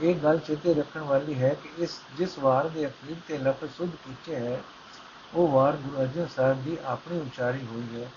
ਇਹ 0.04 0.16
ਗੱਲ 0.16 0.38
ਚੇਤੇ 0.38 0.74
ਰੱਖਣ 0.74 1.02
ਵਾਲੀ 1.02 1.42
ਹੈ 1.42 1.54
ਕਿ 1.54 1.70
ਇਸ, 1.78 2.00
ਜਿਸ 2.18 2.40
ਵਾਰ 2.40 2.70
ਦੇ 2.70 2.88
ਅਖੀਰ 2.88 3.16
ਤੇ 3.28 3.38
ਲਫ਼ਜ਼ 3.38 3.72
ਸੁਧ 3.72 3.90
ਪਿੱਛੇ 3.90 4.36
ਹੈ 4.36 4.62
ਉਹ 5.36 5.48
ਵਾਰ 5.48 5.76
ਗੁਰੂ 5.76 6.02
ਅਰਜਨ 6.02 6.28
ਸਾਹਿਬ 6.36 6.64
ਦੀ 6.64 6.78
ਆਪਣੀ 6.86 7.20
ਉਚਾਰੀ 7.20 7.66
ਹੋਈ 7.66 8.02
ਹੈ 8.02 8.10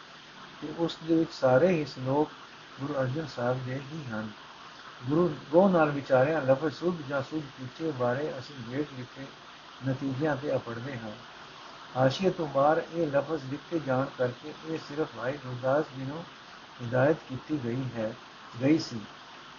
ਤੇ 0.63 0.69
ਉਸ 0.79 0.97
ਦੇ 1.09 1.15
ਵਿੱਚ 1.15 1.33
ਸਾਰੇ 1.33 1.69
ਹੀ 1.69 1.85
ਸ਼ਲੋਕ 1.85 2.31
ਗੁਰੂ 2.81 2.95
ਅਰਜਨ 2.95 3.27
ਸਾਹਿਬ 3.27 3.65
ਦੇ 3.67 3.81
ਹੀ 3.93 4.05
ਹਨ। 4.13 4.29
ਗੁਰੂ 5.09 5.35
ਗੋ 5.53 5.69
ਨਾਲ 5.69 5.91
ਵਿਚਾਰਿਆ, 5.91 6.41
ਲਫ਼ਜ਼ 6.41 6.75
ਸੁਧ 6.75 7.01
ਜਾਂ 7.09 7.23
ਸੁਧ 7.23 7.43
ਪਿੱਛੇ 7.59 7.91
ਬਾਰੇ 7.91 8.33
ਅਸੀਂ 8.39 8.55
ਹੇਠ 8.73 8.87
ਲਿਖੇ, 8.99 9.27
ਨਤੀਜਿਆਂ 9.89 10.37
ਤੇ 10.37 10.55
ਅਪੜਦੇ 10.57 10.99
ਹਾਂ। 10.99 11.11
ਹਾਸ਼ੀਏ 11.97 12.31
ਤੋਂ 12.31 12.47
ਬਾਹਰ 12.47 12.83
ਇਹ 12.95 13.07
ਲਫ਼ਜ਼ 13.07 13.45
ਲਿਖੇ 13.51 13.79
ਜਾਣ 13.79 14.07
ਕਰਕੇ 14.19 14.53
ਇਹ 14.69 14.79
ਸਿਰਫ 14.79 15.09
ਭਾਈ 15.17 15.33
ਗੁਰਦਾਸ 15.33 15.85
ਜੀ 15.97 16.05
ਨੂੰ 16.05 16.25
ਹਿਦਾਇਤ 16.83 17.17
ਕੀਤੀ 17.29 17.59
ਗਈ 17.65 17.85
ਹੈ, 17.97 18.15
ਗਈ 18.63 18.79
ਸੀ। 18.79 19.01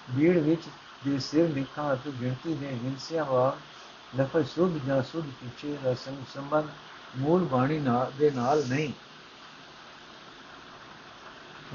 ਬੀੜ 0.09 0.37
ਵਿੱਚ 0.37 0.61
ਦੇ 1.05 1.19
ਸਿਰ 1.19 1.49
ਲਿਖਾਂ 1.49 1.93
ਅਤੇ 1.93 2.11
ਗਿਣਤੀ 2.21 2.53
ਦੇ 2.53 2.67
ਹਿੰਸਿਆਂ 2.83 3.25
ਵਾਂਗ 3.25 4.19
ਲਫ਼ਜ਼ 4.19 4.47
ਸੁਧ 4.47 4.77
ਜਾਂ 4.87 5.01
ਸੁਧ 5.03 5.25
ਪਿੱਛੇ 5.25 5.77
ਦਾ 5.83 5.93
ਸੰਬੰਧ 6.33 6.69
ਮੂਲ 7.15 7.43
ਬਾਣੀ 7.43 7.79
ਨਾਲ 7.79 8.11
ਦੇ 8.17 8.31
ਨਾਲ 8.31 8.63
ਨਹੀਂ। 8.67 8.93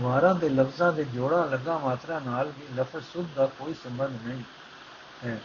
ਵਾਰਾਂ 0.01 0.35
ਦੇ 0.35 0.49
ਲਫ਼ਜ਼ਾਂ 0.49 0.93
ਦੇ 0.93 1.05
ਜੋੜਾ 1.05 1.45
ਲੱਗਾ 1.45 1.79
ਮਾਤਰਾ 1.79 2.19
ਨਾਲ 2.19 2.49
ਵੀ 2.49 2.75
ਲਫ਼ਜ਼ 2.75 3.05
ਸੁਧ 3.05 3.27
ਦਾ 3.37 3.47
ਕੋਈ 3.47 3.75
ਸੰਬੰਧ 3.75 4.27
ਨਹੀਂ 4.27 4.43
ਹੈ। 5.25 5.41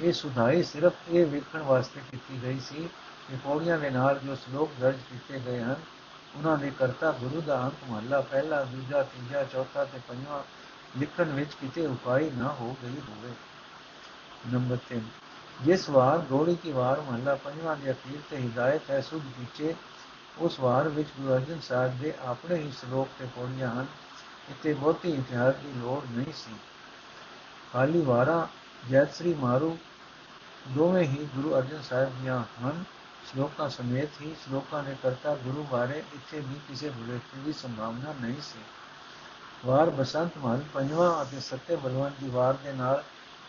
ਇਹ 0.00 0.12
ਸੁਧਾਈ 0.12 0.62
ਸਿਰਫ 0.62 0.92
ਇਹ 1.08 1.26
ਵੇਖਣ 1.26 1.62
ਵਾਸਤੇ 1.62 2.00
ਕੀਤੀ 2.10 2.42
ਗਈ 2.42 2.60
ਸੀ 2.60 2.88
ਕਿ 3.28 3.36
ਪੌੜੀਆਂ 3.44 3.78
ਦੇ 3.78 3.90
ਨਾਲ 3.90 4.18
ਜੋ 4.18 4.34
ਸ਼ਲੋਕ 4.34 4.70
ਦਰਜ 4.80 4.96
ਕੀਤੇ 5.10 5.40
ਗਏ 5.46 5.60
ਹਨ, 5.60 5.76
ਉਹਨਾਂ 6.36 6.58
ਦੇ 6.58 6.72
ਕਰਤਾ 6.78 7.12
ਗੁਰੂ 7.12 7.40
ਦਾ 7.40 7.62
ਅੰਤ 7.62 7.90
ਮਹੱਲਾ 7.90 8.20
ਪਹਿਲਾ, 8.20 8.62
ਦੂਜਾ, 8.64 9.02
ਤੀਜਾ, 9.02 9.44
ਚੌਥਾ 9.44 9.84
ਤੇ 9.84 10.00
ਪੰਜਵਾਂ 10.08 10.42
ਲਿਖਣ 10.98 11.24
ਵਿੱਚ 11.24 11.54
ਕਿਤੇ 11.54 11.86
ਉਪਾਈ 11.86 12.30
ਨਾ 12.30 12.48
ਹੋ 12.48 12.76
ਗਈ 12.82 13.00
ਹੋਵੇ। 13.08 13.32
ਨੰਬਰ 14.52 14.76
3 14.88 15.00
ਜਿਸ 15.64 15.90
ਵਾਰ 15.90 16.18
ਗੋੜੀ 16.18 16.54
ਕੀ 16.54 16.72
ਵਾਰ 16.72 17.00
ਮਹੱਲਾ 17.00 17.34
ਪੰਜਵਾਂ 17.34 17.76
ਦੇ 17.76 17.90
ਅਖੀਰ 17.90 18.20
ਤੇ 18.30 18.36
ਹਿਦਾਇਤ 18.36 18.90
ਹੈ, 18.90 19.00
ਸੁਧ 19.00 19.22
ਪਿੱਛੇ 19.22 19.74
ਉਸ 20.38 20.60
ਵਾਰ 20.60 20.88
ਵਿੱਚ 20.88 21.08
ਗੁਰੂ 21.20 21.34
ਅਰਜਨ 21.34 21.60
ਸਾਹਿਬ 21.60 21.98
ਦੇ 21.98 22.14
ਆਪਣੇ 22.24 22.54
ਹੀ 22.54 22.72
ਸ਼ਲੋਕ 22.80 23.08
ਤੇ 23.18 23.26
ਪੌੜੀਆਂ 23.36 23.70
ਹਨ। 23.70 23.86
ਇੱਥੇ 24.50 24.74
ਬਹੁਤੀ 24.74 25.10
ਇਤਿਹਾਸ 25.10 25.54
ਦੀ 25.54 25.72
ਲੋੜ 25.76 26.02
ਨਹੀਂ 26.10 26.32
ਸੀ। 26.32 26.54
ਖਾਲੀ 27.72 28.00
ਵਾਰਾਂ 28.00 28.46
ਜੈਤਸਰੀ 28.90 29.34
ਮਾਰੂ 29.34 29.78
ਦੋਵੇਂ 30.68 31.04
ਹੀ 31.04 31.28
ਗੁਰੂ 31.36 31.54
ਅਰਜਨ 31.58 31.82
ਸਾਹਿਬ 31.82 32.22
ਦੀਆਂ 32.22 32.44
ਹਨ। 32.64 32.84
ਸ਼ਲੋਕਾਂ 33.30 33.68
ਸਮੇਤ 33.68 34.08
ਹੀ 34.20 34.34
ਸ਼ਲੋਕਾਂ 34.44 34.82
ਦੇ 34.82 34.96
ਕਰਤਾ 35.02 35.34
ਗੁਰੂ 35.34 35.66
ਬਾਰੇ 35.70 35.98
ਇੱਥੇ 35.98 36.40
ਵੀ 36.40 36.60
ਕਿਸੇ 36.68 36.90
ਬੁਲੇਟੇ 36.90 37.40
ਦੀ 37.44 37.52
ਸੰਭਾਵਨਾ 37.52 38.14
ਨਹੀਂ 38.20 38.42
ਸੀ। 38.42 38.58
ਵਾਰ 39.66 39.90
ਬਸੰਤ 39.90 40.38
ਮਹਲ 40.38 40.62
ਪੰਜਵਾਂ 40.74 41.22
ਅਤੇ 41.22 41.40
ਸੱਤੇ 41.40 41.76
ਬਲਵੰਤ 41.76 42.12
ਦੀ 42.20 42.30
ਵਾਰ 42.30 42.54
ਦੇ 42.54 42.72
ਨਾਲ 42.72 43.04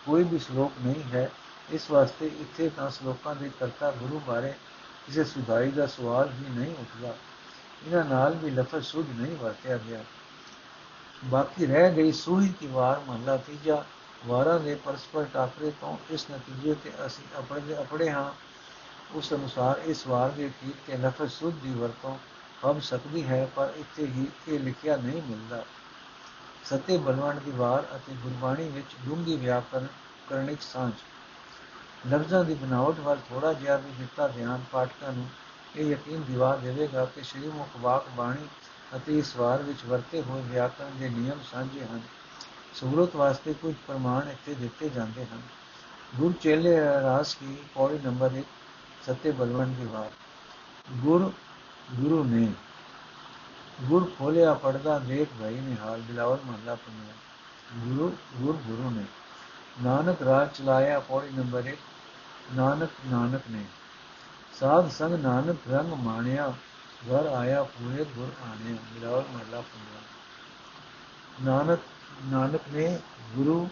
ਕੋਈ 0.05 0.23
ਵੀ 0.23 0.39
ਸ਼ਲੋਕ 0.39 0.71
ਨਹੀਂ 0.81 1.03
ਹੈ। 1.03 1.31
ਇਸ 1.69 1.91
ਵਾਸਤੇ 1.91 2.27
ਇੱਥੇ 2.27 2.69
ਤਾਂ 2.69 2.89
ਸ਼ਲੋਕਾਂ 2.89 3.35
ਦੇ 3.35 3.51
ਕਰਤਾ 3.59 3.91
ਗੁਰੂ 3.91 4.21
ਬਾਰੇ 4.27 4.53
ਕਿਸੇ 5.05 5.23
ਸੁਧਾਈ 5.23 5.71
ਦਾ 5.71 5.85
ਸਵਾਲ 5.85 6.29
ਹੀ 6.29 6.45
ਨਹੀਂ 6.49 6.75
ਉੱਠਦਾ। 6.75 7.15
ਇਹਨਾਂ 7.87 8.05
ਨਾਲ 8.05 8.33
ਵੀ 8.33 8.49
ਲਫ਼ਜ਼ 8.49 8.85
ਸੁਧ 8.85 9.05
ਨਹੀਂ 9.09 9.35
ਵਰਤਿਆ 9.37 9.77
ਗਿਆ। 9.77 10.03
ਬਾਕੀ 11.25 11.65
ਰਹਿ 11.65 11.95
ਗਈ 11.95 12.11
ਸੂਹੀ 12.11 12.53
ਦੀ 12.61 12.67
ਵਾਰ 12.67 12.99
ਮਹਲਾ 12.99 13.37
ਤੀਜਾ। 13.37 13.85
ਵਾਰਾਂ 14.27 14.59
ਦੇ 14.59 14.75
ਪਰਸਪਰ 14.75 15.25
ਟਾਕਰੇ 15.33 15.71
ਤੋਂ 15.81 15.97
ਇਸ 16.09 16.25
ਨਤੀਜੇ 16.31 16.75
ਤੇ 16.83 16.91
ਅਸੀਂ 17.05 17.23
ਆਪਣੇ 17.37 17.75
ਆਪਣੇ 17.75 18.09
ਹਾਂ। 18.09 18.31
ਉਸ 19.15 19.33
ਅਨੁਸਾਰ 19.33 19.81
ਇਸ 19.85 20.07
ਵਾਰ 20.07 20.29
ਦੇ 20.29 20.49
ਠੀਕ 20.49 20.75
ਤੇ 20.87 20.97
ਲਫ਼ਜ਼ 20.97 21.31
ਸੁਧ 21.31 21.53
ਦੀ 21.53 21.71
ਵਰਤੋਂ 21.71 22.17
ਹੋ 22.63 22.79
ਸਕਦੀ 22.79 23.27
ਹੈ, 23.27 23.49
ਪਰ 23.55 23.73
ਇੱਥੇ 23.77 24.05
ਹੀ 24.05 24.27
ਇਹ 24.47 24.59
ਲਿਖਿਆ 24.59 24.95
ਨਹੀਂ 24.95 25.21
ਮਿਲਦਾ। 25.21 25.65
ਸਤੇ 26.65 26.97
ਬਲਵੰਡ 26.97 27.39
ਦੀ 27.39 27.51
ਵਾਰ 27.51 27.83
ਅਤੇ 27.95 28.13
ਗੁਰਬਾਣੀ 28.13 28.69
ਵਿੱਚ 28.69 28.87
ਡੂੰਗੀ 29.05 29.35
ਵਿਆਕਰਨ 29.35 29.87
ਕਰਨਿਕ 30.29 30.61
ਸਾਂਝ। 30.61 30.93
ਲਫ਼ਜ਼ਾਂ 32.09 32.43
ਦੀ 32.43 32.53
ਬਣਾਵਟ 32.53 32.99
ਵੱਲ 32.99 33.17
ਥੋੜਾ 33.29 33.53
ਜਿਹਾ 33.53 33.75
ਵੀ 33.77 33.91
ਦਿੱਤਾ 33.99 34.27
ਧਿਆਨ 34.27 34.63
ਪਾਠਕਾਂ 34.71 35.13
ਨੂੰ, 35.13 35.27
ਇਹ 35.75 35.85
ਯਕੀਨ 35.85 36.23
ਦਿਵਾ 36.23 36.55
ਦੇਵੇਗਾ 36.55 37.05
ਕਿ 37.05 37.23
ਸ਼੍ਰੀ 37.23 37.47
ਮੁਖ 37.47 37.69
ਵਾਕ 37.77 38.09
ਬਾਣੀ 38.09 38.47
ਅਤੇ 38.95 39.19
ਇਸ 39.19 39.35
ਵਾਰ 39.35 39.61
ਵਿੱਚ 39.63 39.85
ਵਰਤੇ 39.85 40.21
ਹੋਏ 40.21 40.41
ਵਿਆਕਰਨ 40.41 40.97
ਦੇ 40.99 41.09
ਨਿਯਮ 41.09 41.39
ਸਾਂਝੇ 41.51 41.85
ਹਨ। 41.85 42.01
ਸੂਰਤ 42.73 43.15
ਵਾਸਤੇ 43.15 43.53
ਕੁਝ 43.53 43.75
ਪ੍ਰਮਾਣ 43.87 44.29
ਇੱਥੇ 44.29 44.53
ਦਿੱਤੇ 44.53 44.89
ਜਾਂਦੇ 44.89 45.25
ਹਨ। 45.25 45.41
ਗੁਰ 46.15 46.33
ਚੇਲੇ 46.41 46.79
ਰਾਸ 46.79 47.35
ਕੀ 47.35 47.57
ਪੌੜੀ 47.75 47.99
ਨੰਬਰ 48.05 48.31
1 48.31 48.43
ਸਤੇ 49.07 49.31
ਬਲਵੰਡ 49.31 49.75
ਦੀ 49.75 49.85
ਵਾਰ। 49.85 50.09
ਗੁਰ, 50.91 51.31
ਗੁਰੂ 51.93 52.23
ਨੇ, 52.23 52.51
ਗੁਰ 53.81 54.11
ਖੋਲਿਆ 54.17 54.53
ਪਰਦਾ 54.53 54.99
ਦੇਖ 54.99 55.29
ਭਾਈ 55.41 55.59
ਨੇ 55.59 55.75
ਹਾਲ 55.81 56.01
ਬਿਲਾਵਲ 56.01 56.37
ਮਹਲਾ 56.45 56.75
ਪੁੰਨਿਆ 56.75 57.13
ਗੁਰੂ, 57.77 58.11
ਗੁਰ, 58.37 58.55
ਗੁਰੂ 58.67 58.89
ਨੇ। 58.89 59.05
ਨਾਨਕ 59.83 60.21
ਰਾਜ 60.21 60.49
ਚਲਾਇਆ 60.51 60.99
ਪੌੜੀ 60.99 61.29
ਨੰਬਰ 61.37 61.67
1 61.67 61.77
ਨਾਨਕ 62.55 62.89
ਨਾਨਕ 63.07 63.41
ਨੇ। 63.51 63.65
ਸਾਧ 64.53 64.89
ਸੰਗ 64.89 65.13
ਨਾਨਕ 65.15 65.67
ਰੰਗ 65.71 65.93
ਮਾਣਿਆ 65.99 66.53
ਘਰ 67.03 67.27
ਆਇਆ 67.27 67.63
ਪੂਰੇ 67.63 68.03
ਗੁਰ 68.15 68.31
ਆਣਿਆ 68.43 68.75
ਬਿਲਾਵਲ 68.93 69.23
ਮਹਲਾ 69.33 69.61
ਪੁੰਨਿਆ 69.61 70.01
ਨਾਨਕ 71.41 71.79
ਨਾਨਕ 72.25 72.61
ਨੇ 72.73 72.99
ਗੁਰੂ, 73.35 73.69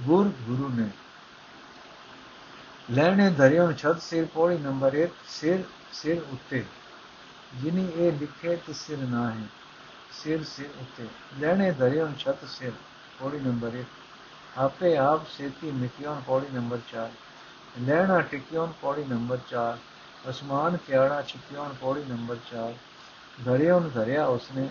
ਗੁਰ 0.00 0.28
ਗੁਰੂ 0.40 0.68
ਨੇ। 0.68 0.88
ਲੈਣੇ 2.90 3.30
ਧਰਿਓ 3.30 3.70
ਛਤ 3.72 4.00
ਸਿਰ 4.02 4.24
ਪੌੜੀ 4.24 4.58
ਨੰਬਰ 4.58 4.94
1 4.96 5.24
ਸਿਰ 5.28 5.62
ਸਿਰ 5.92 6.22
ਉੱਤੇ। 6.32 6.64
ਜਿਨੀ 7.54 7.86
ਇਹ 7.96 8.12
ਲਿਖੇ 8.12 8.56
ਤੇ 8.56 8.72
ਸਿਰ 8.72 8.98
ਨਾ 8.98 9.30
ਹੈ, 9.30 9.46
ਸਿਰ 10.12 10.44
ਸਿਰ 10.44 10.68
ਉੱਤੇ। 10.80 11.06
ਲੈਣੇ 11.38 11.70
ਧਰਿਓ 11.72 12.08
ਛਤ 12.18 12.44
ਸਿਰ, 12.48 12.72
ਪੌੜੀ 13.20 13.38
ਨੰਬਰ 13.38 13.76
1 13.76 13.84
ਆਪੇ 14.58 14.96
ਆਪ 14.96 15.28
ਸੇਤੀ 15.28 15.70
ਮਿਕਿਓਨ 15.70 16.20
ਪੌੜੀ 16.26 16.54
ਨੰਬਰ 16.54 16.78
4 16.92 17.10
ਲੈਣਾ 17.78 18.20
ਟਿਕਿਓਨ 18.20 18.72
ਪੌੜੀ 18.82 19.04
ਨੰਬਰ 19.04 19.38
4 19.54 19.76
ਅਸਮਾਨ 20.30 20.76
ਕਿਆੜਾ 20.76 21.22
ਛਿਕਿਓਨ 21.22 21.74
ਪੌੜੀ 21.80 22.04
ਨੰਬਰ 22.08 22.36
4 22.54 22.72
ਧਰਿਓਨ 23.44 23.88
ਧਰਿਆ 23.88 24.26
ਉਸਨੇ 24.26 24.68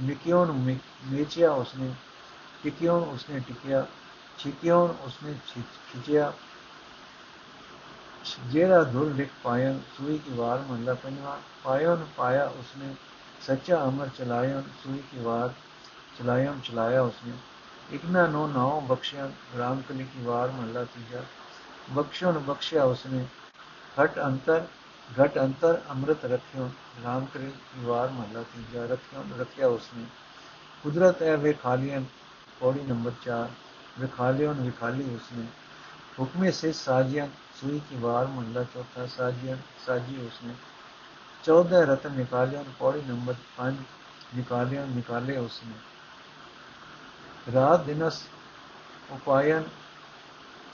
ਮਿਕਿਓਨ 0.00 0.50
ਮੇਚਿਆ 1.10 1.50
ਉਸਨੇ 1.52 1.94
ਟਿਕਿਓਨ 2.62 3.02
ਉਸਨੇ 3.02 3.40
ਟਿਕਿਆ 3.40 3.86
ਛਿਕਿਓਨ 4.38 4.94
ਉਸਨੇ 5.04 5.34
ਖਿਚਿਆ 5.92 6.32
ਜਿਹੜਾ 8.50 8.82
ਧੁਰ 8.84 9.14
ਲਿਖ 9.14 9.28
ਪਾਇਆ 9.42 9.74
ਸੂਈ 9.96 10.18
ਕੀ 10.18 10.30
ਵਾਰ 10.30 10.58
ਮਹਲਾ 10.58 10.94
ਪੰਜਵਾ 10.94 11.38
ਪਾਇਓਨ 11.64 12.06
ਪਾਇਆ 12.16 12.44
ਉਸਨੇ 12.60 12.94
ਸੱਚਾ 13.40 13.84
ਅਮਰ 13.84 14.08
ਚਲਾਇਓਨ 14.08 14.62
ਸੂਈ 14.84 15.02
ਕੀ 15.12 15.18
ਵਾਰ 15.18 15.52
ਚਲਾਇਓਨ 16.18 16.60
ਚਲਾਇਆ 16.60 17.02
ਉਸਨੇ 17.02 17.32
ਇਕਨਾ 17.94 18.26
ਨੋ 18.26 18.46
ਨਾਉ 18.46 18.80
ਬਖਸ਼ਿਆ 18.80 19.30
ਰਾਮ 19.58 19.82
ਕਲੀ 19.88 20.06
بخشن 21.88 22.30
بخشیا 22.46 22.84
اس 22.84 22.98
نے 23.06 23.22
ہٹ 23.98 24.18
انتر، 24.18 24.58
گھٹ 25.16 25.38
انتر 25.38 25.72
امرت 25.88 26.24
رکھیوں 26.24 26.68
رام 27.04 27.24
کرے، 27.32 27.46
دیوار، 27.46 28.08
محلہ 28.12 28.38
تیجا 28.52 28.84
رکھیوں، 28.90 29.40
رکھیا 29.40 29.66
اس 29.66 29.88
نے۔ 29.96 30.04
قدرت 30.82 31.22
ہے 31.22 31.34
وے 31.34 31.52
خالین 31.62 32.02
پوڑی 32.58 32.82
نمبر 32.82 33.10
چار۔ 33.24 33.70
وکھالین 34.02 34.48
وکھالی 34.48 35.14
اس 35.14 35.32
نے۔ 35.32 35.44
حکم 36.18 36.50
سے 36.50 36.72
ساجین 36.72 37.26
سوئی 37.60 37.78
کی 37.88 37.96
وار، 37.96 38.24
محلہ 38.24 38.58
چوتھا 38.72 39.04
ساجین 39.16 39.54
ساجی 39.84 40.16
اس 40.16 40.44
نے۔ 40.44 40.52
چودہ 41.42 41.76
رتن 41.76 42.08
نکالین 42.12 42.62
پوڑی 42.78 43.00
نمبر 43.06 43.32
پانچ 43.56 43.74
نکالین 44.36 44.84
نکالے 44.96 45.36
اس 45.36 45.60
نے۔ 45.66 45.76
رات 47.54 47.86
دنس 47.86 48.22
اپائن 49.10 49.62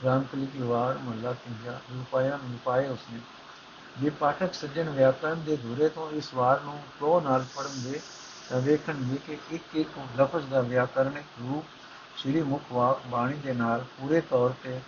ਰਾਮਕਲੀ 0.04 0.46
ਕੀ 0.46 0.58
ਵਾਰ 0.58 0.98
ਮਹਲਾ 0.98 1.32
ਤੀਜਾ 1.32 1.80
ਉਪਾਇਆ 2.00 2.38
ਉਪਾਏ 2.54 2.88
ਉਸਨੇ। 2.88 3.20
ਜੇ 4.00 4.10
ਪਾਠਕ 4.10 4.54
ਸੱਜਣ 4.54 4.90
ਵਿਆਕਰਣ 4.90 5.36
ਦੇ 5.36 5.56
ਧੂਰੇ 5.56 5.88
ਤੋਂ 5.88 6.10
ਇਸ 6.10 6.34
ਵਾਰ 6.34 6.60
ਨੂੰ 6.60 6.78
ਪ੍ਰੋ 6.98 7.20
ਨਾਲ 7.20 7.44
ਪੜਨਗੇ 7.56 8.00
ਤਾਂ 8.50 8.60
ਵੇਖਣਗੇ 8.60 9.16
ਕਿ 9.26 9.38
ਇੱਕ 9.50 9.76
ਇੱਕ 9.76 9.88
ਲਫ਼ਜ਼ 10.20 10.46
ਦਾ 10.46 10.60
ਵਿਆਕਰਣਿਕ 10.60 11.24
ਰੂਪ 11.40 11.64
ਸ੍ਰੀ 12.16 12.42
ਮੁਖ 12.42 12.72
ਵਾਕ 12.72 13.00
ਬਾਣੀ 13.06 13.34
ਦੇ 13.34 13.52
ਨਾਲ 13.52 13.84
ਪੂਰੇ 14.00 14.20
ਤੌਰ 14.20 14.54
ਤੇ 14.62 14.80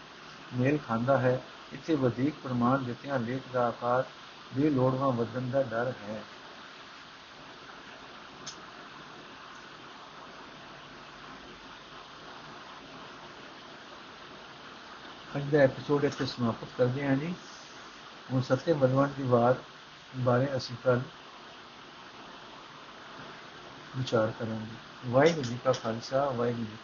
ਮੇਲ 0.54 0.78
ਖਾਂਦਾ 0.88 1.18
ਹੈ। 1.18 1.40
ਇੱਥੇ 1.72 1.94
ਵਧੇਕ 1.94 2.34
ਪ੍ਰਮਾਣ 2.42 2.78
ਦਿੱਤਿਆਂ 2.78 3.18
ਲੇਖ 3.18 3.42
ਦਾ 3.52 3.66
ਆਕਾਰ 3.66 4.04
ਵੀ 4.56 4.70
ਲੋੜਵਾ 4.70 5.08
ਵਧਣ 5.08 5.50
ਦਾ 5.50 5.62
ਡਰ 5.62 5.92
ਹੈ। 6.02 6.22
ਅੱਜ 15.38 15.44
ਦਾ 15.52 15.58
ਐਪੀਸੋਡ 15.58 16.04
ਇੱਥੇ 16.04 16.26
ਸਮਾਪਤ 16.26 16.68
ਕਰਦੇ 16.78 17.06
ਹਾਂ 17.06 17.16
ਜੀ। 17.16 17.34
ਹੁਣ 18.32 18.40
ਸੱਤੇ 18.40 18.72
ਬਲਵੰਤ 18.72 19.12
ਦੀ 19.16 19.22
ਬਾਤ 19.22 19.56
ਬਾਰੇ 20.16 20.48
ਅਸੀਂ 20.56 20.76
ਕੱਲ 20.84 21.00
ਵਿਚਾਰ 23.96 24.32
ਕਰਾਂਗੇ। 24.38 24.76
ਵਾਹਿਗੁਰੂ 25.06 25.42
ਜੀ 25.42 25.58
ਕਾ 25.64 25.72
ਖਾਲਸਾ, 25.72 26.24
ਵਾਹਿਗੁਰੂ 26.24 26.64
ਜੀ 26.64 26.78